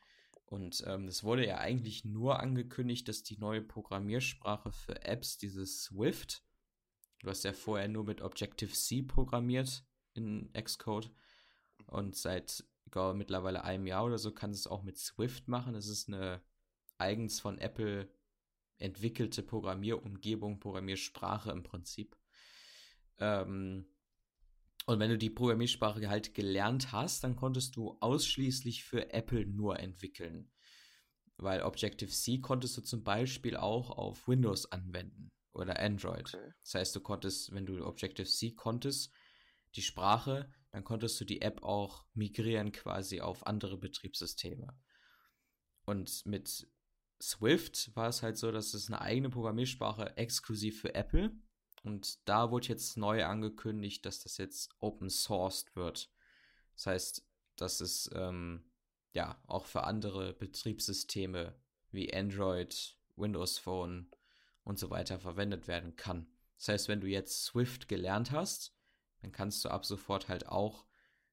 [0.50, 5.82] Und ähm, es wurde ja eigentlich nur angekündigt, dass die neue Programmiersprache für Apps, dieses
[5.82, 6.42] Swift,
[7.20, 9.84] du hast ja vorher nur mit Objective-C programmiert
[10.14, 11.10] in Xcode
[11.86, 15.74] und seit glaube, mittlerweile einem Jahr oder so kannst du es auch mit Swift machen.
[15.74, 16.42] Es ist eine
[16.98, 18.08] eigens von Apple
[18.78, 22.16] entwickelte Programmierumgebung, Programmiersprache im Prinzip.
[23.18, 23.86] Ähm,
[24.88, 29.78] und wenn du die Programmiersprache halt gelernt hast, dann konntest du ausschließlich für Apple nur
[29.78, 30.50] entwickeln.
[31.36, 36.34] Weil Objective-C konntest du zum Beispiel auch auf Windows anwenden oder Android.
[36.34, 36.54] Okay.
[36.62, 39.12] Das heißt, du konntest, wenn du Objective-C konntest,
[39.74, 44.74] die Sprache, dann konntest du die App auch migrieren quasi auf andere Betriebssysteme.
[45.84, 46.66] Und mit
[47.20, 51.38] Swift war es halt so, dass es eine eigene Programmiersprache exklusiv für Apple
[51.88, 56.10] und da wurde jetzt neu angekündigt, dass das jetzt open sourced wird.
[56.74, 58.70] Das heißt, dass es ähm,
[59.14, 61.54] ja auch für andere Betriebssysteme
[61.90, 64.10] wie Android, Windows Phone
[64.64, 66.30] und so weiter verwendet werden kann.
[66.58, 68.76] Das heißt, wenn du jetzt Swift gelernt hast,
[69.22, 70.84] dann kannst du ab sofort halt auch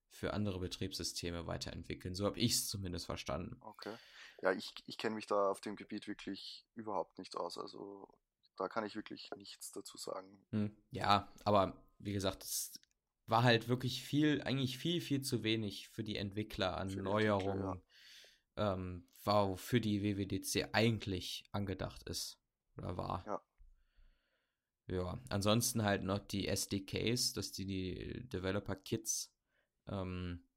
[0.08, 2.16] für andere Betriebssysteme weiterentwickeln.
[2.16, 3.58] So habe ich es zumindest verstanden.
[3.60, 3.94] Okay.
[4.42, 7.58] Ja, ich, ich kenne mich da auf dem Gebiet wirklich überhaupt nicht aus.
[7.58, 8.08] Also
[8.58, 10.46] da kann ich wirklich nichts dazu sagen.
[10.52, 12.80] Hm, ja, aber wie gesagt, es
[13.28, 17.82] war halt wirklich viel, eigentlich viel, viel zu wenig für die Entwickler an Neuerungen,
[18.58, 18.74] ja.
[18.74, 22.40] ähm, wofür die WWDC eigentlich angedacht ist
[22.78, 23.24] oder war.
[23.26, 23.42] Ja.
[24.88, 29.34] Ja, ansonsten halt noch die SDKs, dass die die Developer Kits
[29.88, 30.48] ähm,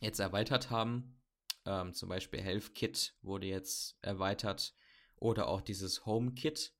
[0.00, 1.20] jetzt erweitert haben.
[1.64, 4.74] Ähm, zum Beispiel Health Kit wurde jetzt erweitert
[5.16, 6.72] oder auch dieses Home Kit,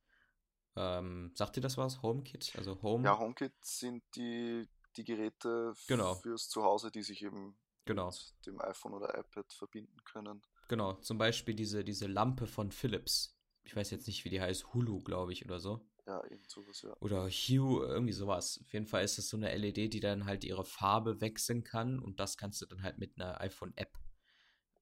[0.79, 2.03] ähm, sagt ihr das was?
[2.03, 2.53] HomeKit?
[2.57, 3.05] Also Home?
[3.05, 6.15] Ja, HomeKit sind die, die Geräte genau.
[6.15, 8.07] fürs Zuhause, die sich eben genau.
[8.07, 10.43] mit dem iPhone oder iPad verbinden können.
[10.69, 13.37] Genau, zum Beispiel diese, diese Lampe von Philips.
[13.65, 15.85] Ich weiß jetzt nicht, wie die heißt, Hulu, glaube ich, oder so.
[16.07, 16.97] Ja, irgend sowas, ja.
[17.01, 18.61] Oder Hue, irgendwie sowas.
[18.65, 21.99] Auf jeden Fall ist das so eine LED, die dann halt ihre Farbe wechseln kann
[21.99, 23.93] und das kannst du dann halt mit einer iPhone-App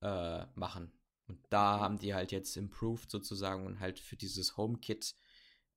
[0.03, 0.93] äh, machen.
[1.27, 1.81] Und da mhm.
[1.81, 5.17] haben die halt jetzt improved sozusagen und halt für dieses HomeKit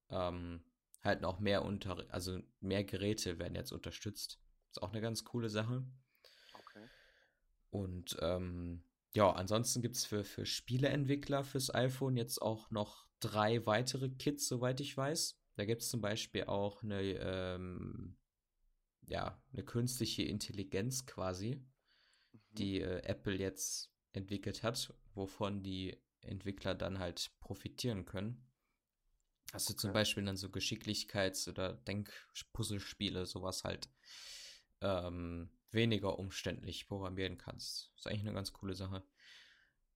[0.09, 0.63] ähm,
[1.01, 4.39] halt noch mehr unter, also mehr Geräte werden jetzt unterstützt.
[4.69, 5.85] Ist auch eine ganz coole Sache.
[6.53, 6.85] Okay.
[7.69, 8.83] Und ähm,
[9.13, 14.47] ja, ansonsten gibt es für, für Spieleentwickler fürs iPhone jetzt auch noch drei weitere Kits,
[14.47, 15.39] soweit ich weiß.
[15.55, 18.17] Da gibt es zum Beispiel auch eine, ähm,
[19.07, 22.39] ja, eine künstliche Intelligenz quasi, mhm.
[22.51, 28.48] die äh, Apple jetzt entwickelt hat, wovon die Entwickler dann halt profitieren können.
[29.53, 29.99] Hast du zum okay.
[29.99, 33.89] Beispiel dann so Geschicklichkeits- oder Denkpuzzlespiele, sowas halt
[34.81, 37.91] ähm, weniger umständlich programmieren kannst.
[37.95, 39.03] ist eigentlich eine ganz coole Sache.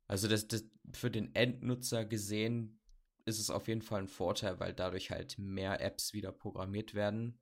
[0.08, 2.80] Also das, das für den Endnutzer gesehen
[3.26, 7.40] ist es auf jeden Fall ein Vorteil, weil dadurch halt mehr Apps wieder programmiert werden.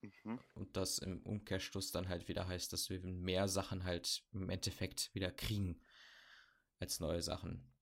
[0.00, 0.38] Mhm.
[0.54, 5.12] Und das im Umkehrschluss dann halt wieder heißt, dass wir mehr Sachen halt im Endeffekt
[5.14, 5.80] wieder kriegen
[6.78, 7.74] als neue Sachen,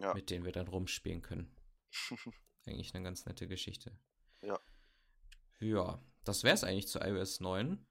[0.00, 0.12] ja.
[0.12, 1.56] mit denen wir dann rumspielen können.
[2.66, 3.96] Eigentlich eine ganz nette Geschichte.
[4.42, 4.58] Ja.
[5.60, 7.86] Ja, das wäre es eigentlich zu iOS 9.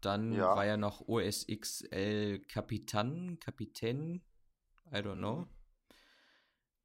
[0.00, 0.54] Dann ja.
[0.54, 4.24] war ja noch OS XL Kapitan, Kapitän,
[4.92, 5.40] I don't know.
[5.40, 5.48] Mhm.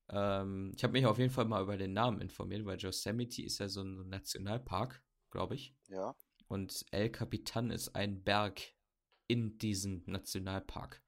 [0.10, 3.60] Ähm, ich habe mich auf jeden Fall mal über den Namen informiert, weil Yosemite ist
[3.60, 5.76] ja so ein Nationalpark, glaube ich.
[5.88, 6.15] Ja.
[6.48, 8.61] Und El Capitan ist ein Berg
[9.27, 11.02] in diesem Nationalpark.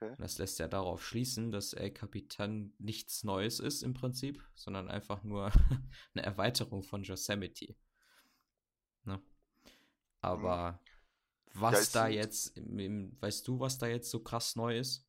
[0.00, 0.14] Okay.
[0.18, 5.22] Das lässt ja darauf schließen, dass El Capitan nichts Neues ist im Prinzip, sondern einfach
[5.22, 5.50] nur
[6.14, 7.76] eine Erweiterung von Yosemite.
[9.04, 9.22] Ne?
[10.20, 10.80] Aber
[11.52, 11.60] hm.
[11.60, 15.06] was ja, da jetzt, im, weißt du, was da jetzt so krass neu ist?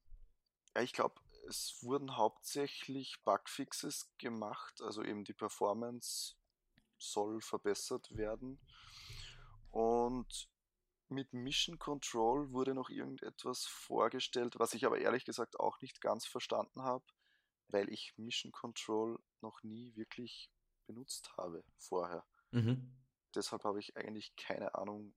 [0.75, 1.15] Ja, ich glaube,
[1.47, 6.35] es wurden hauptsächlich Bugfixes gemacht, also eben die Performance
[6.97, 8.59] soll verbessert werden.
[9.71, 10.49] Und
[11.15, 16.25] mit Mission Control wurde noch irgendetwas vorgestellt, was ich aber ehrlich gesagt auch nicht ganz
[16.25, 17.03] verstanden habe,
[17.69, 20.51] weil ich Mission Control noch nie wirklich
[20.85, 22.23] benutzt habe vorher.
[22.51, 22.93] Mhm.
[23.33, 25.15] Deshalb habe ich eigentlich keine Ahnung,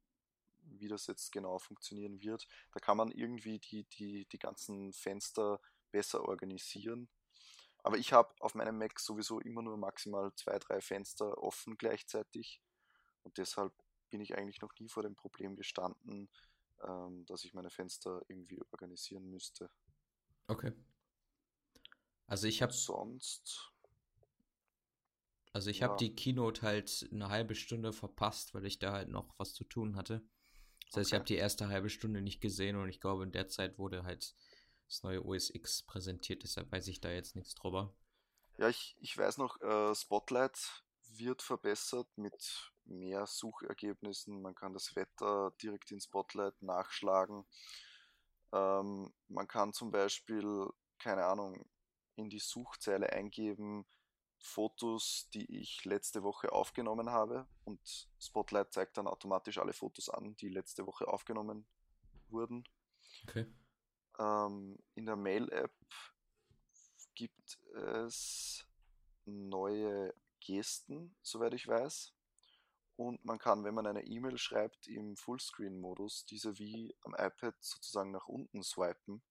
[0.62, 2.46] wie das jetzt genau funktionieren wird.
[2.72, 5.60] Da kann man irgendwie die, die, die ganzen Fenster
[5.90, 7.08] besser organisieren.
[7.82, 12.60] Aber ich habe auf meinem Mac sowieso immer nur maximal zwei, drei Fenster offen gleichzeitig.
[13.22, 13.72] Und deshalb
[14.10, 16.28] bin ich eigentlich noch nie vor dem Problem gestanden,
[16.86, 19.70] ähm, dass ich meine Fenster irgendwie organisieren müsste.
[20.46, 20.72] Okay.
[22.26, 23.72] Also ich habe sonst.
[25.52, 25.88] Also ich ja.
[25.88, 29.64] habe die Keynote halt eine halbe Stunde verpasst, weil ich da halt noch was zu
[29.64, 30.22] tun hatte.
[30.86, 31.02] Das heißt, okay.
[31.08, 34.04] ich habe die erste halbe Stunde nicht gesehen und ich glaube, in der Zeit wurde
[34.04, 34.34] halt
[34.86, 37.94] das neue OS X präsentiert, deshalb weiß ich da jetzt nichts drüber.
[38.56, 44.42] Ja, ich, ich weiß noch, äh, Spotlight wird verbessert mit mehr Suchergebnissen.
[44.42, 47.46] Man kann das Wetter direkt in Spotlight nachschlagen.
[48.52, 51.68] Ähm, man kann zum Beispiel, keine Ahnung,
[52.16, 53.86] in die Suchzeile eingeben,
[54.40, 57.80] Fotos, die ich letzte Woche aufgenommen habe und
[58.20, 61.66] Spotlight zeigt dann automatisch alle Fotos an, die letzte Woche aufgenommen
[62.28, 62.64] wurden.
[63.24, 63.46] Okay.
[64.18, 65.74] Ähm, in der Mail-App
[67.14, 68.64] gibt es
[69.24, 72.14] neue Gesten, soweit ich weiß.
[72.98, 78.10] Und man kann, wenn man eine E-Mail schreibt, im Fullscreen-Modus diese wie am iPad sozusagen
[78.10, 79.22] nach unten swipen.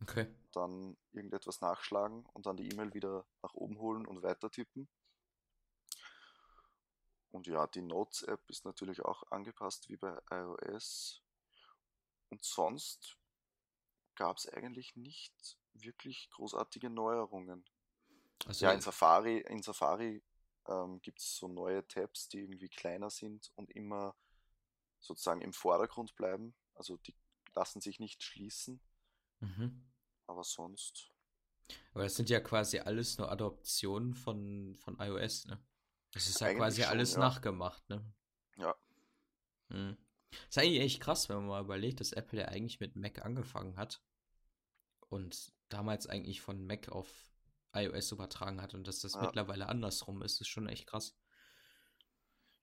[0.00, 0.34] Okay.
[0.52, 4.88] Dann irgendetwas nachschlagen und dann die E-Mail wieder nach oben holen und weiter tippen.
[7.32, 11.22] Und ja, die Notes-App ist natürlich auch angepasst wie bei iOS.
[12.30, 13.18] Und sonst
[14.14, 17.66] gab es eigentlich nicht wirklich großartige Neuerungen.
[18.46, 20.22] Also, Ja, in Safari, in Safari
[20.68, 24.16] ähm, gibt es so neue Tabs, die irgendwie kleiner sind und immer
[25.00, 26.54] sozusagen im Vordergrund bleiben.
[26.74, 27.14] Also die
[27.54, 28.80] lassen sich nicht schließen,
[29.40, 29.84] mhm.
[30.26, 31.12] aber sonst.
[31.92, 35.62] Aber das sind ja quasi alles nur Adoptionen von, von iOS, ne?
[36.12, 37.18] Das ist ja Eigentlich quasi schon, alles ja.
[37.20, 38.04] nachgemacht, ne?
[38.56, 38.74] Ja.
[39.68, 39.96] Mhm.
[40.48, 43.76] Ist eigentlich echt krass, wenn man mal überlegt, dass Apple ja eigentlich mit Mac angefangen
[43.76, 44.02] hat
[45.08, 47.31] und damals eigentlich von Mac auf
[47.74, 49.22] iOS übertragen hat und dass das Ja.
[49.22, 51.16] mittlerweile andersrum ist, ist schon echt krass.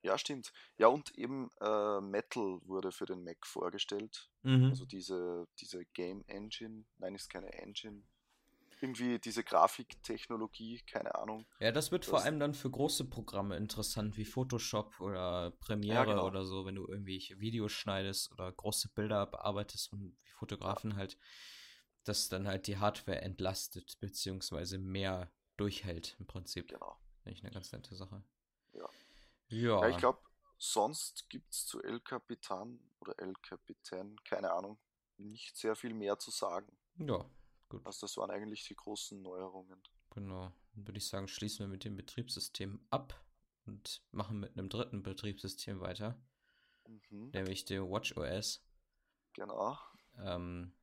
[0.02, 0.54] Ja, stimmt.
[0.78, 4.30] Ja, und eben äh, Metal wurde für den Mac vorgestellt.
[4.44, 4.66] Mhm.
[4.70, 8.04] Also diese, diese Game Engine, nein, ist keine Engine.
[8.82, 11.46] Irgendwie diese Grafiktechnologie, keine Ahnung.
[11.60, 16.06] Ja, das wird vor Das- allem dann für große Programme interessant, wie Photoshop oder Premiere
[16.06, 16.28] genau.
[16.28, 21.18] oder so, wenn du irgendwie Videos schneidest oder große Bilder bearbeitest und wie Fotografen halt,
[22.10, 26.68] dass dann halt die Hardware entlastet, beziehungsweise mehr durchhält im Prinzip.
[26.68, 27.00] Genau.
[27.24, 28.24] Finde ich eine ganz nette Sache.
[28.74, 28.90] Ja.
[29.50, 29.82] Ja.
[29.82, 30.20] Ja, ich glaube,
[30.58, 34.78] sonst gibt es zu El Capitan oder El Capitan, keine Ahnung,
[35.18, 36.76] nicht sehr viel mehr zu sagen.
[36.98, 37.30] Ja,
[37.70, 37.86] gut.
[37.86, 39.82] Also das waren eigentlich die großen Neuerungen.
[40.12, 40.52] Genau.
[40.74, 43.24] Dann würde ich sagen, schließen wir mit dem Betriebssystem ab
[43.66, 46.20] und machen mit einem dritten Betriebssystem weiter,
[46.88, 48.66] Mhm, nämlich dem WatchOS.
[49.34, 49.78] genau.
[50.18, 50.74] Ähm,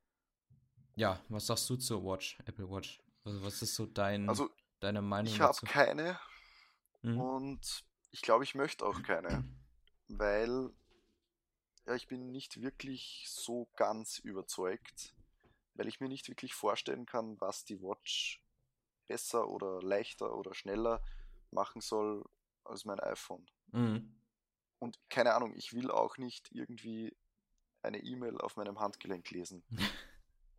[0.97, 3.01] ja, was sagst du zur Watch, Apple Watch?
[3.23, 4.49] Also was ist so dein, Also
[4.79, 6.19] deine Meinung ich habe keine
[7.03, 7.19] Mhm.
[7.19, 9.43] und ich glaube, ich möchte auch keine,
[10.07, 10.71] weil
[11.85, 15.13] ja, ich bin nicht wirklich so ganz überzeugt,
[15.75, 18.41] weil ich mir nicht wirklich vorstellen kann, was die Watch
[19.07, 21.01] besser oder leichter oder schneller
[21.51, 22.25] machen soll
[22.65, 23.45] als mein iPhone.
[23.71, 24.19] Mhm.
[24.79, 27.15] Und keine Ahnung, ich will auch nicht irgendwie
[27.83, 29.63] eine E-Mail auf meinem Handgelenk lesen.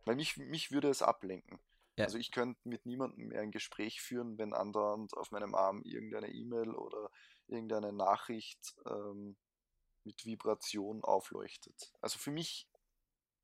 [0.09, 1.59] Weil mich, mich würde es ablenken.
[1.95, 2.05] Ja.
[2.05, 6.29] Also ich könnte mit niemandem mehr ein Gespräch führen, wenn andauernd auf meinem Arm irgendeine
[6.29, 7.11] E-Mail oder
[7.45, 9.37] irgendeine Nachricht ähm,
[10.05, 11.93] mit Vibration aufleuchtet.
[12.01, 12.67] Also für mich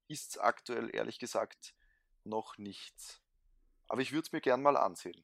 [0.07, 1.75] ist es aktuell ehrlich gesagt
[2.23, 3.21] noch nichts.
[3.87, 5.23] Aber ich würde es mir gern mal ansehen.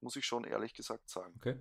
[0.00, 1.34] Muss ich schon ehrlich gesagt sagen.
[1.38, 1.58] Okay.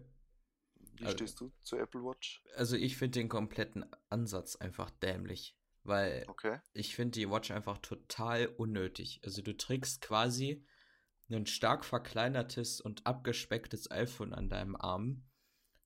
[0.75, 2.43] Wie Also- stehst du zur Apple Watch?
[2.55, 6.59] Also ich finde den kompletten Ansatz einfach dämlich, weil Okay.
[6.73, 9.21] ich finde die Watch einfach total unnötig.
[9.23, 10.65] Also du trägst quasi
[11.29, 15.23] ein stark verkleinertes und abgespecktes iPhone an deinem Arm,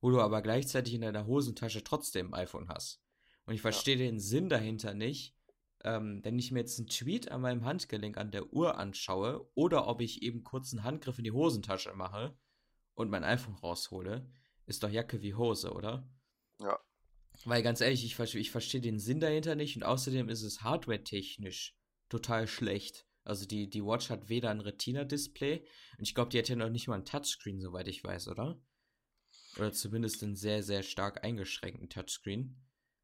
[0.02, 3.02] wo du aber gleichzeitig in deiner Hosentasche trotzdem ein iPhone hast.
[3.46, 5.36] Und ich verstehe den Sinn dahinter nicht,
[5.84, 9.88] ähm, wenn ich mir jetzt einen Tweet an meinem Handgelenk an der Uhr anschaue oder
[9.88, 12.36] ob ich eben kurz einen Handgriff in die Hosentasche mache
[12.96, 14.28] und mein iPhone raushole,
[14.66, 16.10] ist doch Jacke wie Hose, oder?
[16.60, 16.85] Ja.
[17.44, 21.76] Weil ganz ehrlich, ich, ich verstehe den Sinn dahinter nicht und außerdem ist es hardware-technisch
[22.10, 23.06] total schlecht.
[23.24, 25.66] Also die, die Watch hat weder ein Retina-Display
[25.98, 28.60] und ich glaube, die hat ja noch nicht mal ein Touchscreen, soweit ich weiß, oder?
[29.58, 32.56] Oder zumindest einen sehr, sehr stark eingeschränkten Touchscreen.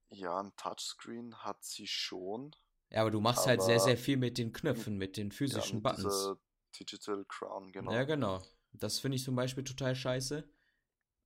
[0.10, 2.56] Ja, ein Touchscreen hat sie schon.
[2.91, 5.36] Ja, aber du machst halt sehr, Aber- sehr viel mit den Knöpfen, mit den Ja,
[5.36, 6.36] physischen mit Buttons.
[6.80, 7.91] Digital Crown, genau.
[7.91, 8.41] Ja, genau.
[8.74, 10.48] Das finde ich zum Beispiel total scheiße.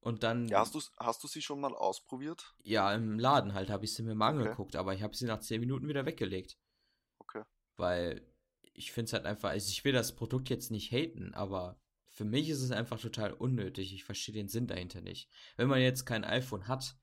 [0.05, 2.55] Und dann, Ja, hast du, hast du sie schon mal ausprobiert?
[2.65, 4.31] ja, im Laden halt habe ich sie mir mal Okay.
[4.31, 6.57] angeguckt, aber ich habe sie nach 10 Minuten wieder weggelegt.
[7.21, 7.43] Okay.
[7.77, 8.21] Weil
[8.73, 11.79] ich finde es halt einfach, also ich will das Produkt jetzt nicht haten, aber
[12.11, 13.93] für mich ist es einfach total unnötig.
[13.93, 15.29] Ich verstehe den Sinn dahinter nicht.
[15.57, 16.97] Wenn man jetzt kein iPhone hat,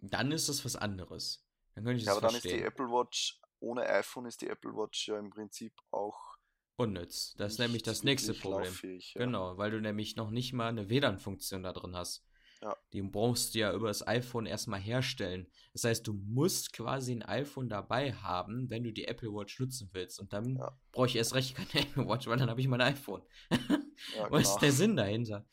[0.00, 1.44] dann ist das was anderes.
[1.74, 2.62] Dann könnte ich Ja, das aber dann ist die verstehen.
[2.62, 6.35] Apple Watch, ohne iPhone ist die Apple Watch ja im Prinzip auch
[6.76, 7.34] Unnütz.
[7.36, 8.72] Das ist nämlich das nächste Problem.
[8.82, 8.98] ja.
[9.14, 12.24] Genau, weil du nämlich noch nicht mal eine WLAN-Funktion da drin hast.
[12.62, 12.74] Ja.
[12.92, 15.46] Die brauchst du ja über das iPhone erstmal herstellen.
[15.72, 19.90] Das heißt, du musst quasi ein iPhone dabei haben, wenn du die Apple Watch nutzen
[19.92, 20.18] willst.
[20.20, 20.78] Und dann Ja.
[20.92, 23.22] brauche ich erst recht keine Apple Watch, weil dann habe ich mein iPhone.
[23.50, 25.46] Ja, Was ist der Sinn dahinter?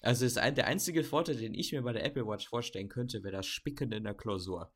[0.00, 3.22] Also ist ein, der einzige Vorteil, den ich mir bei der Apple Watch vorstellen könnte,
[3.24, 4.72] wäre das Spicken in der Klausur.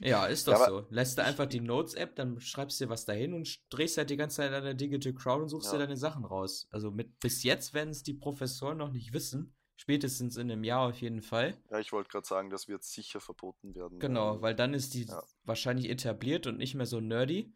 [0.00, 0.86] Ja, ist doch ja, so.
[0.90, 4.16] Lässt du einfach die Notes-App, dann schreibst du dir was dahin und drehst halt die
[4.16, 5.78] ganze Zeit an der Digital Crowd und suchst ja.
[5.78, 6.68] dir deine Sachen raus.
[6.70, 9.54] Also mit bis jetzt werden es die Professoren noch nicht wissen.
[9.76, 11.56] Spätestens in einem Jahr auf jeden Fall.
[11.70, 13.98] Ja, ich wollte gerade sagen, das wird sicher verboten werden.
[13.98, 15.22] Genau, weil dann ist die ja.
[15.44, 17.54] wahrscheinlich etabliert und nicht mehr so nerdy.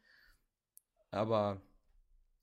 [1.11, 1.61] Aber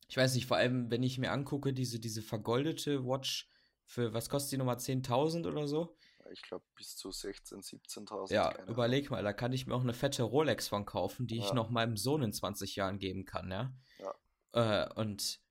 [0.07, 3.49] ich weiß nicht, vor allem, wenn ich mir angucke, diese, diese vergoldete Watch
[3.85, 5.97] für, was kostet die nochmal, 10.000 oder so?
[6.31, 8.33] Ich glaube, bis zu 16.000, 17.000.
[8.33, 11.45] Ja, überleg mal, da kann ich mir auch eine fette Rolex von kaufen, die ja.
[11.45, 13.73] ich noch meinem Sohn in 20 Jahren geben kann, ja?
[13.99, 14.85] Ja.
[14.85, 15.41] Äh, und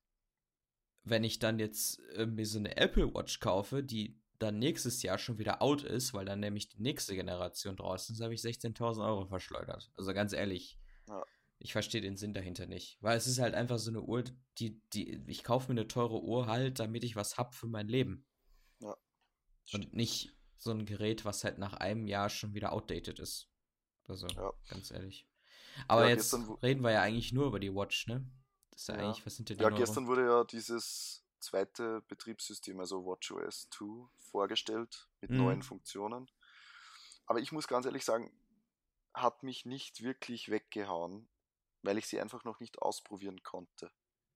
[1.03, 5.19] wenn ich dann jetzt äh, mir so eine Apple Watch kaufe, die dann nächstes Jahr
[5.19, 9.05] schon wieder out ist, weil dann nämlich die nächste Generation draußen ist, habe ich 16.000
[9.07, 9.91] Euro verschleudert.
[9.97, 10.79] Also ganz ehrlich,
[11.09, 11.23] ja.
[11.59, 12.97] ich verstehe den Sinn dahinter nicht.
[13.03, 14.25] Weil es ist halt einfach so eine Uhr,
[14.59, 17.89] die, die, ich kaufe mir eine teure Uhr halt, damit ich was hab für mein
[17.89, 18.27] Leben.
[18.81, 18.97] Ja.
[19.73, 23.49] Und nicht so ein Gerät, was halt nach einem Jahr schon wieder outdated ist.
[24.07, 24.53] Also, ja.
[24.69, 25.27] ganz ehrlich.
[25.89, 28.31] Aber ja, jetzt reden wir ja eigentlich nur über die Watch, ne?
[28.71, 32.79] Das ist ja, eigentlich, was sind denn die Ja, gestern wurde ja dieses zweite Betriebssystem,
[32.79, 35.39] also WatchOS 2, vorgestellt mit mhm.
[35.39, 36.31] neuen Funktionen.
[37.25, 38.31] Aber ich muss ganz ehrlich sagen,
[39.15, 41.29] hat mich nicht wirklich weggehauen,
[41.83, 43.91] weil ich sie einfach noch nicht ausprobieren konnte.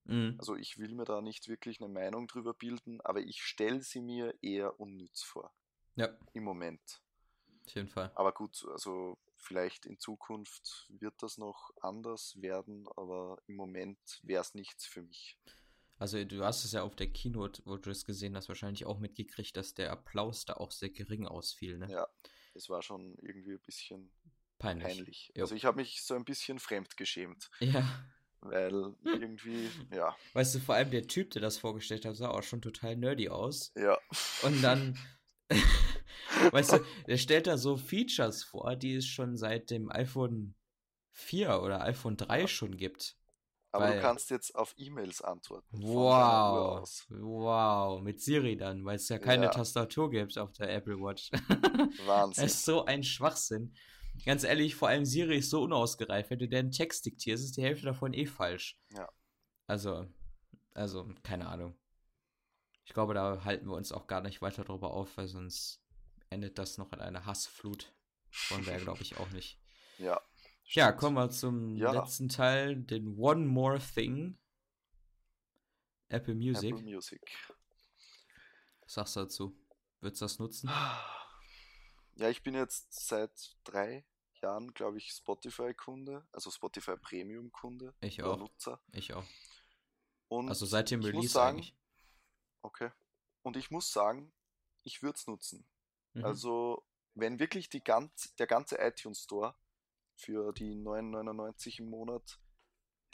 [0.05, 0.37] Mhm.
[0.39, 4.01] Also ich will mir da nicht wirklich eine Meinung drüber bilden, aber ich stelle sie
[4.01, 5.53] mir eher unnütz vor.
[5.97, 6.09] Ja.
[6.33, 7.01] Im Moment.
[7.67, 8.11] Auf jeden Fall.
[8.15, 14.43] Aber gut, also vielleicht in Zukunft wird das noch anders werden, aber im Moment wäre
[14.43, 15.39] es nichts für mich.
[15.99, 18.99] Also du hast es ja auf der Keynote, wo du es gesehen hast, wahrscheinlich auch
[18.99, 21.91] mitgekriegt, dass der Applaus da auch sehr gering ausfiel, ne?
[21.91, 22.09] Ja,
[22.55, 24.11] es war schon irgendwie ein bisschen
[24.59, 24.87] peinlich.
[24.87, 25.33] peinlich.
[25.39, 27.51] Also ich habe mich so ein bisschen fremd geschämt.
[27.61, 28.05] Ja.
[28.41, 30.17] Weil irgendwie, ja.
[30.33, 33.29] Weißt du, vor allem der Typ, der das vorgestellt hat, sah auch schon total nerdy
[33.29, 33.73] aus.
[33.77, 33.99] Ja.
[34.43, 34.99] Und dann,
[36.53, 40.55] weißt du, der stellt da so Features vor, die es schon seit dem iPhone
[41.13, 43.17] 4 oder iPhone 3 schon gibt.
[43.75, 45.67] Aber weil, du kannst jetzt auf E-Mails antworten.
[45.73, 46.89] Wow.
[47.09, 48.01] Wow.
[48.03, 49.51] Mit Siri dann, weil es ja keine ja.
[49.51, 51.33] Tastatur gibt auf der Apple Watch.
[52.07, 52.45] Wahnsinn.
[52.45, 53.75] das ist so ein Schwachsinn.
[54.25, 56.31] Ganz ehrlich, vor allem Siri ist so unausgereift.
[56.31, 58.79] Wenn du den Text diktierst, ist die Hälfte davon eh falsch.
[58.97, 59.09] Ja.
[59.67, 60.07] Also,
[60.75, 61.77] also, keine Ahnung.
[62.85, 65.84] Ich glaube, da halten wir uns auch gar nicht weiter drüber auf, weil sonst
[66.31, 67.93] endet das noch in einer Hassflut.
[68.31, 69.59] Von der glaube ich auch nicht.
[69.99, 70.21] Ja.
[70.65, 71.93] Ja, kommen wir zum ja.
[71.93, 74.37] letzten Teil, den One More Thing.
[76.09, 76.73] Apple Music.
[76.73, 77.21] Apple Music.
[78.83, 79.57] Was sagst du dazu?
[80.01, 80.71] Würdest du das nutzen?
[82.17, 84.05] Ja, ich bin jetzt seit drei
[84.41, 87.93] Jahren, glaube ich, Spotify-Kunde, also Spotify Premium-Kunde.
[88.01, 88.39] Ich auch.
[88.39, 88.81] Nutzer.
[88.93, 89.25] Ich auch.
[90.29, 91.77] Und also seit dem Release sagen, eigentlich.
[92.63, 92.91] Okay.
[93.43, 94.33] Und ich muss sagen,
[94.85, 95.67] ich würde es nutzen.
[96.15, 96.25] Mhm.
[96.25, 96.85] Also,
[97.15, 99.55] wenn wirklich die ganz, der ganze iTunes Store
[100.17, 102.39] für die 9,99 im Monat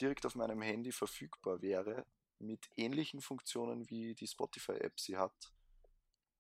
[0.01, 2.07] direkt auf meinem Handy verfügbar wäre,
[2.39, 5.53] mit ähnlichen Funktionen wie die Spotify-App sie hat.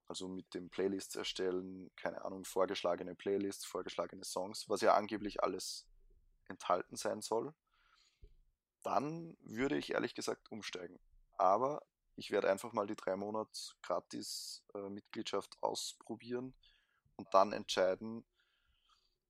[0.06, 5.86] Also mit dem Playlists erstellen, keine Ahnung, vorgeschlagene Playlists, vorgeschlagene Songs, was ja angeblich alles
[6.48, 7.54] enthalten sein soll.
[8.82, 10.98] Dann würde ich ehrlich gesagt umsteigen.
[11.36, 11.82] Aber
[12.20, 16.54] ich werde einfach mal die drei Monats gratis äh, Mitgliedschaft ausprobieren
[17.16, 18.24] und dann entscheiden,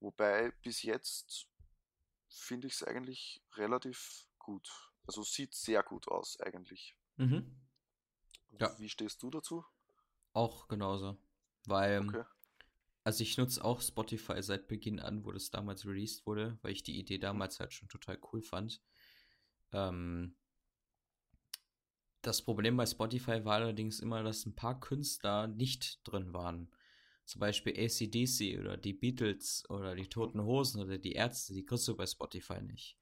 [0.01, 1.47] Wobei bis jetzt
[2.29, 4.69] finde ich es eigentlich relativ gut.
[5.07, 6.97] Also sieht sehr gut aus eigentlich.
[7.17, 7.55] Mhm.
[8.59, 8.77] Ja.
[8.79, 9.65] Wie stehst du dazu?
[10.33, 11.19] Auch genauso.
[11.67, 12.25] Weil, ähm, okay.
[13.05, 16.83] also ich nutze auch Spotify seit Beginn an, wo das damals released wurde, weil ich
[16.83, 17.23] die Idee mhm.
[17.23, 18.81] damals halt schon total cool fand.
[19.73, 20.35] Ähm,
[22.23, 26.71] das Problem bei Spotify war allerdings immer, dass ein paar Künstler nicht drin waren
[27.31, 31.87] zum Beispiel ACDC oder die Beatles oder die Toten Hosen oder die Ärzte, die kriegst
[31.87, 32.99] du bei Spotify nicht.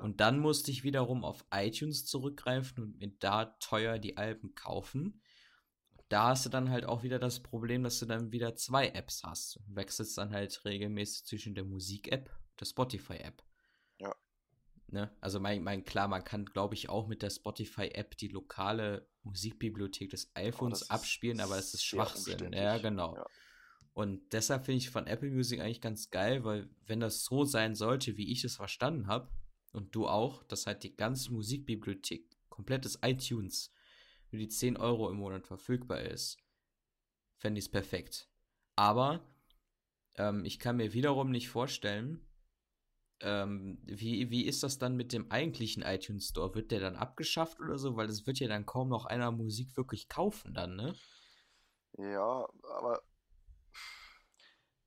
[0.00, 5.22] Und dann musste ich wiederum auf iTunes zurückgreifen und mir da teuer die Alben kaufen.
[6.08, 9.22] Da hast du dann halt auch wieder das Problem, dass du dann wieder zwei Apps
[9.22, 9.60] hast.
[9.68, 13.42] Wechselst dann halt regelmäßig zwischen der Musik-App und der Spotify-App.
[14.90, 15.10] Ne?
[15.20, 20.10] Also mein, mein, klar, man kann, glaube ich, auch mit der Spotify-App die lokale Musikbibliothek
[20.10, 22.52] des iPhones oh, abspielen, aber es ist Schwachsinn.
[22.52, 23.16] Ja, genau.
[23.16, 23.26] Ja.
[23.92, 27.74] Und deshalb finde ich von Apple Music eigentlich ganz geil, weil wenn das so sein
[27.74, 29.28] sollte, wie ich es verstanden habe,
[29.72, 33.72] und du auch, dass halt die ganze Musikbibliothek, komplettes iTunes,
[34.26, 36.38] für die 10 Euro im Monat verfügbar ist,
[37.36, 38.28] fände ich es perfekt.
[38.76, 39.26] Aber
[40.16, 42.27] ähm, ich kann mir wiederum nicht vorstellen,
[43.20, 46.54] ähm, wie, wie ist das dann mit dem eigentlichen iTunes Store?
[46.54, 47.96] Wird der dann abgeschafft oder so?
[47.96, 50.94] Weil es wird ja dann kaum noch einer Musik wirklich kaufen dann, ne?
[51.98, 53.02] Ja, aber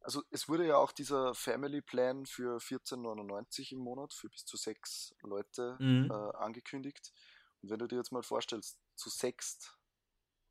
[0.04, 4.58] also es wurde ja auch dieser Family Plan für 14,99 im Monat für bis zu
[4.58, 6.10] sechs Leute Mhm.
[6.10, 7.14] äh, angekündigt.
[7.62, 9.78] Und wenn du dir jetzt mal vorstellst, zu sechst,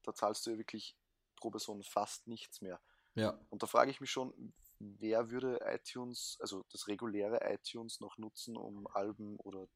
[0.02, 0.96] da zahlst du ja wirklich
[1.36, 2.80] pro Person fast nichts mehr.
[3.14, 3.38] Ja.
[3.48, 8.56] Und da frage ich mich schon, wer würde iTunes, also das reguläre iTunes noch nutzen,
[8.56, 9.68] um Alben oder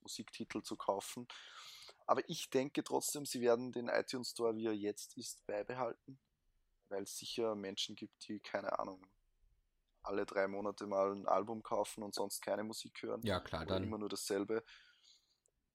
[0.00, 1.26] Musiktitel zu kaufen?
[2.06, 6.18] Aber ich denke trotzdem, sie werden den iTunes Store, wie er jetzt ist, beibehalten,
[6.88, 9.06] weil es sicher Menschen gibt, die, keine Ahnung,
[10.02, 13.20] alle drei Monate mal ein Album kaufen und sonst keine Musik hören.
[13.22, 13.84] Ja, klar, dann.
[13.84, 14.64] immer nur dasselbe.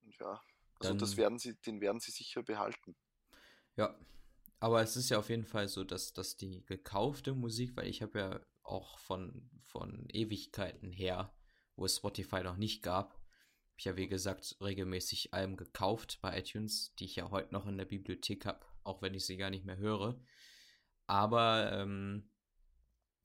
[0.04, 0.42] Und ja,
[0.80, 2.96] also das werden sie, den werden sie sicher behalten.
[3.76, 3.98] Ja,
[4.60, 8.02] aber es ist ja auf jeden Fall so, dass, dass die gekaufte Musik, weil ich
[8.02, 11.34] habe ja auch von, von Ewigkeiten her,
[11.76, 16.38] wo es Spotify noch nicht gab, habe ich ja wie gesagt regelmäßig Alben gekauft bei
[16.38, 19.50] iTunes, die ich ja heute noch in der Bibliothek habe, auch wenn ich sie gar
[19.50, 20.20] nicht mehr höre.
[21.08, 22.30] Aber ähm,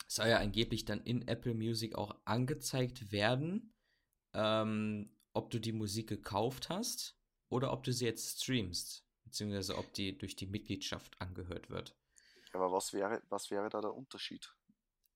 [0.07, 3.75] soll ja angeblich dann in Apple Music auch angezeigt werden,
[4.33, 7.21] ähm, ob du die Musik gekauft hast
[7.51, 11.95] oder ob du sie jetzt streamst, beziehungsweise ob die durch die Mitgliedschaft angehört wird.
[12.55, 14.51] Aber was wäre, was wäre da der Unterschied?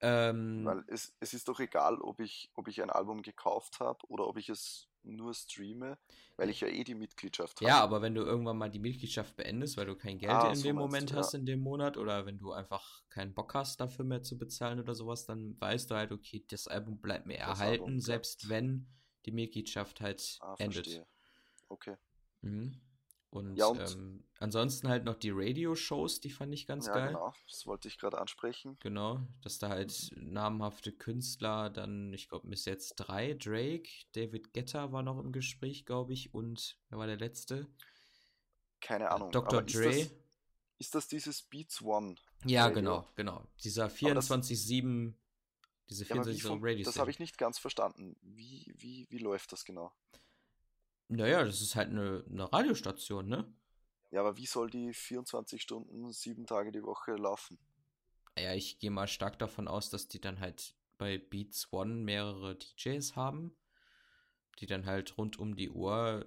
[0.02, 3.98] Ähm, Weil es, es ist doch egal, ob ich, ob ich ein Album gekauft habe
[4.08, 5.98] oder ob ich es nur streame,
[6.36, 7.68] weil ich ja eh die Mitgliedschaft habe.
[7.68, 10.54] ja, aber wenn du irgendwann mal die Mitgliedschaft beendest, weil du kein Geld Ah, in
[10.54, 11.38] so dem Moment du, hast ja.
[11.40, 14.94] in dem Monat oder wenn du einfach keinen Bock hast, dafür mehr zu bezahlen oder
[14.94, 18.86] sowas, dann weißt du halt, okay, das Album bleibt mir Das erhalten, selbst wenn
[19.26, 20.84] die Mitgliedschaft halt ah, endet.
[20.84, 21.06] verstehe.
[21.68, 21.96] Okay.
[22.42, 22.80] Mhm.
[23.32, 27.06] Und, Ja, und- ähm, ansonsten halt noch die Radio-Shows, die fand ich ganz ja, geil.
[27.08, 27.32] genau.
[27.48, 28.76] Das wollte ich gerade ansprechen.
[28.80, 34.92] Genau, dass da halt namhafte Künstler dann, ich glaube, bis jetzt drei, Drake, David Guetta
[34.92, 37.66] war noch im Gespräch, glaube ich, und wer war der letzte?
[38.82, 39.30] Keine Ahnung.
[39.32, 39.60] Dr.
[39.60, 39.88] aber Dre.
[39.88, 40.18] Ist das,
[40.78, 42.16] ist das dieses Beats One?
[42.44, 42.74] Ja, Radio?
[42.74, 43.46] genau, genau.
[43.64, 45.14] Dieser das- 24-7,
[45.88, 48.14] diese Ja, aber wie 24 fun- Radio das habe ich nicht ganz verstanden.
[48.20, 49.90] Wie, wie, wie läuft das genau?
[51.12, 53.46] Naja, das ist halt eine, eine Radiostation, ne?
[54.12, 57.58] Ja, aber wie soll die 24 Stunden, sieben Tage die Woche laufen?
[58.38, 62.56] Ja, ich gehe mal stark davon aus, dass die dann halt bei Beats One mehrere
[62.56, 63.56] DJs haben,
[64.60, 66.26] die dann halt rund um die Uhr,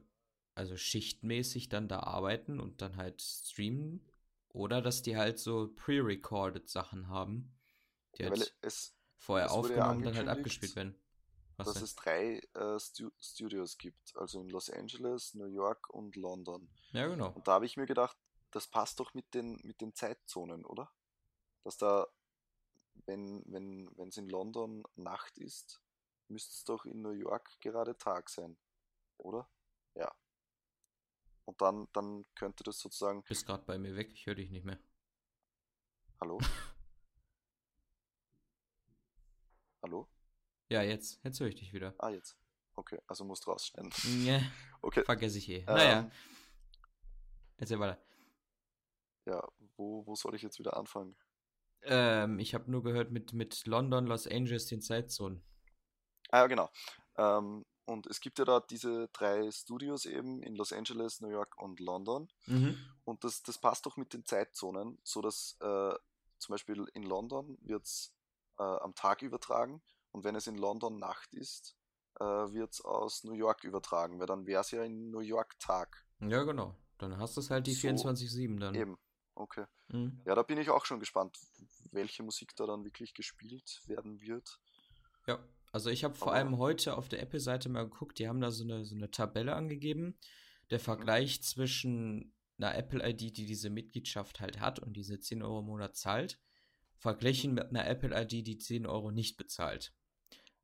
[0.55, 4.05] also schichtmäßig dann da arbeiten und dann halt streamen.
[4.49, 7.53] Oder dass die halt so pre-recorded Sachen haben,
[8.17, 10.95] die Ja, halt es, vorher es wurde ja aufgenommen, dann halt abgespielt werden.
[11.57, 11.83] Was dass denn?
[11.83, 16.69] es drei äh, Stu Studios gibt, also in Los Angeles, New York und London.
[16.91, 17.31] Ja, genau.
[17.31, 18.17] Und da habe ich mir gedacht,
[18.51, 20.91] das passt doch mit den, mit den Zeitzonen, oder?
[21.63, 22.07] Dass da,
[23.05, 25.81] wenn es wenn, in London Nacht ist,
[26.27, 28.57] müsste es doch in New York gerade Tag sein,
[29.17, 29.49] oder?
[29.95, 30.13] Ja.
[31.45, 33.23] Und dann, dann könnte das sozusagen.
[33.23, 34.79] Bist gerade bei mir weg, ich höre dich nicht mehr.
[36.19, 36.39] Hallo?
[39.83, 40.09] Hallo?
[40.69, 41.93] Ja, jetzt, jetzt höre ich dich wieder.
[41.99, 42.35] Ah, jetzt.
[42.75, 43.91] Okay, also musst rausschneiden.
[44.25, 44.41] Ja,
[44.81, 45.03] Okay.
[45.03, 45.63] vergesse ich eh.
[45.65, 46.11] Naja, Ähm,
[47.57, 47.99] erzähl weiter.
[49.25, 49.47] ja,
[49.77, 51.15] wo, wo soll ich jetzt wieder anfangen?
[51.83, 55.43] Ähm, ich habe nur gehört mit, mit London, Los Angeles, den Zeitzonen.
[56.29, 56.69] Ah ja, genau.
[57.17, 61.55] Ähm, und es gibt ja da diese drei Studios eben in Los Angeles, New York
[61.61, 62.27] und London.
[62.47, 62.77] Mhm.
[63.05, 65.93] Und das, das passt doch mit den Zeitzonen, so dass äh,
[66.39, 68.13] zum Beispiel in London wird es
[68.57, 69.81] äh, am Tag übertragen
[70.15, 71.75] und wenn es in London Nacht ist,
[72.21, 75.59] äh, wird es aus New York übertragen, weil dann wäre es ja in New York
[75.59, 76.05] Tag.
[76.21, 76.73] Ja, genau.
[76.97, 78.75] Dann hast du es halt die So, 24-7 dann.
[78.75, 78.97] Eben.
[79.33, 79.65] Okay.
[79.89, 80.21] Mhm.
[80.25, 81.37] Ja, da bin ich auch schon gespannt,
[81.91, 84.61] welche Musik da dann wirklich gespielt werden wird.
[85.27, 85.43] Ja,
[85.73, 88.63] also ich habe vor allem heute auf der Apple-Seite mal geguckt, die haben da so
[88.63, 90.17] eine, so eine Tabelle angegeben.
[90.69, 90.83] Der Mhm.
[90.83, 95.97] Vergleich zwischen einer Apple-ID, die diese Mitgliedschaft halt hat und diese 10 Euro im Monat
[95.97, 96.39] zahlt,
[96.97, 99.93] verglichen mit einer Apple-ID, die 10 Euro nicht bezahlt.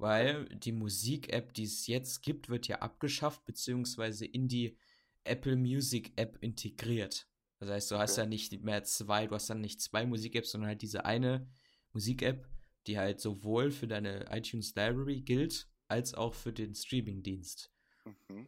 [0.01, 4.77] Weil die Musik-App, die es jetzt gibt, wird ja abgeschafft, beziehungsweise in die
[5.23, 7.27] Apple Music-App integriert.
[7.59, 8.21] Das heißt, du hast Okay.
[8.21, 11.47] ja nicht mehr zwei, du hast dann nicht zwei Musik-Apps, sondern halt diese eine
[11.93, 12.49] Musik-App,
[12.87, 17.71] die halt sowohl für deine iTunes Library gilt, als auch für den Streaming-Dienst.
[18.05, 18.47] Mhm.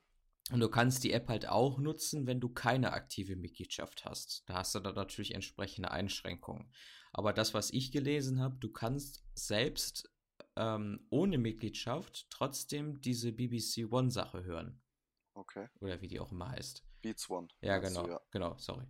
[0.51, 4.43] Und du kannst die App halt auch nutzen, wenn du keine aktive Mitgliedschaft hast.
[4.47, 6.71] Da hast du dann natürlich entsprechende Einschränkungen.
[7.11, 10.09] Aber das, was ich gelesen habe, du kannst selbst
[10.55, 14.81] ähm, ohne Mitgliedschaft trotzdem diese BBC One-Sache hören.
[15.33, 15.67] Okay.
[15.79, 16.85] Oder wie die auch immer heißt.
[17.01, 17.47] Beats One.
[17.61, 18.21] Ja, meinst du, genau, ja.
[18.31, 18.85] genau, sorry.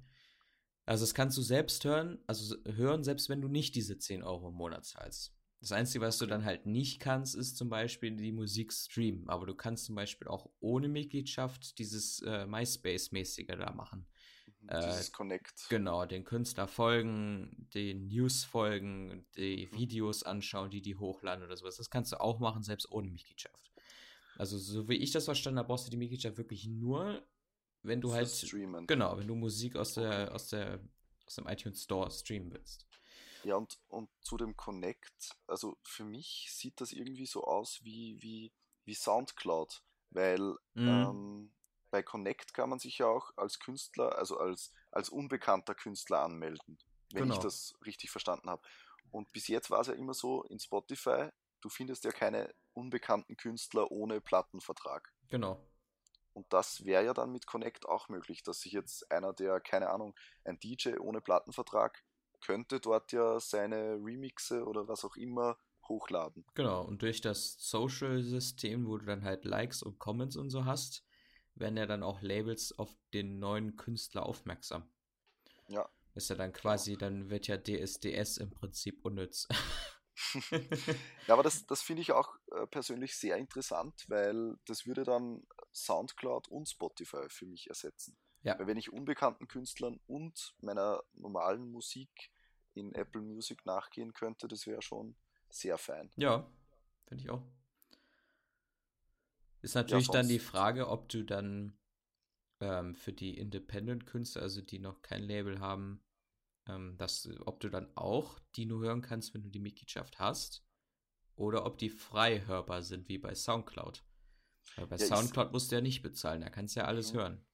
[0.85, 4.49] Also das kannst du selbst hören, also hören, selbst wenn du nicht diese 10 Euro
[4.49, 5.33] im Monat zahlst.
[5.61, 9.29] Das Einzige, was du dann halt nicht kannst, ist zum Beispiel die Musik streamen.
[9.29, 14.05] Aber du kannst zum Beispiel auch ohne Mitgliedschaft dieses äh, MySpace-mäßige da machen.
[14.71, 15.67] Dieses Connect.
[15.69, 19.77] Genau, den Künstler folgen, den News folgen, die Mhm.
[19.77, 21.77] Videos anschauen, die die hochladen oder sowas.
[21.77, 23.71] Das kannst du auch machen, selbst ohne Mitgliedschaft.
[24.37, 27.25] Also, so wie ich das verstanden habe, brauchst du die Mitgliedschaft wirklich nur,
[27.83, 28.87] wenn du halt, Streamen.
[28.87, 30.79] genau, wenn du Musik aus der, aus der,
[31.25, 32.87] aus dem iTunes Store streamen willst.
[33.43, 38.21] Ja, und, und zu dem Connect, also für mich sieht das irgendwie so aus wie,
[38.21, 38.53] wie,
[38.85, 40.87] wie Soundcloud, weil Mhm.
[40.87, 41.51] ähm,
[41.93, 46.79] bei Connect kann man sich ja auch als Künstler, also als, als unbekannter Künstler anmelden,
[47.11, 47.43] wenn ich Genau.
[47.43, 48.63] das richtig verstanden habe.
[49.11, 51.29] Und bis jetzt war es ja immer so in Spotify,
[51.61, 55.13] du findest ja keine unbekannten Künstler ohne Plattenvertrag.
[55.29, 55.63] Genau.
[56.33, 59.91] Und das wäre ja dann mit Connect auch möglich, dass sich jetzt einer, der, keine
[59.91, 60.15] Ahnung,
[60.45, 62.03] ein DJ ohne Plattenvertrag,
[62.41, 66.43] könnte dort ja seine Remixe oder was auch immer hochladen.
[66.55, 71.05] Genau, und durch das Social-System, wo du dann halt Likes und Comments und so hast,
[71.55, 74.87] werden ja dann auch Labels auf den neuen Künstler aufmerksam.
[75.67, 75.89] Ja.
[76.15, 79.47] Ist ja dann quasi, dann wird ja DSDS im Prinzip unnütz.
[81.27, 85.45] Ja, aber das, das finde ich auch äh, persönlich sehr interessant, weil das würde dann
[85.73, 88.15] Soundcloud und Spotify für mich ersetzen.
[88.43, 88.59] Ja.
[88.59, 92.31] Weil wenn ich unbekannten Künstlern und meiner normalen Musik
[92.73, 95.15] in Apple Music nachgehen könnte, das wäre schon
[95.49, 96.11] sehr fein.
[96.15, 96.47] Ja,
[97.07, 97.43] finde ich auch.
[99.63, 101.75] Ist natürlich dann die Frage, ob du dann
[102.59, 106.03] ähm, für die Independent-Künstler, also die noch kein Label haben,
[106.67, 110.63] ähm, dass, ob du dann auch die nur hören kannst, wenn du die Mitgliedschaft hast,
[111.35, 114.03] oder ob die frei hörbar sind, wie bei Soundcloud.
[114.75, 117.15] Weil bei Ja, Soundcloud musst du ja nicht bezahlen, da kannst du ja alles Mhm.
[117.15, 117.45] hören.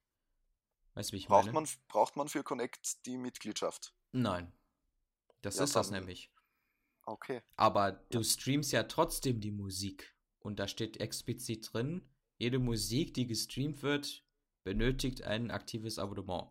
[0.94, 1.53] Weißt du, wie ich Braucht meine?
[1.53, 3.94] man, braucht man für Connect die Mitgliedschaft?
[4.11, 4.52] Nein.
[5.41, 6.31] Das Ja, ist das nämlich.
[7.07, 7.41] Okay.
[7.57, 10.15] Aber du streamst ja trotzdem die Musik.
[10.40, 12.07] Und da steht explizit drin,
[12.38, 14.24] jede Musik, die gestreamt wird,
[14.64, 16.49] benötigt ein aktives Abonnement.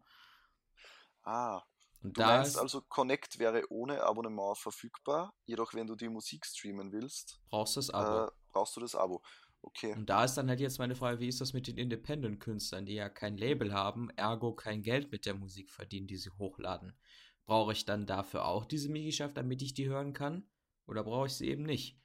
[1.22, 1.62] Ah,
[2.02, 6.92] Und du meinst also, Connect wäre ohne Abonnement verfügbar, jedoch wenn du die Musik streamen
[6.92, 8.26] willst, brauchst du das Abo.
[8.26, 9.22] äh, brauchst du das Abo.
[9.62, 9.96] Okay.
[9.96, 12.94] Und da ist dann halt jetzt meine Frage, wie ist das mit den Independent-Künstlern, die
[12.94, 16.96] ja kein Label haben, ergo kein Geld mit der Musik verdienen, die sie hochladen?
[17.44, 20.48] Brauche ich dann dafür auch diese Mitgliedschaft, damit ich die hören kann?
[20.86, 21.98] Oder brauche ich sie eben nicht?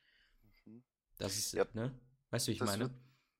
[1.17, 1.93] Das ist, Ja, ne?
[2.31, 2.85] Weißt du, wie ich das meine?
[2.85, 2.99] wird-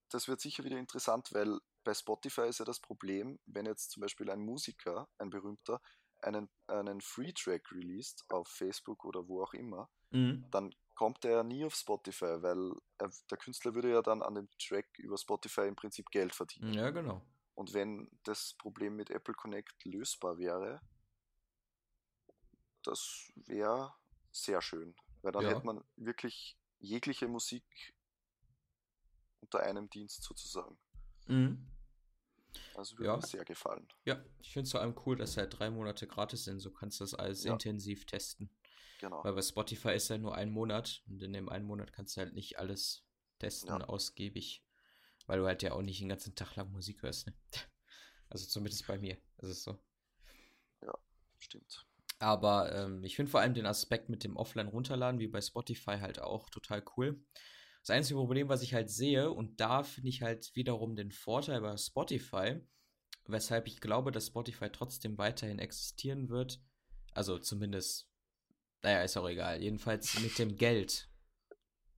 [0.10, 4.02] Das wird sicher wieder interessant, weil bei Spotify ist ja das Problem, wenn jetzt zum
[4.02, 5.82] Beispiel ein Musiker, ein berühmter,
[6.22, 10.46] einen, einen Free-Track released auf Facebook oder wo auch immer, Mhm.
[10.52, 14.36] dann kommt er ja nie auf Spotify, weil er, der Künstler würde ja dann an
[14.36, 16.72] dem Track über Spotify im Prinzip Geld verdienen.
[16.74, 17.26] Ja, genau.
[17.56, 20.80] Und wenn das Problem mit Apple Connect lösbar wäre,
[22.84, 23.94] das wäre
[24.32, 24.96] sehr schön.
[25.24, 25.56] Weil dann Ja.
[25.56, 27.64] hätte man wirklich jegliche Musik
[29.42, 30.78] unter einem Dienst sozusagen.
[31.28, 31.70] Mhm.
[32.76, 33.16] Also würde Ja.
[33.18, 33.88] mir sehr gefallen.
[34.06, 36.60] Ja, ich finde es vor allem cool, dass halt drei Monate gratis sind.
[36.60, 37.54] So kannst du das alles Ja.
[37.54, 38.50] intensiv testen.
[39.00, 39.24] Genau.
[39.24, 42.22] Weil bei Spotify ist ja nur ein Monat und in dem einen Monat kannst du
[42.22, 43.04] halt nicht alles
[43.40, 43.86] testen, Ja.
[43.86, 44.64] ausgiebig.
[45.26, 47.34] Weil du halt ja auch nicht den ganzen Tag lang Musik hörst, ne?
[48.30, 49.80] Also zumindest bei mir ist es so.
[51.38, 51.86] Stimmt.
[52.24, 55.98] Aber ähm, ich finde vor allem den Aspekt mit dem Offline runterladen, wie bei Spotify,
[56.00, 57.22] halt auch total cool.
[57.82, 61.60] Das einzige Problem, was ich halt sehe, und da finde ich halt wiederum den Vorteil
[61.60, 62.62] bei Spotify,
[63.26, 66.62] weshalb ich glaube, dass Spotify trotzdem weiterhin existieren wird.
[67.12, 68.10] Also zumindest,
[68.82, 69.62] naja, ist auch egal.
[69.62, 71.10] Jedenfalls mit dem Geld.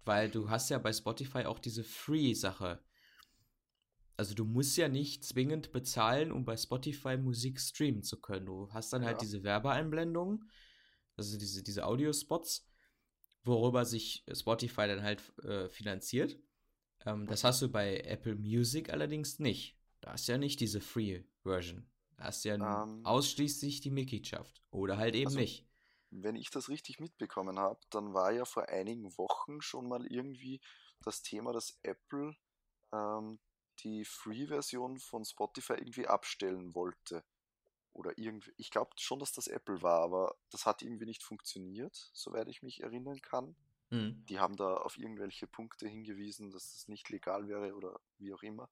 [0.05, 2.83] Weil du hast ja bei Spotify auch diese Free-Sache.
[4.17, 8.45] Also du musst ja nicht zwingend bezahlen, um bei Spotify Musik streamen zu können.
[8.45, 9.19] Du hast dann halt Ja.
[9.19, 10.49] diese Werbeeinblendungen,
[11.17, 12.65] also diese, diese Audiospots,
[13.43, 16.39] worüber sich Spotify dann halt äh, finanziert.
[17.05, 19.77] Ähm, das hast du bei Apple Music allerdings nicht.
[20.01, 21.85] Da hast du ja nicht diese Free-Version.
[22.17, 24.61] Da hast du ja Ähm, ausschließlich die Mitgliedschaft.
[24.71, 25.67] Oder halt eben also- nicht.
[26.11, 30.61] Wenn ich das richtig mitbekommen habe, dann war ja vor einigen Wochen schon mal irgendwie
[31.03, 32.37] das Thema, dass Apple
[32.93, 33.39] ähm,
[33.79, 37.23] die Free-Version von Spotify irgendwie abstellen wollte.
[37.93, 41.95] Oder irgendwie, ich glaube schon, dass das Apple war, aber das hat irgendwie nicht funktioniert,
[42.13, 43.55] soweit ich mich erinnern kann.
[43.89, 44.25] Mhm.
[44.25, 48.43] Die haben da auf irgendwelche Punkte hingewiesen, dass das nicht legal wäre oder wie auch
[48.43, 48.69] immer.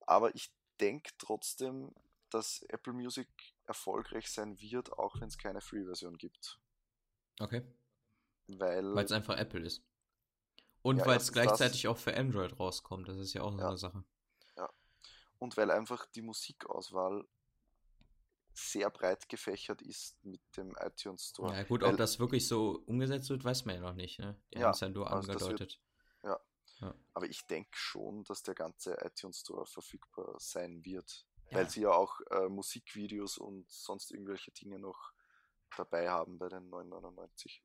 [0.00, 1.94] Aber ich denke trotzdem,
[2.30, 3.28] dass Apple Music
[3.66, 6.58] erfolgreich sein wird, auch wenn es keine Free-Version gibt.
[7.38, 7.62] Okay.
[8.48, 9.84] Weil, Weil es einfach Apple ist.
[10.86, 13.08] Und Ja, weil es gleichzeitig auch für Android rauskommt.
[13.08, 13.68] Das ist ja auch so Ja.
[13.68, 14.04] eine Sache.
[15.38, 17.26] und weil einfach die Musikauswahl
[18.54, 21.52] sehr breit gefächert ist mit dem iTunes Store.
[21.54, 24.18] Ja, gut, Weil- ob das wirklich so umgesetzt wird, weiß man ja noch nicht.
[24.18, 24.40] Ne?
[24.54, 25.80] Die Ja, haben es ja nur also das wird- angedeutet.
[27.14, 31.26] Aber ich denke schon, dass der ganze iTunes Store verfügbar sein wird.
[31.50, 31.68] Weil Ja.
[31.70, 35.12] sie ja auch äh, Musikvideos und sonst irgendwelche Dinge noch
[35.76, 37.62] dabei haben bei den 9,99.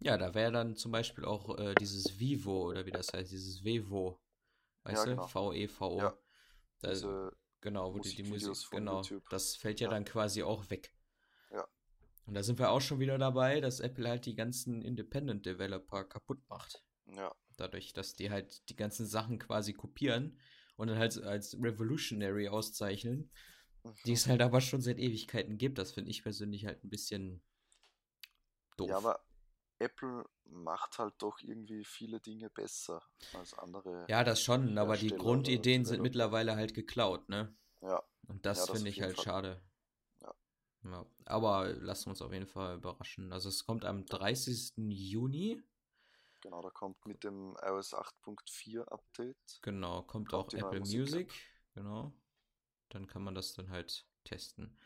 [0.00, 3.64] Ja, da wäre dann zum Beispiel auch äh, dieses Vivo oder wie das heißt, dieses
[3.64, 4.20] Vevo.
[4.84, 5.26] Weißt Ja, du?
[5.26, 5.98] V-E-V-O.
[5.98, 6.18] Ja,
[6.80, 9.02] Da, Diese, genau, wo die die Musik, genau.
[9.02, 9.28] YouTube.
[9.30, 9.94] Das fällt ja, Ja.
[9.94, 10.94] dann quasi auch weg.
[11.50, 11.66] Ja.
[12.26, 16.04] Und da sind wir auch schon wieder dabei, dass Apple halt die ganzen Independent Developer
[16.04, 16.84] kaputt macht.
[17.06, 20.38] ja, Dadurch, dass die halt die ganzen Sachen quasi kopieren
[20.76, 23.30] und dann halt als Revolutionary auszeichnen,
[24.06, 24.14] die mhm.
[24.14, 25.78] es halt aber schon seit Ewigkeiten gibt.
[25.78, 27.42] Das finde ich persönlich halt ein bisschen
[28.76, 28.88] doof.
[28.88, 29.20] ja, aber
[29.78, 33.02] Apple macht halt doch irgendwie viele Dinge besser
[33.34, 34.06] als andere.
[34.08, 37.54] Ja, das schon, aber die Grundideen sind mittlerweile halt geklaut, ne?
[37.80, 39.24] Ja, Und das Ja, das finde ich halt Fall.
[39.24, 39.62] schade.
[40.22, 40.34] Ja.
[40.84, 41.06] Ja.
[41.26, 43.32] Aber lassen wir uns auf jeden Fall überraschen.
[43.32, 44.90] Also es kommt am 30.
[44.90, 45.62] Juni.
[46.40, 49.60] genau, da kommt mit dem iOS 8.4 Update.
[49.62, 50.80] Genau, kommt Kommt auch Apple.
[50.80, 51.32] Music.
[51.74, 52.12] Genau.
[52.90, 54.76] Dann kann man das dann halt testen.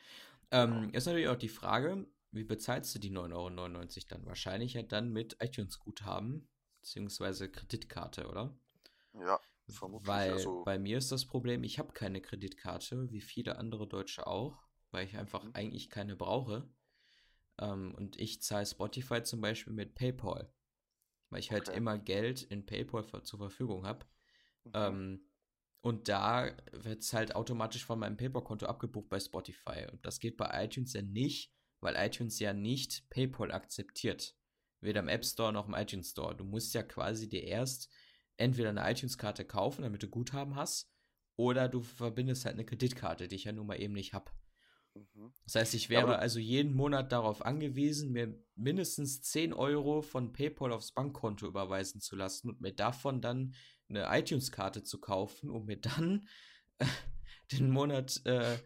[0.50, 0.96] Ähm, Genau.
[0.98, 4.26] ist natürlich auch die Frage, wie bezahlst du die 9,99 Euro dann?
[4.26, 6.48] Wahrscheinlich ja dann mit iTunes-Guthaben,
[6.80, 8.56] beziehungsweise Kreditkarte, oder?
[9.14, 9.40] Ja,
[9.70, 10.28] vermutlich.
[10.28, 14.26] Weil also, bei mir ist das Problem, ich habe keine Kreditkarte, wie viele andere Deutsche
[14.26, 15.52] auch, weil ich einfach Mhm.
[15.52, 16.68] eigentlich keine brauche.
[17.58, 20.52] Ähm, und ich zahle Spotify zum Beispiel mit PayPal,
[21.30, 21.76] weil ich halt Okay.
[21.76, 24.06] immer Geld in PayPal ver- zur Verfügung habe.
[24.64, 24.72] mhm.
[24.74, 25.26] Ähm,
[25.82, 29.86] und da wird es halt automatisch von meinem PayPal-Konto abgebucht bei Spotify.
[29.92, 31.52] Und das geht bei iTunes ja nicht,
[31.82, 34.34] weil iTunes ja nicht PayPal akzeptiert.
[34.80, 36.34] Weder im App Store noch im iTunes Store.
[36.34, 37.90] Du musst ja quasi dir erst
[38.36, 40.90] entweder eine iTunes-Karte kaufen, damit du Guthaben hast,
[41.36, 44.30] oder du verbindest halt eine Kreditkarte, die ich ja nun mal eben nicht habe.
[44.94, 45.32] mhm.
[45.44, 50.72] Das heißt, ich wäre also jeden Monat darauf angewiesen, mir mindestens 10 Euro von PayPal
[50.72, 53.54] aufs Bankkonto überweisen zu lassen und mir davon dann
[53.88, 56.26] eine iTunes-Karte zu kaufen, um mir dann
[57.52, 58.58] den Monat äh,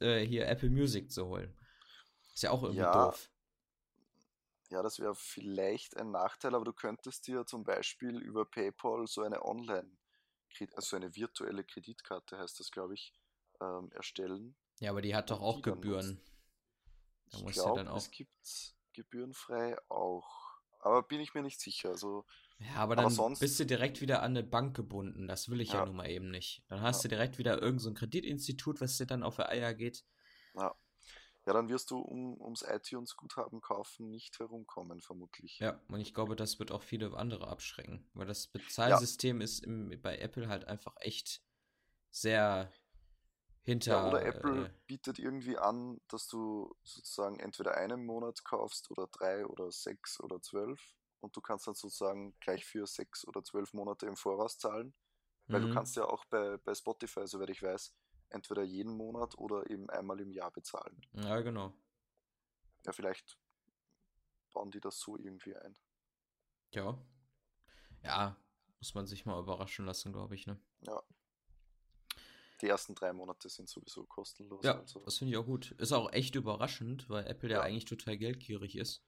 [0.00, 1.54] äh, hier Apple Music zu holen.
[2.34, 3.06] Ist ja auch irgendwie Ja.
[3.06, 3.30] doof.
[4.70, 9.22] Ja, das wäre vielleicht ein Nachteil, aber du könntest dir zum Beispiel über PayPal so
[9.22, 9.90] eine Online,
[10.74, 13.12] also eine virtuelle Kreditkarte heißt das, glaube ich,
[13.60, 14.56] ähm, erstellen.
[14.80, 16.20] Ja, aber die hat doch auch Gebühren.
[17.30, 17.96] Da Ich glaube, auch.
[17.96, 20.26] es gibt gebührenfrei auch.
[20.80, 21.90] Aber bin ich mir nicht sicher.
[21.90, 22.24] Also,
[22.58, 25.28] Ja, aber aber dann sonst- bist du direkt wieder an eine Bank gebunden.
[25.28, 25.86] Das will ich ja, Ja.
[25.86, 26.64] nun mal eben nicht.
[26.68, 27.02] Dann hast Ja.
[27.02, 30.04] du direkt wieder irgendein so Kreditinstitut, was dir dann auf die Eier geht.
[30.54, 30.74] ja.
[31.44, 35.58] Ja, dann wirst du um, ums iTunes-Guthaben kaufen nicht herumkommen, vermutlich.
[35.58, 40.00] Ja, und ich glaube, das wird auch viele andere abschrecken, weil das Bezahlsystem ist im,
[40.00, 41.42] bei Apple halt einfach echt
[42.10, 42.72] sehr
[43.62, 43.92] hinter.
[43.92, 49.08] Ja, oder Apple äh, bietet irgendwie an, dass du sozusagen entweder einen Monat kaufst oder
[49.08, 53.72] drei oder sechs oder zwölf und du kannst dann sozusagen gleich für sechs oder zwölf
[53.72, 54.94] Monate im Voraus zahlen.
[55.48, 55.74] Weil du mhm.
[55.74, 57.94] kannst ja auch bei, bei Spotify, soweit ich weiß,
[58.32, 61.00] entweder jeden Monat oder eben einmal im Jahr bezahlen.
[61.12, 61.72] Ja, genau.
[62.84, 63.38] Ja, vielleicht
[64.52, 65.76] bauen die das so irgendwie ein.
[66.72, 66.98] Ja.
[68.02, 68.36] Ja,
[68.80, 70.58] muss man sich mal überraschen lassen, glaube ich, ne?
[70.80, 71.02] Ja.
[72.60, 74.64] Die ersten drei Monate sind sowieso kostenlos.
[74.64, 75.00] Ja, also.
[75.00, 75.72] das finde ich auch gut.
[75.72, 77.62] Ist auch echt überraschend, weil Apple ja, Ja.
[77.62, 79.04] eigentlich total geldgierig ist.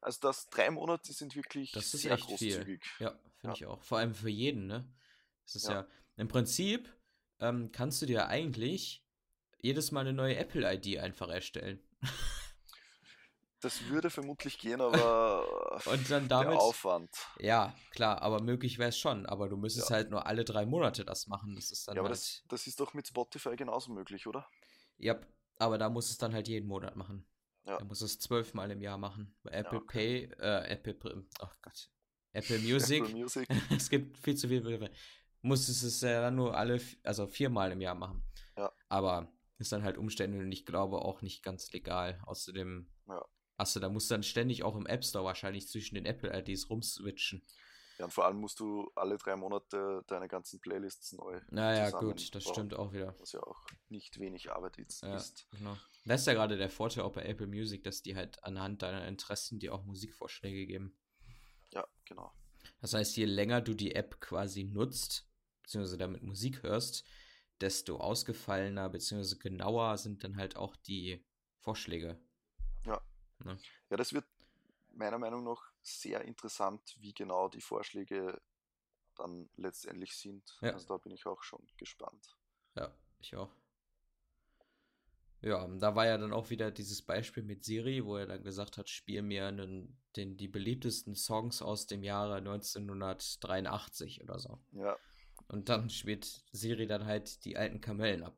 [0.00, 2.54] also das drei Monate sind wirklich Das ist sehr echt viel.
[2.56, 2.84] großzügig.
[3.00, 3.52] Ja, finde Ja.
[3.54, 3.82] ich auch.
[3.82, 4.88] Vor allem für jeden, ne?
[5.44, 5.88] Das ist ja, Ja.
[6.16, 6.92] im Prinzip
[7.40, 9.04] ähm, kannst du dir eigentlich
[9.60, 11.80] jedes Mal eine neue Apple-ID einfach erstellen.
[13.60, 16.58] Das würde vermutlich gehen, aber Und dann der damit.
[16.58, 17.10] Aufwand.
[17.40, 19.26] Ja, klar, aber möglich wäre es schon.
[19.26, 19.96] Aber du müsstest Ja.
[19.96, 21.56] halt nur alle drei Monate das machen.
[21.56, 22.18] Das ist dann Ja, aber halt.
[22.18, 24.48] das, das ist doch mit Spotify genauso möglich, oder?
[24.98, 25.18] Ja,
[25.56, 27.26] aber da muss es dann halt jeden Monat machen.
[27.64, 27.78] Ja.
[27.78, 29.36] Da muss es zwölfmal im Jahr machen.
[29.42, 30.28] Bei Apple okay.
[30.28, 31.90] Pay, äh, Apple, oh Gott,
[32.32, 33.02] Apple Music.
[33.04, 33.48] Apple Music.
[33.76, 34.90] es gibt viel zu viel Begriffe.
[35.42, 38.22] Muss es es ja dann nur alle, also viermal im Jahr machen.
[38.56, 38.72] Ja.
[38.88, 42.20] Aber ist dann halt Umstände und ich glaube auch nicht ganz legal.
[42.26, 43.24] Außerdem, Ja.
[43.56, 47.44] achso, da musst du dann ständig auch im App Store wahrscheinlich zwischen den Apple-IDs rumswitchen.
[47.98, 51.40] Ja, und vor allem musst du alle drei Monate deine ganzen Playlists neu.
[51.50, 53.16] Naja, gut, das bauen, stimmt auch wieder.
[53.18, 55.02] Was ja auch nicht wenig Arbeit ist.
[55.02, 55.48] Ja, ist.
[55.50, 55.76] genau.
[56.04, 59.06] Das ist ja gerade der Vorteil auch bei Apple Music, dass die halt anhand deiner
[59.08, 60.96] Interessen dir auch Musikvorschläge geben.
[61.72, 62.32] Ja, genau.
[62.80, 65.27] Das heißt, je länger du die App quasi nutzt,
[65.68, 67.06] beziehungsweise damit Musik hörst,
[67.60, 71.22] desto ausgefallener, beziehungsweise genauer sind dann halt auch die
[71.58, 72.18] Vorschläge.
[72.86, 73.02] Ja.
[73.44, 73.58] Ne?
[73.90, 74.24] Ja, das wird
[74.94, 78.40] meiner Meinung nach sehr interessant, wie genau die Vorschläge
[79.14, 80.56] dann letztendlich sind.
[80.62, 80.72] Ja.
[80.72, 82.38] Also da bin ich auch schon gespannt.
[82.74, 83.54] Ja, ich auch.
[85.42, 88.78] Ja, da war ja dann auch wieder dieses Beispiel mit Siri, wo er dann gesagt
[88.78, 94.58] hat, spiel mir einen, den, die beliebtesten Songs aus dem Jahre 1983 oder so.
[94.72, 94.96] Ja,
[95.48, 98.36] Und dann spielt Siri dann halt die alten Kamellen ab.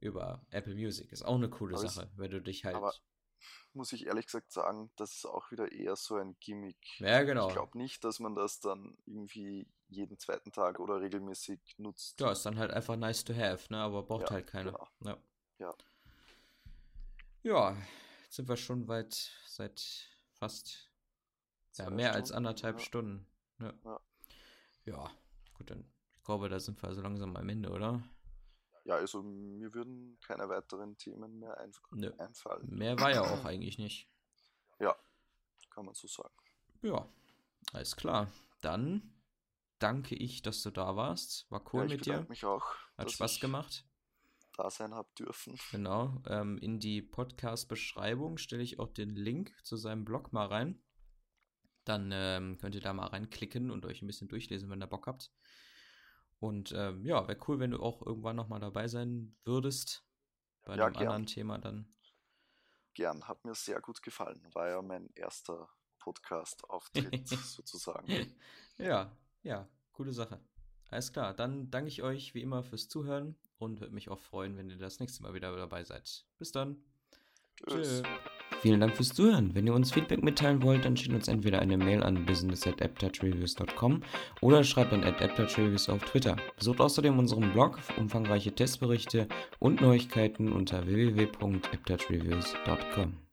[0.00, 1.12] über Apple Music.
[1.12, 2.76] Ist auch eine coole Aber Sache, wenn du dich halt.
[2.76, 2.92] aber
[3.74, 6.78] muss ich ehrlich gesagt sagen, das ist auch wieder eher so ein Gimmick.
[6.98, 7.48] ja, genau.
[7.48, 12.20] Ich glaube nicht, dass man das dann irgendwie jeden zweiten Tag oder regelmäßig nutzt.
[12.20, 13.78] Ja, ist dann halt einfach nice to have, ne?
[13.78, 14.72] Aber braucht Ja, halt keiner.
[14.72, 14.88] genau.
[15.04, 15.18] Ja.
[15.58, 15.74] Ja.
[17.42, 17.76] Ja,
[18.24, 19.80] jetzt sind wir schon weit seit
[20.34, 20.90] fast
[21.78, 22.84] ja, mehr als Stunden, anderthalb ja.
[22.84, 23.26] Stunden.
[23.60, 24.00] Ja.
[24.84, 25.10] ja,
[25.54, 25.84] gut, dann
[26.26, 28.02] ich glaube, da sind wir also langsam am Ende, oder?
[28.84, 32.10] Ja, also mir würden keine weiteren Themen mehr einf Nö.
[32.18, 34.10] einfallen, Mehr war ja auch eigentlich nicht.
[35.70, 36.34] kann man so sagen.
[36.82, 37.08] Ja,
[37.72, 38.26] alles klar.
[38.60, 39.14] Dann
[39.78, 41.48] danke ich, dass du da warst.
[41.48, 42.12] War cool ja, ich mit dir.
[42.14, 43.84] bedanke mich auch, Hat Spaß ich gemacht.
[44.56, 45.56] da sein habe dürfen.
[45.70, 46.20] Genau.
[46.26, 50.82] Ähm, in die Podcast-Beschreibung stelle ich auch den Link zu seinem Blog mal rein.
[51.84, 55.06] Dann ähm, könnt ihr da mal reinklicken und euch ein bisschen durchlesen, wenn ihr Bock
[55.06, 55.30] habt.
[56.38, 60.04] Und ähm, ja, wäre cool, wenn du auch irgendwann nochmal dabei sein würdest.
[60.64, 61.02] Bei Ja, einem gern.
[61.04, 61.94] anderen Thema dann.
[62.94, 64.40] Gern, hat mir sehr gut gefallen.
[64.52, 65.68] War ja mein erster
[65.98, 68.34] Podcast-Auftritt sozusagen.
[68.78, 70.40] ja, ja, coole Sache.
[70.88, 74.56] Alles klar, dann danke ich euch wie immer fürs Zuhören und würde mich auch freuen,
[74.56, 76.26] wenn ihr das nächste Mal wieder dabei seid.
[76.38, 76.82] Bis dann.
[77.66, 78.02] Tschüss.
[78.60, 79.54] Vielen Dank fürs Zuhören.
[79.54, 84.02] Wenn ihr uns Feedback mitteilen wollt, dann schickt uns entweder eine Mail an business@apptouchreviews.com
[84.40, 86.36] oder schreibt an @apptouchreviews auf Twitter.
[86.56, 89.28] Besucht außerdem unseren Blog, umfangreiche Testberichte
[89.58, 93.25] und Neuigkeiten unter www.apptouchreviews.com.